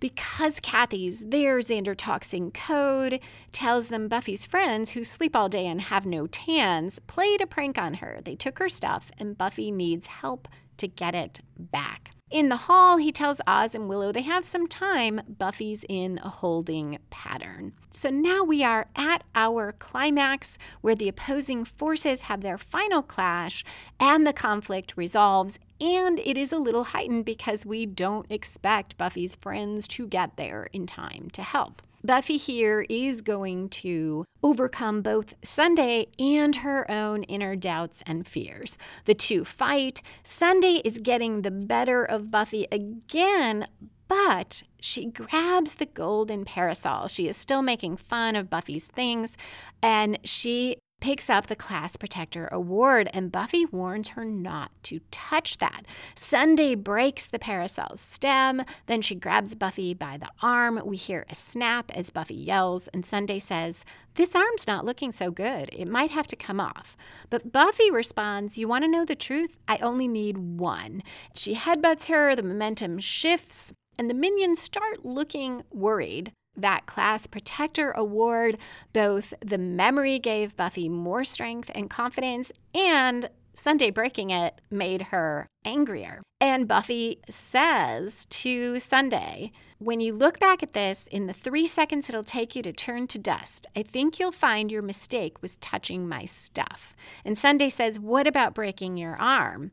Because 0.00 0.60
Kathy's 0.60 1.26
there, 1.26 1.58
Xander 1.60 1.96
talks 1.96 2.32
in 2.32 2.50
code, 2.50 3.20
tells 3.52 3.88
them 3.88 4.08
Buffy's 4.08 4.46
friends, 4.46 4.90
who 4.90 5.04
sleep 5.04 5.34
all 5.34 5.48
day 5.48 5.66
and 5.66 5.80
have 5.80 6.04
no 6.04 6.26
tans, 6.26 6.98
played 6.98 7.40
a 7.40 7.46
prank 7.46 7.78
on 7.78 7.94
her. 7.94 8.20
They 8.22 8.34
took 8.36 8.58
her 8.58 8.68
stuff, 8.68 9.10
and 9.18 9.38
Buffy 9.38 9.70
needs 9.70 10.06
help 10.06 10.48
to 10.78 10.88
get 10.88 11.14
it 11.14 11.40
back. 11.58 12.13
In 12.34 12.48
the 12.48 12.56
hall, 12.66 12.96
he 12.96 13.12
tells 13.12 13.40
Oz 13.46 13.76
and 13.76 13.88
Willow 13.88 14.10
they 14.10 14.22
have 14.22 14.44
some 14.44 14.66
time. 14.66 15.20
Buffy's 15.28 15.84
in 15.88 16.18
a 16.24 16.28
holding 16.28 16.98
pattern. 17.08 17.74
So 17.92 18.10
now 18.10 18.42
we 18.42 18.64
are 18.64 18.88
at 18.96 19.22
our 19.36 19.70
climax 19.70 20.58
where 20.80 20.96
the 20.96 21.08
opposing 21.08 21.64
forces 21.64 22.22
have 22.22 22.40
their 22.40 22.58
final 22.58 23.02
clash 23.02 23.64
and 24.00 24.26
the 24.26 24.32
conflict 24.32 24.94
resolves. 24.96 25.60
And 25.80 26.18
it 26.18 26.36
is 26.36 26.50
a 26.50 26.58
little 26.58 26.82
heightened 26.82 27.24
because 27.24 27.64
we 27.64 27.86
don't 27.86 28.26
expect 28.28 28.98
Buffy's 28.98 29.36
friends 29.36 29.86
to 29.86 30.08
get 30.08 30.36
there 30.36 30.68
in 30.72 30.86
time 30.86 31.30
to 31.34 31.42
help. 31.42 31.82
Buffy 32.04 32.36
here 32.36 32.84
is 32.90 33.22
going 33.22 33.70
to 33.70 34.26
overcome 34.42 35.00
both 35.00 35.34
Sunday 35.42 36.04
and 36.18 36.56
her 36.56 36.84
own 36.90 37.22
inner 37.22 37.56
doubts 37.56 38.02
and 38.06 38.28
fears. 38.28 38.76
The 39.06 39.14
two 39.14 39.42
fight. 39.42 40.02
Sunday 40.22 40.82
is 40.84 40.98
getting 40.98 41.40
the 41.40 41.50
better 41.50 42.04
of 42.04 42.30
Buffy 42.30 42.66
again, 42.70 43.66
but 44.06 44.64
she 44.78 45.06
grabs 45.06 45.76
the 45.76 45.86
golden 45.86 46.44
parasol. 46.44 47.08
She 47.08 47.26
is 47.26 47.38
still 47.38 47.62
making 47.62 47.96
fun 47.96 48.36
of 48.36 48.50
Buffy's 48.50 48.86
things, 48.86 49.38
and 49.82 50.18
she 50.24 50.76
picks 51.04 51.28
up 51.28 51.48
the 51.48 51.54
Class 51.54 51.96
Protector 51.96 52.48
Award, 52.50 53.10
and 53.12 53.30
Buffy 53.30 53.66
warns 53.66 54.08
her 54.08 54.24
not 54.24 54.70
to 54.84 55.00
touch 55.10 55.58
that. 55.58 55.84
Sunday 56.14 56.74
breaks 56.74 57.26
the 57.26 57.38
parasol's 57.38 58.00
stem, 58.00 58.62
then 58.86 59.02
she 59.02 59.14
grabs 59.14 59.54
Buffy 59.54 59.92
by 59.92 60.16
the 60.16 60.30
arm. 60.40 60.80
We 60.82 60.96
hear 60.96 61.26
a 61.28 61.34
snap 61.34 61.90
as 61.94 62.08
Buffy 62.08 62.36
yells, 62.36 62.88
and 62.88 63.04
Sunday 63.04 63.38
says, 63.38 63.84
This 64.14 64.34
arm's 64.34 64.66
not 64.66 64.86
looking 64.86 65.12
so 65.12 65.30
good. 65.30 65.68
It 65.74 65.88
might 65.88 66.10
have 66.10 66.26
to 66.28 66.36
come 66.36 66.58
off. 66.58 66.96
But 67.28 67.52
Buffy 67.52 67.90
responds, 67.90 68.56
You 68.56 68.66
want 68.66 68.84
to 68.84 68.90
know 68.90 69.04
the 69.04 69.14
truth? 69.14 69.58
I 69.68 69.76
only 69.82 70.08
need 70.08 70.38
one. 70.38 71.02
She 71.34 71.54
headbutts 71.54 72.08
her, 72.08 72.34
the 72.34 72.42
momentum 72.42 72.98
shifts, 72.98 73.74
and 73.98 74.08
the 74.08 74.14
minions 74.14 74.58
start 74.58 75.04
looking 75.04 75.64
worried 75.70 76.32
that 76.56 76.86
class 76.86 77.26
protector 77.26 77.90
award, 77.92 78.58
both 78.92 79.34
the 79.44 79.58
memory 79.58 80.18
gave 80.18 80.56
Buffy 80.56 80.88
more 80.88 81.24
strength 81.24 81.70
and 81.74 81.90
confidence, 81.90 82.52
and 82.74 83.28
Sunday 83.54 83.90
breaking 83.90 84.30
it 84.30 84.60
made 84.70 85.02
her 85.02 85.46
angrier. 85.64 86.22
And 86.40 86.68
Buffy 86.68 87.20
says 87.28 88.26
to 88.26 88.78
Sunday, 88.78 89.52
when 89.78 90.00
you 90.00 90.12
look 90.12 90.38
back 90.38 90.62
at 90.62 90.72
this, 90.72 91.06
in 91.10 91.26
the 91.26 91.32
three 91.32 91.66
seconds 91.66 92.08
it'll 92.08 92.24
take 92.24 92.54
you 92.54 92.62
to 92.62 92.72
turn 92.72 93.06
to 93.08 93.18
dust, 93.18 93.66
I 93.76 93.82
think 93.82 94.18
you'll 94.18 94.32
find 94.32 94.70
your 94.70 94.82
mistake 94.82 95.40
was 95.40 95.56
touching 95.56 96.08
my 96.08 96.24
stuff. 96.24 96.94
And 97.24 97.38
Sunday 97.38 97.68
says, 97.68 97.98
What 97.98 98.26
about 98.26 98.54
breaking 98.54 98.96
your 98.96 99.14
arm? 99.16 99.70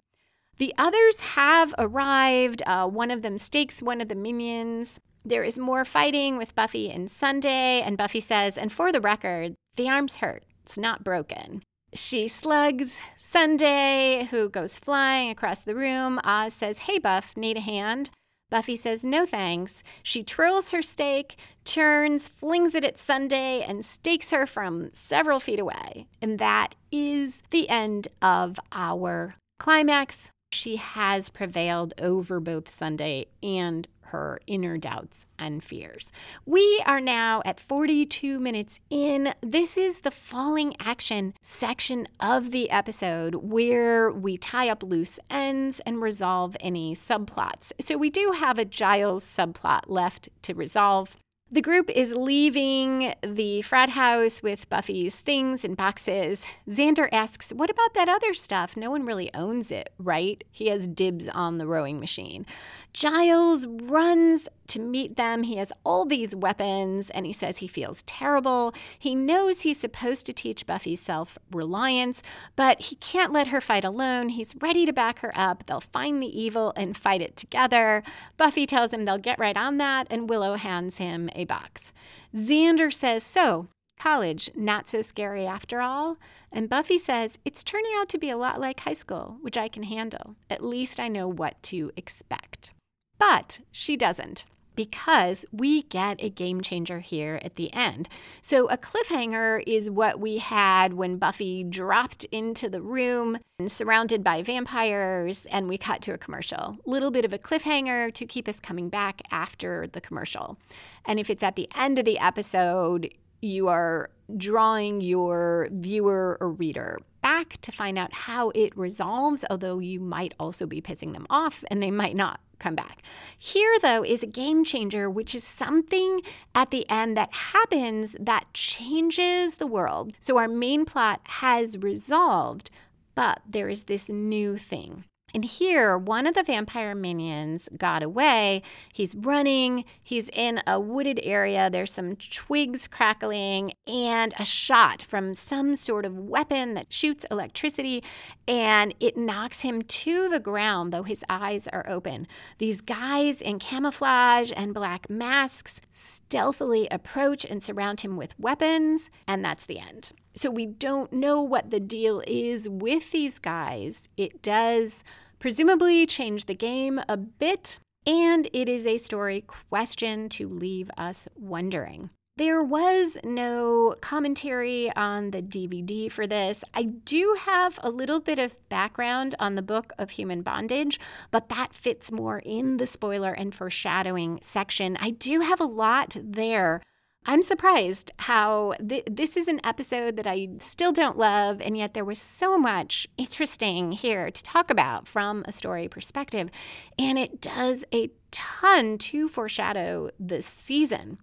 The 0.58 0.74
others 0.78 1.20
have 1.22 1.74
arrived. 1.78 2.62
Uh, 2.66 2.88
one 2.88 3.10
of 3.10 3.22
them 3.22 3.38
stakes 3.38 3.82
one 3.82 4.00
of 4.00 4.10
the 4.10 4.16
minions. 4.16 5.00
There 5.24 5.44
is 5.44 5.60
more 5.60 5.86
fighting 5.86 6.38
with 6.38 6.56
Buffy 6.56 6.90
and 6.90 7.10
Sunday, 7.10 7.82
and 7.82 7.98
Buffy 7.98 8.20
says, 8.20 8.58
and 8.58 8.72
for 8.72 8.92
the 8.92 9.02
record, 9.02 9.54
the 9.76 9.88
arm's 9.88 10.18
hurt. 10.18 10.44
It's 10.64 10.78
not 10.78 11.04
broken. 11.04 11.64
She 11.94 12.28
slugs 12.28 13.00
Sunday, 13.18 14.28
who 14.32 14.50
goes 14.50 14.80
flying 14.80 15.30
across 15.30 15.62
the 15.62 15.76
room. 15.76 16.20
Oz 16.24 16.54
says, 16.54 16.80
Hey, 16.80 17.00
Buff, 17.00 17.36
need 17.36 17.58
a 17.58 17.62
hand? 17.62 18.10
Buffy 18.50 18.78
says, 18.78 19.04
No 19.04 19.26
thanks. 19.26 19.84
She 20.02 20.24
twirls 20.24 20.72
her 20.72 20.82
stake, 20.82 21.36
turns, 21.66 22.28
flings 22.28 22.76
it 22.76 22.86
at 22.86 22.98
Sunday, 22.98 23.62
and 23.62 23.84
stakes 23.84 24.32
her 24.32 24.48
from 24.48 24.90
several 24.92 25.40
feet 25.40 25.60
away. 25.60 26.08
And 26.22 26.40
that 26.40 26.76
is 26.92 27.44
the 27.50 27.68
end 27.70 28.08
of 28.22 28.60
our 28.72 29.36
climax. 29.60 30.32
She 30.52 30.76
has 30.76 31.30
prevailed 31.30 31.94
over 31.98 32.40
both 32.40 32.70
Sunday 32.70 33.28
and 33.42 33.88
her 34.12 34.42
inner 34.46 34.78
doubts 34.78 35.26
and 35.40 35.64
fears. 35.64 36.12
We 36.46 36.84
are 36.86 37.00
now 37.00 37.42
at 37.46 37.62
42 37.62 38.40
minutes 38.40 38.82
in. 38.90 39.34
This 39.42 39.78
is 39.78 40.02
the 40.02 40.12
falling 40.12 40.76
action 40.80 41.34
section 41.42 42.08
of 42.20 42.52
the 42.52 42.70
episode 42.70 43.36
where 43.36 44.12
we 44.12 44.38
tie 44.38 44.70
up 44.70 44.84
loose 44.84 45.18
ends 45.30 45.80
and 45.86 46.02
resolve 46.02 46.58
any 46.60 46.94
subplots. 46.94 47.72
So 47.80 47.98
we 47.98 48.10
do 48.10 48.34
have 48.36 48.60
a 48.60 48.66
Giles 48.66 49.24
subplot 49.24 49.84
left 49.88 50.28
to 50.42 50.54
resolve. 50.54 51.16
The 51.54 51.62
group 51.62 51.90
is 51.90 52.16
leaving 52.16 53.14
the 53.22 53.62
frat 53.64 53.90
house 53.90 54.42
with 54.42 54.70
Buffy's 54.70 55.20
things 55.20 55.66
and 55.66 55.76
boxes. 55.76 56.48
Xander 56.70 57.10
asks, 57.12 57.52
What 57.52 57.70
about 57.70 57.94
that 57.94 58.08
other 58.08 58.34
stuff? 58.34 58.78
No 58.78 58.90
one 58.90 59.06
really 59.06 59.30
owns 59.34 59.70
it, 59.70 59.92
right? 60.00 60.42
He 60.50 60.68
has 60.68 60.88
dibs 60.88 61.28
on 61.28 61.58
the 61.58 61.68
rowing 61.68 62.00
machine. 62.00 62.46
Giles 62.94 63.68
runs 63.68 64.48
to 64.72 64.80
meet 64.80 65.18
them. 65.18 65.44
He 65.44 65.58
has 65.58 65.74
all 65.86 66.06
these 66.06 66.36
weapons 66.36 67.10
and 67.10 67.26
he 67.26 67.34
says 67.34 67.58
he 67.58 67.68
feels 67.68 68.04
terrible. 68.04 68.74
He 68.98 69.14
knows 69.16 69.62
he's 69.62 69.80
supposed 69.80 70.26
to 70.26 70.34
teach 70.34 70.66
Buffy 70.66 70.96
self 70.96 71.38
reliance, 71.52 72.24
but 72.56 72.82
he 72.84 72.96
can't 72.96 73.34
let 73.34 73.50
her 73.50 73.60
fight 73.62 73.84
alone. 73.84 74.30
He's 74.30 74.56
ready 74.60 74.86
to 74.86 74.94
back 74.94 75.20
her 75.20 75.34
up. 75.36 75.66
They'll 75.66 75.82
find 75.82 76.22
the 76.24 76.42
evil 76.42 76.74
and 76.76 76.96
fight 76.96 77.22
it 77.22 77.36
together. 77.36 78.02
Buffy 78.38 78.66
tells 78.66 78.94
him 78.94 79.04
they'll 79.04 79.18
get 79.18 79.40
right 79.40 79.58
on 79.58 79.78
that, 79.78 80.08
and 80.10 80.30
Willow 80.30 80.56
hands 80.56 80.98
him 80.98 81.30
a 81.36 81.46
box. 81.46 81.92
Xander 82.34 82.92
says, 82.94 83.24
So, 83.24 83.68
college, 84.00 84.50
not 84.56 84.88
so 84.88 85.02
scary 85.02 85.46
after 85.46 85.82
all. 85.82 86.18
And 86.52 86.70
Buffy 86.70 86.98
says, 86.98 87.40
It's 87.44 87.64
turning 87.64 87.92
out 87.98 88.08
to 88.10 88.18
be 88.18 88.30
a 88.30 88.38
lot 88.38 88.60
like 88.60 88.80
high 88.80 88.94
school, 88.94 89.38
which 89.42 89.58
I 89.58 89.68
can 89.68 89.84
handle. 89.84 90.36
At 90.50 90.64
least 90.64 91.00
I 91.00 91.10
know 91.10 91.28
what 91.28 91.62
to 91.64 91.92
expect. 91.98 92.72
But 93.20 93.60
she 93.72 93.98
doesn't 93.98 94.46
because 94.76 95.46
we 95.52 95.84
get 95.84 96.22
a 96.24 96.30
game 96.30 96.62
changer 96.62 97.00
here 97.00 97.40
at 97.44 97.56
the 97.56 97.74
end. 97.74 98.10
So, 98.42 98.68
a 98.68 98.78
cliffhanger 98.78 99.64
is 99.68 99.90
what 99.90 100.20
we 100.20 100.38
had 100.38 100.94
when 100.94 101.18
Buffy 101.18 101.64
dropped 101.64 102.26
into 102.26 102.70
the 102.70 102.82
room 102.82 103.38
and 103.60 103.72
surrounded 103.72 104.24
by 104.24 104.42
vampires 104.42 105.46
and 105.48 105.68
we 105.68 105.78
cut 105.78 106.02
to 106.04 106.14
a 106.14 106.18
commercial. 106.18 106.78
Little 106.86 107.12
bit 107.12 107.26
of 107.26 107.34
a 107.34 107.38
cliffhanger 107.38 108.14
to 108.14 108.26
keep 108.26 108.48
us 108.48 108.60
coming 108.60 108.90
back 108.90 109.22
after 109.32 109.88
the 109.88 110.02
commercial. 110.02 110.58
And 111.06 111.20
if 111.20 111.30
it's 111.30 111.44
at 111.44 111.56
the 111.56 111.70
end 111.76 112.00
of 112.00 112.06
the 112.06 112.20
episode, 112.20 113.14
you 113.42 113.68
are 113.68 114.10
drawing 114.38 115.02
your 115.02 115.68
viewer 115.72 116.38
or 116.40 116.52
reader 116.52 117.00
back 117.22 117.60
to 117.62 117.72
find 117.72 117.98
out 117.98 118.14
how 118.14 118.52
it 118.56 118.76
resolves, 118.78 119.46
although 119.50 119.80
you 119.80 120.00
might 120.00 120.34
also 120.40 120.66
be 120.66 120.82
pissing 120.82 121.14
them 121.14 121.28
off 121.30 121.64
and 121.70 121.82
they 121.82 121.92
might 121.92 122.16
not 122.16 122.40
come 122.62 122.76
back. 122.76 123.02
Here, 123.38 123.76
though, 123.82 124.04
is 124.04 124.24
a 124.24 124.28
game 124.28 124.64
changer, 124.64 125.10
which 125.10 125.36
is 125.36 125.44
something 125.44 126.22
at 126.56 126.70
the 126.70 126.90
end 126.90 127.18
that 127.18 127.34
happens 127.34 128.16
that 128.20 128.46
changes 128.54 129.56
the 129.56 129.68
world. 129.68 130.14
So 130.20 130.38
our 130.38 130.48
main 130.48 130.86
plot 130.86 131.22
has 131.26 131.78
resolved, 131.78 132.70
but 133.16 133.42
there 133.50 133.68
is 133.68 133.84
this 133.84 134.08
new 134.08 134.58
thing. 134.58 135.04
And 135.34 135.46
here, 135.46 135.98
one 135.98 136.28
of 136.28 136.36
the 136.36 136.44
vampire 136.44 136.94
minions 136.94 137.70
got 137.78 138.04
away. 138.04 138.62
He's 138.94 139.16
running, 139.16 139.86
he's 140.02 140.30
in 140.34 140.62
a 140.68 140.80
wooded 140.80 141.20
area. 141.24 141.70
There's 141.70 141.92
some 141.92 142.16
twigs 142.16 142.88
crackling 142.88 143.74
and 143.88 144.34
a 144.38 144.46
shot 144.46 145.02
from 145.04 145.34
some 145.34 145.76
sort 145.76 146.06
of 146.06 146.18
weapon 146.18 146.74
that 146.74 146.92
shoots 146.92 147.26
electricity, 147.32 148.04
and 148.48 148.94
it 149.00 149.18
knocks 149.18 149.62
him 149.62 149.82
to 149.82 150.30
the 150.30 150.40
ground, 150.40 150.92
though 150.92 151.04
his 151.04 151.24
eyes 151.30 151.68
are 151.68 151.88
open. 151.88 152.28
These 152.58 152.82
guys 152.82 153.42
in 153.42 153.60
camouflage 153.60 154.52
and 154.56 154.74
black 154.74 155.10
masks 155.10 155.82
stealthily 155.94 156.88
approach 156.92 157.46
and 157.46 157.64
surround 157.64 158.02
him 158.02 158.18
with 158.18 158.38
weapons, 158.40 159.10
and 159.28 159.44
that's 159.44 159.66
the 159.66 159.80
end. 159.80 160.12
So 160.36 160.50
we 160.50 160.66
don't 160.66 161.12
know 161.12 161.42
what 161.42 161.70
the 161.70 161.80
deal 161.80 162.22
is 162.28 162.70
with 162.70 163.12
these 163.12 163.40
guys. 163.40 164.10
It 164.18 164.42
does 164.42 165.04
presumably 165.40 166.06
change 166.06 166.46
the 166.46 166.56
game 166.56 167.02
a 167.10 167.18
bit, 167.18 167.80
and 168.06 168.48
it 168.54 168.70
is 168.70 168.86
a 168.86 168.98
story 168.98 169.44
question 169.70 170.30
to 170.30 170.48
leave 170.48 170.90
us 170.98 171.28
wondering. 171.36 172.10
There 172.38 172.64
was 172.64 173.18
no 173.24 173.96
commentary 174.00 174.92
on 174.96 175.32
the 175.32 175.42
DVD 175.42 176.10
for 176.10 176.26
this. 176.26 176.64
I 176.74 176.84
do 176.84 177.38
have 177.42 177.78
a 177.84 177.90
little 177.90 178.20
bit 178.20 178.40
of 178.40 178.56
background 178.70 179.36
on 179.38 179.56
the 179.56 179.62
book 179.62 179.92
of 180.00 180.12
human 180.12 180.42
bondage, 180.42 181.00
but 181.30 181.50
that 181.50 181.74
fits 181.74 182.12
more 182.12 182.40
in 182.40 182.78
the 182.78 182.88
spoiler 182.88 183.34
and 183.34 183.54
foreshadowing 183.54 184.40
section. 184.42 184.98
I 185.00 185.10
do 185.12 185.42
have 185.42 185.60
a 185.60 185.66
lot 185.66 186.16
there 186.20 186.82
I'm 187.24 187.44
surprised 187.44 188.12
how 188.18 188.74
th- 188.88 189.04
this 189.10 189.38
is 189.38 189.48
an 189.48 189.62
episode 189.64 190.16
that 190.16 190.26
I 190.26 190.50
still 190.58 190.92
don't 190.92 191.20
love, 191.20 191.62
and 191.62 191.78
yet 191.78 191.94
there 191.94 192.04
was 192.04 192.18
so 192.18 192.58
much 192.58 193.08
interesting 193.16 193.92
here 193.92 194.32
to 194.32 194.44
talk 194.44 194.72
about 194.72 195.08
from 195.08 195.44
a 195.48 195.52
story 195.52 195.88
perspective. 195.88 196.50
And 196.98 197.20
it 197.20 197.40
does 197.40 197.86
a 197.94 198.10
ton 198.32 198.98
to 198.98 199.28
foreshadow 199.28 200.10
this 200.20 200.48
season. 200.48 201.20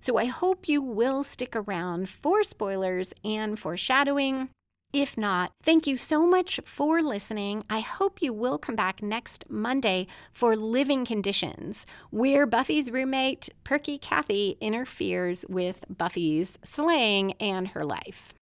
So 0.00 0.16
I 0.16 0.24
hope 0.24 0.68
you 0.68 0.80
will 0.80 1.22
stick 1.22 1.54
around 1.54 2.08
for 2.08 2.42
spoilers 2.42 3.12
and 3.22 3.58
foreshadowing. 3.58 4.48
If 4.92 5.16
not, 5.16 5.52
thank 5.62 5.86
you 5.86 5.96
so 5.96 6.26
much 6.26 6.60
for 6.66 7.00
listening. 7.00 7.62
I 7.70 7.80
hope 7.80 8.20
you 8.20 8.30
will 8.30 8.58
come 8.58 8.76
back 8.76 9.02
next 9.02 9.46
Monday 9.48 10.06
for 10.34 10.54
Living 10.54 11.06
Conditions, 11.06 11.86
where 12.10 12.44
Buffy's 12.44 12.90
roommate, 12.90 13.48
Perky 13.64 13.96
Kathy, 13.96 14.58
interferes 14.60 15.46
with 15.48 15.86
Buffy's 15.88 16.58
slaying 16.62 17.32
and 17.40 17.68
her 17.68 17.84
life. 17.84 18.34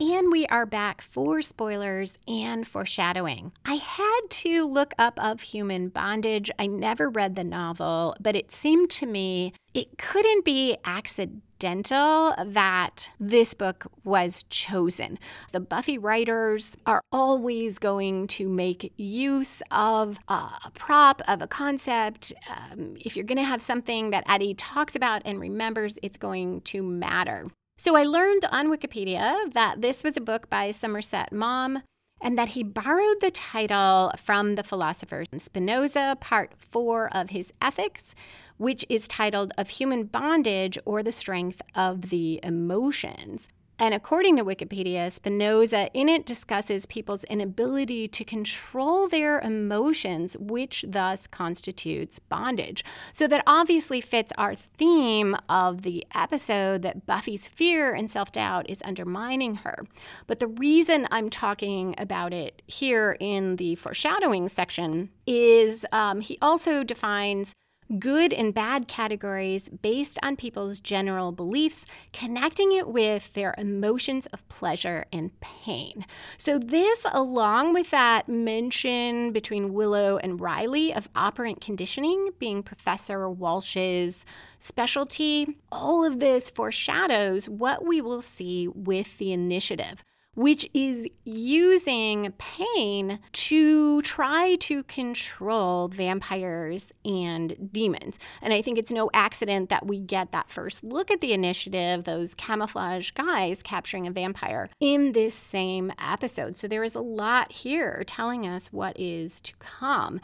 And 0.00 0.32
we 0.32 0.44
are 0.46 0.66
back 0.66 1.00
for 1.00 1.40
spoilers 1.40 2.18
and 2.26 2.66
foreshadowing. 2.66 3.52
I 3.64 3.74
had 3.74 4.20
to 4.28 4.64
look 4.64 4.92
up 4.98 5.22
Of 5.22 5.40
Human 5.40 5.88
Bondage. 5.88 6.50
I 6.58 6.66
never 6.66 7.08
read 7.08 7.36
the 7.36 7.44
novel, 7.44 8.16
but 8.20 8.34
it 8.34 8.50
seemed 8.50 8.90
to 8.90 9.06
me 9.06 9.52
it 9.72 9.96
couldn't 9.96 10.44
be 10.44 10.76
accidental 10.84 12.34
that 12.44 13.12
this 13.20 13.54
book 13.54 13.86
was 14.02 14.44
chosen. 14.50 15.16
The 15.52 15.60
Buffy 15.60 15.96
writers 15.96 16.76
are 16.86 17.00
always 17.12 17.78
going 17.78 18.26
to 18.28 18.48
make 18.48 18.92
use 18.96 19.62
of 19.70 20.18
a 20.26 20.70
prop, 20.74 21.22
of 21.28 21.40
a 21.40 21.46
concept. 21.46 22.32
Um, 22.50 22.96
if 22.98 23.14
you're 23.14 23.24
going 23.24 23.38
to 23.38 23.44
have 23.44 23.62
something 23.62 24.10
that 24.10 24.24
Eddie 24.28 24.54
talks 24.54 24.96
about 24.96 25.22
and 25.24 25.38
remembers, 25.38 26.00
it's 26.02 26.18
going 26.18 26.62
to 26.62 26.82
matter. 26.82 27.46
So 27.76 27.96
I 27.96 28.04
learned 28.04 28.44
on 28.50 28.68
Wikipedia 28.68 29.52
that 29.52 29.82
this 29.82 30.02
was 30.04 30.16
a 30.16 30.20
book 30.20 30.48
by 30.48 30.70
Somerset 30.70 31.32
Maugham 31.32 31.82
and 32.20 32.38
that 32.38 32.50
he 32.50 32.62
borrowed 32.62 33.20
the 33.20 33.30
title 33.30 34.12
from 34.16 34.54
the 34.54 34.62
philosopher 34.62 35.24
Spinoza, 35.36 36.16
part 36.20 36.52
four 36.56 37.14
of 37.14 37.30
his 37.30 37.52
Ethics, 37.60 38.14
which 38.56 38.84
is 38.88 39.06
titled 39.08 39.52
Of 39.58 39.68
Human 39.68 40.04
Bondage 40.04 40.78
or 40.86 41.02
the 41.02 41.12
Strength 41.12 41.60
of 41.74 42.08
the 42.08 42.40
Emotions. 42.42 43.48
And 43.78 43.92
according 43.92 44.36
to 44.36 44.44
Wikipedia, 44.44 45.10
Spinoza 45.10 45.90
in 45.92 46.08
it 46.08 46.24
discusses 46.24 46.86
people's 46.86 47.24
inability 47.24 48.06
to 48.08 48.24
control 48.24 49.08
their 49.08 49.40
emotions, 49.40 50.36
which 50.38 50.84
thus 50.86 51.26
constitutes 51.26 52.20
bondage. 52.20 52.84
So 53.12 53.26
that 53.26 53.42
obviously 53.46 54.00
fits 54.00 54.32
our 54.38 54.54
theme 54.54 55.36
of 55.48 55.82
the 55.82 56.04
episode 56.14 56.82
that 56.82 57.04
Buffy's 57.06 57.48
fear 57.48 57.92
and 57.92 58.10
self 58.10 58.30
doubt 58.30 58.70
is 58.70 58.80
undermining 58.84 59.56
her. 59.56 59.84
But 60.26 60.38
the 60.38 60.46
reason 60.46 61.08
I'm 61.10 61.28
talking 61.28 61.94
about 61.98 62.32
it 62.32 62.62
here 62.66 63.16
in 63.18 63.56
the 63.56 63.74
foreshadowing 63.74 64.48
section 64.48 65.10
is 65.26 65.84
um, 65.90 66.20
he 66.20 66.38
also 66.40 66.84
defines 66.84 67.54
good 67.98 68.32
and 68.32 68.54
bad 68.54 68.88
categories 68.88 69.68
based 69.68 70.18
on 70.22 70.36
people's 70.36 70.80
general 70.80 71.32
beliefs, 71.32 71.86
connecting 72.12 72.72
it 72.72 72.88
with 72.88 73.32
their 73.34 73.54
emotions 73.58 74.26
of 74.26 74.46
pleasure 74.48 75.04
and 75.12 75.38
pain. 75.40 76.06
So, 76.38 76.58
this, 76.58 77.06
along 77.12 77.74
with 77.74 77.90
that 77.90 78.28
mention 78.28 79.32
between 79.32 79.72
Willow 79.72 80.16
and 80.18 80.40
Riley 80.40 80.92
of 80.92 81.08
operant 81.14 81.60
conditioning 81.60 82.30
being 82.38 82.62
Professor 82.62 83.28
Walsh's 83.28 84.24
specialty, 84.58 85.58
all 85.70 86.04
of 86.04 86.20
this 86.20 86.50
foreshadows 86.50 87.48
what 87.48 87.84
we 87.84 88.00
will 88.00 88.22
see 88.22 88.68
with 88.68 89.18
the 89.18 89.32
initiative 89.32 90.02
which 90.34 90.68
is 90.74 91.08
using 91.24 92.32
pain 92.38 93.18
to 93.32 94.02
try 94.02 94.56
to 94.56 94.82
control 94.84 95.88
vampires 95.88 96.92
and 97.04 97.70
demons. 97.72 98.18
And 98.42 98.52
I 98.52 98.62
think 98.62 98.78
it's 98.78 98.92
no 98.92 99.10
accident 99.14 99.68
that 99.70 99.86
we 99.86 99.98
get 99.98 100.32
that 100.32 100.50
first 100.50 100.82
look 100.84 101.10
at 101.10 101.20
the 101.20 101.32
initiative, 101.32 102.04
those 102.04 102.34
camouflage 102.34 103.10
guys 103.12 103.62
capturing 103.62 104.06
a 104.06 104.10
vampire 104.10 104.68
in 104.80 105.12
this 105.12 105.34
same 105.34 105.92
episode. 105.98 106.56
So 106.56 106.68
there 106.68 106.84
is 106.84 106.94
a 106.94 107.00
lot 107.00 107.52
here 107.52 108.02
telling 108.06 108.46
us 108.46 108.68
what 108.68 108.98
is 108.98 109.40
to 109.42 109.54
come. 109.56 110.20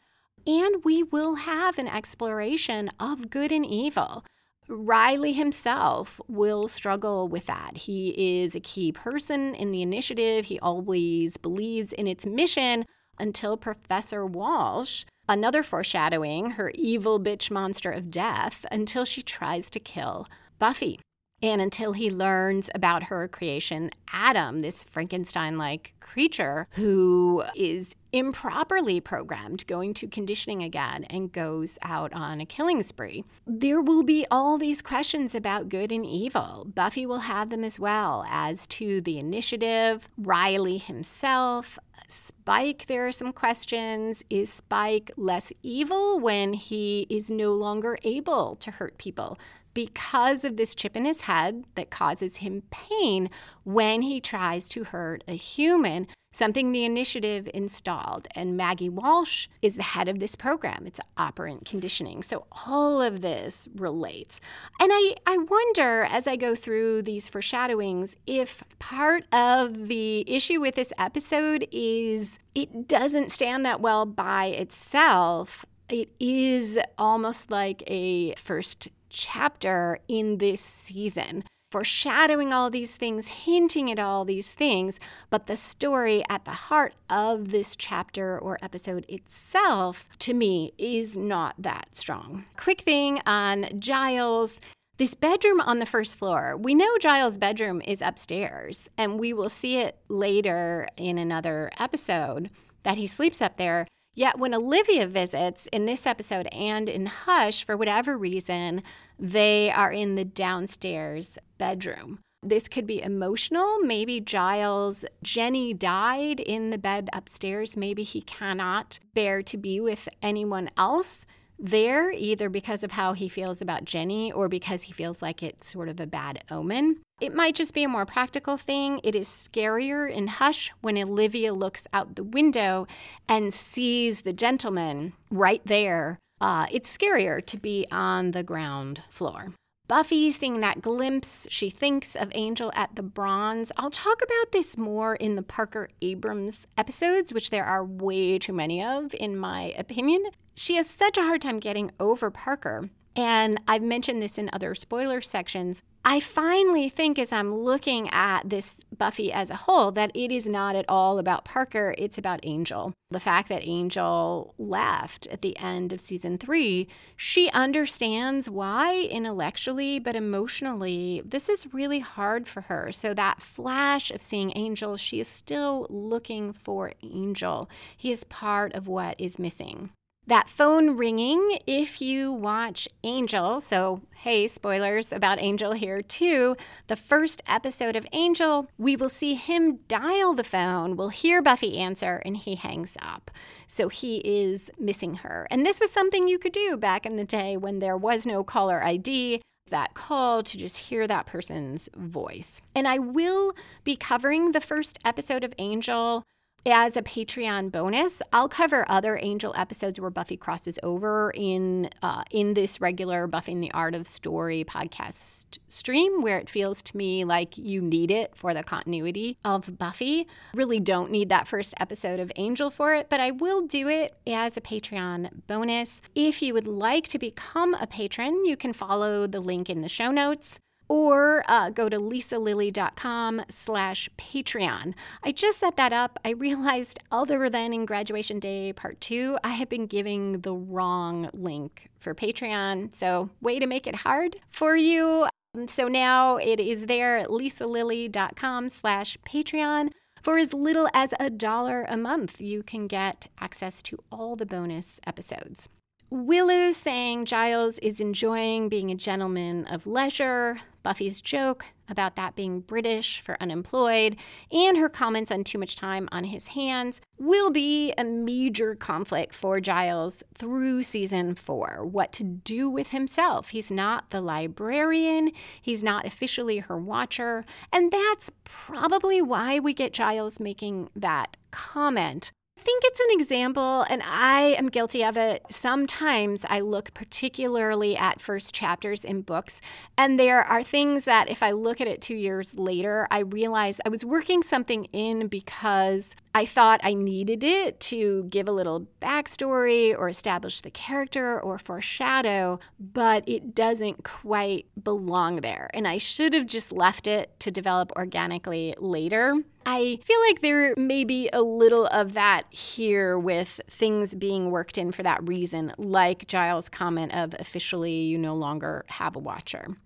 And 0.46 0.84
we 0.84 1.02
will 1.02 1.36
have 1.36 1.78
an 1.78 1.86
exploration 1.86 2.90
of 2.98 3.30
good 3.30 3.52
and 3.52 3.64
evil. 3.64 4.24
Riley 4.70 5.32
himself 5.32 6.20
will 6.28 6.68
struggle 6.68 7.26
with 7.26 7.46
that. 7.46 7.76
He 7.76 8.42
is 8.42 8.54
a 8.54 8.60
key 8.60 8.92
person 8.92 9.54
in 9.56 9.72
the 9.72 9.82
initiative. 9.82 10.46
He 10.46 10.60
always 10.60 11.36
believes 11.36 11.92
in 11.92 12.06
its 12.06 12.24
mission 12.24 12.86
until 13.18 13.56
Professor 13.56 14.24
Walsh, 14.24 15.04
another 15.28 15.62
foreshadowing, 15.64 16.52
her 16.52 16.70
evil 16.74 17.18
bitch 17.18 17.50
monster 17.50 17.90
of 17.90 18.10
death, 18.10 18.64
until 18.70 19.04
she 19.04 19.22
tries 19.22 19.68
to 19.70 19.80
kill 19.80 20.28
Buffy. 20.58 21.00
And 21.43 21.62
until 21.62 21.93
he 21.93 22.11
learns 22.11 22.68
about 22.74 23.05
her 23.05 23.26
creation, 23.28 23.91
Adam, 24.12 24.61
this 24.61 24.84
Frankenstein 24.84 25.57
like 25.57 25.95
creature 26.01 26.66
who 26.72 27.45
is 27.55 27.95
improperly 28.12 29.01
programmed, 29.01 29.66
going 29.66 29.95
to 29.95 30.09
conditioning 30.09 30.62
again, 30.62 31.05
and 31.05 31.32
goes 31.32 31.78
out 31.82 32.12
on 32.12 32.41
a 32.41 32.47
killing 32.47 32.82
spree. 32.82 33.24
There 33.47 33.80
will 33.80 34.03
be 34.03 34.26
all 34.30 34.59
these 34.59 34.82
questions 34.82 35.34
about 35.34 35.68
good 35.68 35.93
and 35.93 36.05
evil. 36.05 36.66
Buffy 36.74 37.07
will 37.07 37.20
have 37.20 37.49
them 37.51 37.64
as 37.64 37.78
well 37.78 38.24
as 38.28 38.66
to 38.66 39.01
the 39.01 39.18
initiative, 39.18 40.09
Riley 40.18 40.78
himself. 40.78 41.78
Spike, 42.09 42.86
there 42.86 43.07
are 43.07 43.12
some 43.12 43.32
questions. 43.32 44.24
Is 44.28 44.53
Spike 44.53 45.12
less 45.16 45.53
evil 45.62 46.18
when 46.18 46.55
he 46.55 47.07
is 47.09 47.30
no 47.30 47.55
longer 47.55 47.97
able 48.03 48.57
to 48.57 48.72
hurt 48.72 48.99
people? 48.99 49.38
Because 49.74 50.44
of 50.44 50.56
this 50.56 50.74
chip 50.74 50.96
in 50.96 51.04
his 51.04 51.22
head 51.22 51.64
that 51.74 51.90
causes 51.90 52.38
him 52.38 52.62
pain 52.70 53.30
when 53.64 54.02
he 54.02 54.20
tries 54.20 54.66
to 54.68 54.84
hurt 54.84 55.22
a 55.28 55.34
human, 55.34 56.06
something 56.32 56.72
the 56.72 56.84
initiative 56.84 57.48
installed. 57.54 58.26
And 58.34 58.56
Maggie 58.56 58.88
Walsh 58.88 59.48
is 59.62 59.76
the 59.76 59.82
head 59.82 60.08
of 60.08 60.18
this 60.18 60.34
program. 60.34 60.84
It's 60.86 61.00
operant 61.16 61.64
conditioning. 61.64 62.22
So 62.22 62.46
all 62.66 63.00
of 63.00 63.20
this 63.20 63.68
relates. 63.74 64.40
And 64.80 64.90
I, 64.92 65.14
I 65.26 65.38
wonder 65.38 66.02
as 66.02 66.26
I 66.26 66.36
go 66.36 66.54
through 66.54 67.02
these 67.02 67.28
foreshadowings 67.28 68.16
if 68.26 68.62
part 68.78 69.24
of 69.32 69.88
the 69.88 70.24
issue 70.30 70.60
with 70.60 70.74
this 70.74 70.92
episode 70.98 71.66
is 71.70 72.38
it 72.54 72.88
doesn't 72.88 73.30
stand 73.30 73.64
that 73.66 73.80
well 73.80 74.06
by 74.06 74.46
itself. 74.46 75.64
It 75.88 76.10
is 76.20 76.78
almost 76.98 77.50
like 77.50 77.82
a 77.88 78.34
first 78.36 78.88
chapter 79.11 79.98
in 80.08 80.38
this 80.38 80.61
season, 80.61 81.44
foreshadowing 81.70 82.52
all 82.52 82.70
these 82.70 82.96
things, 82.96 83.28
hinting 83.28 83.90
at 83.90 83.98
all 83.98 84.24
these 84.24 84.52
things, 84.52 84.98
but 85.28 85.46
the 85.46 85.56
story 85.56 86.22
at 86.28 86.44
the 86.44 86.50
heart 86.50 86.94
of 87.08 87.50
this 87.50 87.76
chapter 87.76 88.38
or 88.38 88.58
episode 88.62 89.04
itself, 89.08 90.04
to 90.18 90.34
me, 90.34 90.72
is 90.78 91.16
not 91.16 91.54
that 91.58 91.94
strong. 91.94 92.44
Quick 92.56 92.80
thing 92.80 93.20
on 93.26 93.68
Giles. 93.78 94.61
This 94.96 95.14
bedroom 95.14 95.61
on 95.62 95.78
the 95.78 95.86
first 95.86 96.16
floor, 96.16 96.56
we 96.58 96.74
know 96.74 96.98
Giles' 96.98 97.38
bedroom 97.38 97.80
is 97.86 98.02
upstairs, 98.02 98.90
and 98.98 99.18
we 99.18 99.32
will 99.32 99.48
see 99.48 99.78
it 99.78 99.96
later 100.08 100.88
in 100.96 101.16
another 101.16 101.70
episode 101.78 102.50
that 102.82 102.98
he 102.98 103.06
sleeps 103.06 103.40
up 103.40 103.56
there. 103.56 103.86
Yet 104.14 104.38
when 104.38 104.54
Olivia 104.54 105.06
visits 105.06 105.68
in 105.72 105.86
this 105.86 106.06
episode 106.06 106.46
and 106.48 106.88
in 106.88 107.06
Hush, 107.06 107.64
for 107.64 107.76
whatever 107.76 108.18
reason, 108.18 108.82
they 109.18 109.70
are 109.70 109.92
in 109.92 110.14
the 110.14 110.24
downstairs 110.24 111.38
bedroom. 111.58 112.18
This 112.42 112.68
could 112.68 112.86
be 112.86 113.02
emotional. 113.02 113.78
Maybe 113.80 114.18
Giles, 114.18 115.04
Jenny 115.22 115.74
died 115.74 116.40
in 116.40 116.70
the 116.70 116.78
bed 116.78 117.11
upstairs. 117.12 117.76
Maybe 117.76 118.02
he 118.02 118.22
cannot 118.22 118.98
bear 119.14 119.42
to 119.42 119.56
be 119.56 119.78
with 119.78 120.08
anyone 120.22 120.70
else 120.76 121.26
there, 121.61 122.11
either 122.11 122.48
because 122.48 122.82
of 122.82 122.92
how 122.92 123.12
he 123.12 123.28
feels 123.28 123.61
about 123.61 123.84
Jenny 123.84 124.32
or 124.32 124.48
because 124.48 124.82
he 124.82 124.92
feels 124.92 125.22
like 125.22 125.42
it's 125.42 125.70
sort 125.70 125.88
of 125.88 126.00
a 126.00 126.06
bad 126.06 126.42
omen. 126.50 126.98
It 127.20 127.34
might 127.34 127.54
just 127.54 127.74
be 127.74 127.84
a 127.84 127.88
more 127.88 128.06
practical 128.06 128.56
thing. 128.56 129.00
It 129.04 129.14
is 129.14 129.28
scarier 129.28 130.11
in 130.11 130.26
Hush 130.26 130.72
when 130.80 130.96
Olivia 130.96 131.52
looks 131.52 131.86
out 131.92 132.16
the 132.16 132.24
window 132.24 132.86
and 133.28 133.52
sees 133.52 134.22
the 134.22 134.32
gentleman 134.32 135.12
right 135.30 135.61
there. 135.64 136.18
Uh, 136.40 136.66
it's 136.72 136.96
scarier 136.96 137.44
to 137.44 137.58
be 137.58 137.86
on 137.92 138.30
the 138.30 138.42
ground 138.42 139.02
floor. 139.11 139.52
Buffy 139.91 140.30
seeing 140.30 140.61
that 140.61 140.80
glimpse, 140.80 141.49
she 141.51 141.68
thinks 141.68 142.14
of 142.14 142.30
Angel 142.36 142.70
at 142.76 142.95
the 142.95 143.03
bronze. 143.03 143.72
I'll 143.76 143.91
talk 143.91 144.22
about 144.22 144.53
this 144.53 144.78
more 144.78 145.16
in 145.16 145.34
the 145.34 145.43
Parker 145.43 145.88
Abrams 146.01 146.68
episodes, 146.78 147.32
which 147.32 147.51
there 147.51 147.64
are 147.64 147.84
way 147.84 148.38
too 148.38 148.53
many 148.53 148.84
of, 148.84 149.12
in 149.14 149.36
my 149.36 149.74
opinion. 149.76 150.26
She 150.55 150.76
has 150.76 150.86
such 150.88 151.18
a 151.18 151.22
hard 151.22 151.43
time 151.43 151.59
getting 151.59 151.91
over 151.99 152.30
Parker. 152.30 152.88
And 153.16 153.61
I've 153.66 153.82
mentioned 153.82 154.22
this 154.22 154.38
in 154.38 154.50
other 154.52 154.74
spoiler 154.74 155.20
sections. 155.20 155.82
I 156.02 156.18
finally 156.18 156.88
think, 156.88 157.18
as 157.18 157.30
I'm 157.30 157.54
looking 157.54 158.08
at 158.08 158.48
this 158.48 158.80
Buffy 158.96 159.30
as 159.30 159.50
a 159.50 159.56
whole, 159.56 159.90
that 159.92 160.11
it 160.14 160.32
is 160.32 160.46
not 160.46 160.74
at 160.74 160.86
all 160.88 161.18
about 161.18 161.44
Parker, 161.44 161.94
it's 161.98 162.16
about 162.16 162.40
Angel. 162.42 162.94
The 163.11 163.20
fact 163.20 163.50
that 163.50 163.66
Angel 163.66 164.54
left 164.56 165.26
at 165.26 165.42
the 165.42 165.58
end 165.58 165.92
of 165.92 166.00
season 166.00 166.38
three, 166.38 166.88
she 167.16 167.50
understands 167.50 168.48
why 168.48 169.08
intellectually, 169.11 169.98
but 169.98 170.16
emotionally, 170.16 171.20
this 171.22 171.50
is 171.50 171.74
really 171.74 171.98
hard 171.98 172.48
for 172.48 172.62
her. 172.62 172.92
So, 172.92 173.12
that 173.12 173.42
flash 173.42 174.11
of 174.11 174.22
seeing 174.22 174.52
Angel, 174.56 174.96
she 174.96 175.20
is 175.20 175.28
still 175.28 175.86
looking 175.90 176.54
for 176.54 176.92
Angel. 177.02 177.68
He 177.94 178.11
is 178.11 178.24
part 178.24 178.74
of 178.74 178.88
what 178.88 179.20
is 179.20 179.38
missing 179.38 179.90
that 180.30 180.48
phone 180.48 180.96
ringing 180.96 181.58
if 181.66 182.00
you 182.00 182.32
watch 182.32 182.86
Angel. 183.02 183.60
So, 183.60 184.02
hey, 184.14 184.46
spoilers 184.46 185.12
about 185.12 185.42
Angel 185.42 185.72
here 185.72 186.02
too. 186.02 186.56
The 186.86 186.94
first 186.94 187.42
episode 187.48 187.96
of 187.96 188.06
Angel, 188.12 188.68
we 188.78 188.94
will 188.94 189.08
see 189.08 189.34
him 189.34 189.80
dial 189.88 190.34
the 190.34 190.44
phone, 190.44 190.94
we'll 190.94 191.08
hear 191.08 191.42
Buffy 191.42 191.78
answer, 191.78 192.22
and 192.24 192.36
he 192.36 192.54
hangs 192.54 192.96
up. 193.02 193.32
So, 193.66 193.88
he 193.88 194.18
is 194.18 194.70
missing 194.78 195.16
her. 195.16 195.48
And 195.50 195.66
this 195.66 195.80
was 195.80 195.90
something 195.90 196.28
you 196.28 196.38
could 196.38 196.52
do 196.52 196.76
back 196.76 197.04
in 197.04 197.16
the 197.16 197.24
day 197.24 197.56
when 197.56 197.80
there 197.80 197.96
was 197.96 198.24
no 198.24 198.44
caller 198.44 198.84
ID 198.84 199.42
that 199.70 199.94
call 199.94 200.44
to 200.44 200.56
just 200.56 200.76
hear 200.76 201.08
that 201.08 201.26
person's 201.26 201.88
voice. 201.96 202.62
And 202.72 202.86
I 202.86 202.98
will 202.98 203.52
be 203.82 203.96
covering 203.96 204.52
the 204.52 204.60
first 204.60 204.96
episode 205.04 205.42
of 205.42 205.54
Angel 205.58 206.24
as 206.66 206.96
a 206.96 207.02
Patreon 207.02 207.72
bonus, 207.72 208.22
I'll 208.32 208.48
cover 208.48 208.84
other 208.88 209.18
Angel 209.20 209.54
episodes 209.56 210.00
where 210.00 210.11
Buffy 210.11 210.36
crosses 210.36 210.78
over 210.82 211.32
in 211.34 211.90
uh, 212.02 212.24
in 212.30 212.54
this 212.54 212.80
regular 212.80 213.26
Buffy 213.26 213.54
the 213.61 213.72
Art 213.72 213.94
of 213.94 214.06
Story 214.06 214.64
podcast 214.64 215.58
stream, 215.68 216.22
where 216.22 216.38
it 216.38 216.48
feels 216.48 216.82
to 216.82 216.96
me 216.96 217.24
like 217.24 217.58
you 217.58 217.80
need 217.80 218.11
it 218.11 218.36
for 218.36 218.54
the 218.54 218.62
continuity 218.62 219.38
of 219.44 219.78
Buffy. 219.78 220.26
Really 220.54 220.78
don't 220.78 221.11
need 221.11 221.28
that 221.30 221.48
first 221.48 221.74
episode 221.80 222.20
of 222.20 222.30
Angel 222.36 222.70
for 222.70 222.94
it, 222.94 223.08
but 223.08 223.20
I 223.20 223.32
will 223.32 223.66
do 223.66 223.88
it 223.88 224.14
as 224.26 224.56
a 224.56 224.61
Patreon 224.61 225.46
bonus. 225.46 226.00
If 226.14 226.42
you 226.42 226.54
would 226.54 226.66
like 226.66 227.08
to 227.08 227.18
become 227.18 227.74
a 227.74 227.86
patron, 227.86 228.44
you 228.44 228.56
can 228.56 228.72
follow 228.72 229.26
the 229.26 229.40
link 229.40 229.68
in 229.68 229.80
the 229.80 229.88
show 229.88 230.11
notes 230.11 230.58
or 230.91 231.45
uh, 231.47 231.70
go 231.70 231.88
to 231.88 231.99
lisalilly.com 231.99 233.43
slash 233.49 234.11
patreon. 234.18 234.93
I 235.22 235.30
just 235.30 235.61
set 235.61 235.76
that 235.76 235.93
up. 235.93 236.18
I 236.24 236.30
realized 236.30 236.99
other 237.12 237.49
than 237.49 237.72
in 237.72 237.86
graduation 237.86 238.41
day 238.41 238.72
part 238.72 239.01
two 239.01 239.38
i 239.45 239.51
have 239.51 239.68
been 239.68 239.86
giving 239.86 240.41
the 240.41 240.53
wrong 240.53 241.30
link 241.32 241.88
for 242.01 242.12
patreon. 242.12 242.93
So 242.93 243.30
way 243.41 243.61
to 243.61 243.68
make 243.68 243.86
it 243.86 243.95
hard 243.95 244.36
for 244.49 244.74
you. 244.76 245.28
So 245.66 245.86
now 245.86 246.36
it 246.38 246.59
is 246.59 246.86
there 246.86 247.18
at 247.18 247.28
lisalilly.com 247.28 248.68
slash 248.68 249.16
patreon. 249.24 249.91
For 250.22 250.38
as 250.38 250.53
little 250.53 250.88
as 250.93 251.14
a 251.20 251.30
dollar 251.30 251.86
a 251.88 251.97
month 251.97 252.41
you 252.41 252.64
can 252.64 252.88
get 252.88 253.28
access 253.38 253.80
to 253.84 253.99
all 254.11 254.34
the 254.34 254.47
bonus 254.47 255.01
episodes. 255.07 255.68
Willow 256.12 256.72
saying 256.72 257.26
Giles 257.26 257.78
is 257.78 258.01
enjoying 258.01 258.68
being 258.68 258.91
a 258.91 258.97
gentleman 258.97 259.64
of 259.66 259.86
leisure, 259.86 260.59
Buffy's 260.82 261.20
joke 261.20 261.66
about 261.88 262.16
that 262.16 262.36
being 262.36 262.60
British 262.60 263.20
for 263.20 263.36
unemployed, 263.40 264.16
and 264.52 264.76
her 264.76 264.88
comments 264.88 265.32
on 265.32 265.44
too 265.44 265.58
much 265.58 265.76
time 265.76 266.08
on 266.12 266.24
his 266.24 266.48
hands 266.48 267.00
will 267.18 267.50
be 267.50 267.92
a 267.98 268.04
major 268.04 268.74
conflict 268.74 269.34
for 269.34 269.60
Giles 269.60 270.22
through 270.36 270.82
season 270.82 271.34
four. 271.34 271.84
What 271.84 272.12
to 272.14 272.24
do 272.24 272.70
with 272.70 272.90
himself. 272.90 273.48
He's 273.48 273.70
not 273.70 274.10
the 274.10 274.20
librarian, 274.20 275.32
he's 275.60 275.82
not 275.82 276.06
officially 276.06 276.58
her 276.58 276.78
watcher, 276.78 277.44
and 277.72 277.90
that's 277.90 278.30
probably 278.44 279.20
why 279.20 279.58
we 279.58 279.74
get 279.74 279.92
Giles 279.92 280.40
making 280.40 280.90
that 280.94 281.36
comment 281.50 282.32
think 282.61 282.82
it's 282.84 283.00
an 283.00 283.06
example, 283.11 283.86
and 283.88 284.02
I 284.04 284.54
am 284.58 284.68
guilty 284.68 285.02
of 285.02 285.16
it. 285.16 285.44
Sometimes 285.50 286.44
I 286.48 286.61
look 286.61 286.92
particularly 286.94 287.96
at 287.96 288.20
first 288.20 288.54
chapters 288.54 289.04
in 289.04 289.22
books, 289.22 289.61
and 289.96 290.20
there 290.20 290.42
are 290.42 290.62
things 290.62 291.06
that 291.06 291.30
if 291.30 291.42
I 291.42 291.52
look 291.52 291.80
at 291.80 291.86
it 291.86 292.02
two 292.02 292.14
years 292.14 292.58
later, 292.58 293.08
I 293.11 293.20
realize 293.20 293.80
I 293.84 293.88
was 293.88 294.04
working 294.04 294.42
something 294.42 294.84
in 294.92 295.28
because 295.28 296.14
I 296.34 296.46
thought 296.46 296.80
I 296.84 296.94
needed 296.94 297.42
it 297.42 297.80
to 297.80 298.24
give 298.24 298.46
a 298.46 298.52
little 298.52 298.86
backstory 299.00 299.96
or 299.98 300.08
establish 300.08 300.60
the 300.60 300.70
character 300.70 301.40
or 301.40 301.58
foreshadow, 301.58 302.60
but 302.78 303.24
it 303.28 303.54
doesn't 303.54 304.04
quite 304.04 304.66
belong 304.80 305.36
there. 305.36 305.70
And 305.74 305.88
I 305.88 305.98
should 305.98 306.32
have 306.34 306.46
just 306.46 306.70
left 306.70 307.08
it 307.08 307.38
to 307.40 307.50
develop 307.50 307.90
organically 307.96 308.74
later. 308.78 309.34
I 309.66 309.98
feel 310.04 310.20
like 310.28 310.40
there 310.40 310.74
may 310.76 311.04
be 311.04 311.28
a 311.32 311.42
little 311.42 311.86
of 311.86 312.12
that 312.14 312.44
here 312.50 313.18
with 313.18 313.60
things 313.68 314.14
being 314.14 314.50
worked 314.50 314.78
in 314.78 314.92
for 314.92 315.02
that 315.02 315.26
reason, 315.26 315.72
like 315.78 316.28
Giles' 316.28 316.68
comment 316.68 317.12
of 317.12 317.34
officially 317.38 318.02
you 318.02 318.18
no 318.18 318.36
longer 318.36 318.84
have 318.88 319.16
a 319.16 319.20
watcher. 319.20 319.76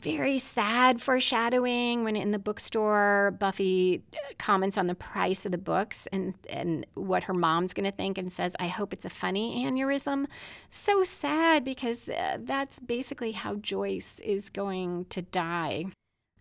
Very 0.00 0.38
sad 0.38 1.00
foreshadowing 1.00 2.04
when 2.04 2.16
in 2.16 2.30
the 2.30 2.38
bookstore, 2.38 3.36
Buffy 3.38 4.02
comments 4.38 4.76
on 4.76 4.86
the 4.86 4.94
price 4.94 5.46
of 5.46 5.52
the 5.52 5.58
books 5.58 6.06
and, 6.12 6.34
and 6.50 6.86
what 6.94 7.24
her 7.24 7.34
mom's 7.34 7.72
going 7.74 7.90
to 7.90 7.96
think 7.96 8.18
and 8.18 8.32
says, 8.32 8.54
I 8.58 8.66
hope 8.68 8.92
it's 8.92 9.04
a 9.04 9.10
funny 9.10 9.64
aneurysm. 9.64 10.26
So 10.70 11.04
sad 11.04 11.64
because 11.64 12.08
uh, 12.08 12.38
that's 12.40 12.78
basically 12.78 13.32
how 13.32 13.56
Joyce 13.56 14.20
is 14.20 14.50
going 14.50 15.06
to 15.06 15.22
die. 15.22 15.86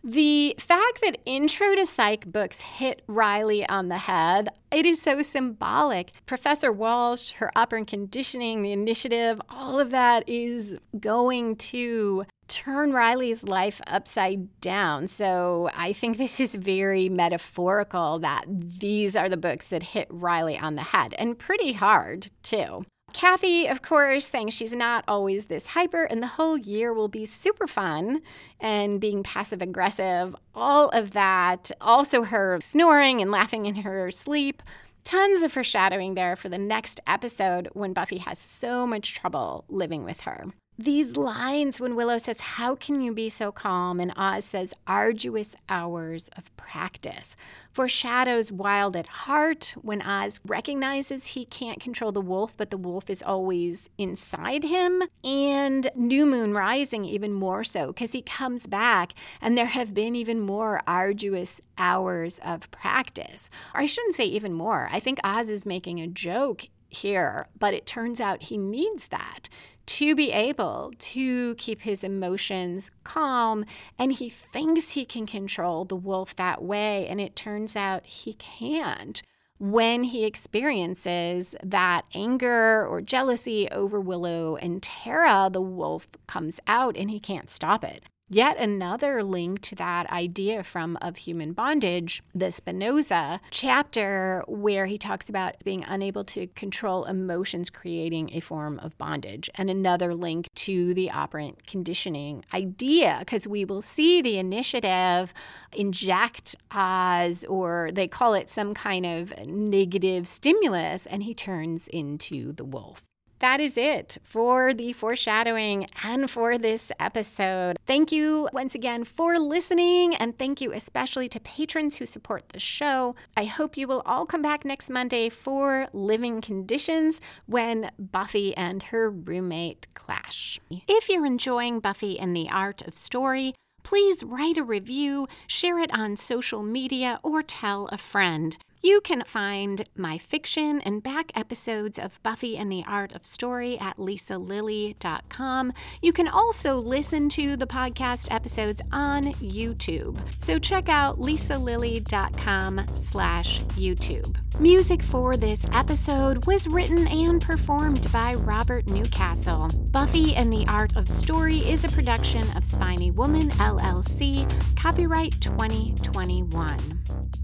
The 0.05 0.53
fact 0.59 0.99
that 1.01 1.19
Intro 1.25 1.75
to 1.75 1.85
Psych 1.85 2.29
books 2.29 2.59
hit 2.59 3.01
Riley 3.07 3.65
on 3.69 3.87
the 3.87 3.99
head, 3.99 4.49
it 4.69 4.85
is 4.85 5.01
so 5.01 5.21
symbolic. 5.21 6.09
Professor 6.25 6.73
Walsh, 6.73 7.31
her 7.33 7.49
operant 7.55 7.87
conditioning, 7.87 8.63
the 8.63 8.73
initiative, 8.73 9.41
all 9.49 9.79
of 9.79 9.91
that 9.91 10.27
is 10.27 10.75
going 10.99 11.55
to 11.55 12.25
turn 12.47 12.93
Riley's 12.93 13.43
life 13.43 13.81
upside 13.87 14.59
down. 14.61 15.07
So 15.07 15.69
I 15.75 15.93
think 15.93 16.17
this 16.17 16.39
is 16.39 16.55
very 16.55 17.09
metaphorical 17.09 18.19
that 18.19 18.45
these 18.47 19.15
are 19.15 19.29
the 19.29 19.37
books 19.37 19.69
that 19.69 19.83
hit 19.83 20.07
Riley 20.09 20.57
on 20.57 20.75
the 20.75 20.83
head 20.83 21.15
and 21.17 21.37
pretty 21.37 21.73
hard, 21.73 22.29
too. 22.43 22.85
Kathy, 23.13 23.67
of 23.67 23.83
course, 23.83 24.25
saying 24.25 24.49
she's 24.49 24.73
not 24.73 25.03
always 25.07 25.45
this 25.45 25.67
hyper 25.67 26.03
and 26.03 26.21
the 26.21 26.27
whole 26.27 26.57
year 26.57 26.93
will 26.93 27.07
be 27.07 27.27
super 27.27 27.67
fun 27.67 28.21
and 28.59 28.99
being 28.99 29.21
passive 29.21 29.61
aggressive, 29.61 30.35
all 30.55 30.89
of 30.89 31.11
that. 31.11 31.69
Also, 31.79 32.23
her 32.23 32.57
snoring 32.59 33.21
and 33.21 33.29
laughing 33.29 33.67
in 33.67 33.75
her 33.75 34.09
sleep. 34.09 34.63
Tons 35.03 35.43
of 35.43 35.51
foreshadowing 35.51 36.15
there 36.15 36.35
for 36.35 36.49
the 36.49 36.57
next 36.57 37.01
episode 37.05 37.69
when 37.73 37.93
Buffy 37.93 38.17
has 38.19 38.39
so 38.39 38.87
much 38.87 39.13
trouble 39.13 39.65
living 39.67 40.05
with 40.05 40.21
her. 40.21 40.47
These 40.77 41.15
lines 41.17 41.79
when 41.79 41.95
Willow 41.95 42.17
says, 42.17 42.41
How 42.41 42.75
can 42.75 43.01
you 43.01 43.13
be 43.13 43.29
so 43.29 43.51
calm? 43.51 43.99
And 43.99 44.11
Oz 44.15 44.43
says, 44.43 44.73
Arduous 44.87 45.55
hours 45.69 46.29
of 46.35 46.55
practice. 46.57 47.35
Foreshadows 47.71 48.51
wild 48.51 48.95
at 48.95 49.07
heart 49.07 49.75
when 49.81 50.01
Oz 50.01 50.39
recognizes 50.45 51.27
he 51.27 51.45
can't 51.45 51.79
control 51.79 52.11
the 52.11 52.21
wolf, 52.21 52.57
but 52.57 52.71
the 52.71 52.77
wolf 52.77 53.09
is 53.09 53.21
always 53.21 53.89
inside 53.97 54.63
him. 54.63 55.03
And 55.23 55.89
New 55.95 56.25
Moon 56.25 56.53
Rising, 56.53 57.05
even 57.05 57.33
more 57.33 57.63
so, 57.63 57.87
because 57.87 58.13
he 58.13 58.21
comes 58.21 58.65
back 58.65 59.13
and 59.41 59.57
there 59.57 59.67
have 59.67 59.93
been 59.93 60.15
even 60.15 60.39
more 60.39 60.81
arduous 60.87 61.61
hours 61.77 62.39
of 62.43 62.69
practice. 62.71 63.49
Or 63.75 63.81
I 63.81 63.85
shouldn't 63.85 64.15
say 64.15 64.25
even 64.25 64.53
more. 64.53 64.89
I 64.91 64.99
think 64.99 65.19
Oz 65.23 65.49
is 65.49 65.65
making 65.65 65.99
a 65.99 66.07
joke 66.07 66.65
here, 66.89 67.47
but 67.57 67.73
it 67.73 67.85
turns 67.85 68.19
out 68.19 68.43
he 68.43 68.57
needs 68.57 69.07
that 69.07 69.49
to 69.85 70.15
be 70.15 70.31
able 70.31 70.91
to 70.97 71.55
keep 71.55 71.81
his 71.81 72.03
emotions 72.03 72.91
calm. 73.03 73.65
And 73.99 74.13
he 74.13 74.29
thinks 74.29 74.91
he 74.91 75.05
can 75.05 75.25
control 75.25 75.85
the 75.85 75.95
wolf 75.95 76.35
that 76.35 76.63
way. 76.63 77.07
And 77.07 77.19
it 77.19 77.35
turns 77.35 77.75
out 77.75 78.05
he 78.05 78.33
can't 78.33 79.21
when 79.59 80.03
he 80.03 80.25
experiences 80.25 81.55
that 81.63 82.03
anger 82.13 82.85
or 82.85 83.01
jealousy 83.01 83.69
over 83.69 83.97
Willow 83.99 84.57
and 84.57 84.83
Tara, 84.83 85.49
the 85.49 85.61
wolf 85.61 86.09
comes 86.27 86.59
out 86.67 86.97
and 86.97 87.09
he 87.09 87.19
can't 87.19 87.49
stop 87.49 87.83
it. 87.83 88.03
Yet 88.33 88.57
another 88.57 89.21
link 89.21 89.61
to 89.61 89.75
that 89.75 90.09
idea 90.09 90.63
from 90.63 90.97
Of 91.03 91.17
Human 91.17 91.53
Bondage, 91.53 92.23
the 92.33 92.49
Spinoza 92.49 93.39
chapter, 93.51 94.43
where 94.47 94.87
he 94.87 94.97
talks 94.97 95.29
about 95.29 95.63
being 95.63 95.83
unable 95.83 96.23
to 96.23 96.47
control 96.47 97.05
emotions 97.05 97.69
creating 97.69 98.31
a 98.33 98.39
form 98.39 98.79
of 98.79 98.97
bondage, 98.97 99.51
and 99.53 99.69
another 99.69 100.15
link 100.15 100.47
to 100.55 100.95
the 100.95 101.11
operant 101.11 101.67
conditioning 101.67 102.43
idea, 102.55 103.17
because 103.19 103.47
we 103.47 103.65
will 103.65 103.83
see 103.83 104.19
the 104.19 104.39
initiative 104.39 105.31
inject 105.71 106.55
Oz, 106.71 107.45
or 107.45 107.91
they 107.93 108.07
call 108.07 108.33
it 108.33 108.49
some 108.49 108.73
kind 108.73 109.05
of 109.05 109.31
negative 109.45 110.27
stimulus, 110.27 111.05
and 111.05 111.21
he 111.21 111.35
turns 111.35 111.87
into 111.89 112.51
the 112.53 112.65
wolf 112.65 113.03
that 113.43 113.59
is 113.59 113.75
it 113.75 114.17
for 114.23 114.73
the 114.73 114.93
foreshadowing 114.93 115.85
and 116.01 116.31
for 116.31 116.57
this 116.57 116.93
episode. 116.97 117.77
Thank 117.85 118.09
you 118.09 118.47
once 118.53 118.73
again 118.73 119.03
for 119.03 119.37
listening, 119.37 120.15
and 120.15 120.39
thank 120.39 120.61
you 120.61 120.71
especially 120.71 121.27
to 121.27 121.41
patrons 121.41 121.97
who 121.97 122.05
support 122.05 122.47
the 122.49 122.59
show. 122.59 123.17
I 123.35 123.43
hope 123.43 123.75
you 123.75 123.85
will 123.85 124.01
all 124.05 124.25
come 124.25 124.41
back 124.41 124.63
next 124.63 124.89
Monday 124.89 125.27
for 125.27 125.89
Living 125.91 126.39
Conditions 126.39 127.19
when 127.45 127.91
Buffy 127.99 128.55
and 128.55 128.81
her 128.83 129.11
roommate 129.11 129.87
clash. 129.93 130.57
If 130.87 131.09
you're 131.09 131.25
enjoying 131.25 131.81
Buffy 131.81 132.17
and 132.17 132.33
the 132.33 132.47
Art 132.49 132.81
of 132.87 132.95
Story, 132.95 133.55
please 133.83 134.23
write 134.23 134.57
a 134.57 134.63
review, 134.63 135.27
share 135.47 135.79
it 135.79 135.93
on 135.93 136.15
social 136.15 136.63
media, 136.63 137.19
or 137.23 137.43
tell 137.43 137.89
a 137.91 137.97
friend. 137.97 138.57
You 138.85 138.99
can 138.99 139.23
find 139.23 139.85
my 139.95 140.17
fiction 140.17 140.81
and 140.81 141.01
back 141.01 141.31
episodes 141.35 141.97
of 141.97 142.21
Buffy 142.21 142.57
and 142.57 142.69
the 142.69 142.83
Art 142.85 143.15
of 143.15 143.25
Story 143.25 143.79
at 143.79 143.95
lisalilly.com. 143.95 145.71
You 146.01 146.11
can 146.11 146.27
also 146.27 146.75
listen 146.75 147.29
to 147.29 147.55
the 147.55 147.65
podcast 147.65 148.27
episodes 148.29 148.81
on 148.91 149.35
YouTube. 149.35 150.19
So 150.39 150.59
check 150.59 150.89
out 150.89 151.17
lisalilly.com 151.17 152.81
slash 152.93 153.61
YouTube. 153.61 154.35
Music 154.59 155.01
for 155.01 155.37
this 155.37 155.65
episode 155.71 156.45
was 156.45 156.67
written 156.67 157.07
and 157.07 157.41
performed 157.41 158.11
by 158.11 158.33
Robert 158.33 158.87
Newcastle. 158.87 159.69
Buffy 159.91 160.35
and 160.35 160.51
the 160.51 160.65
Art 160.67 160.97
of 160.97 161.07
Story 161.07 161.59
is 161.59 161.85
a 161.85 161.89
production 161.89 162.45
of 162.57 162.65
Spiny 162.65 163.11
Woman 163.11 163.49
LLC, 163.51 164.45
copyright 164.75 165.39
2021. 165.39 167.42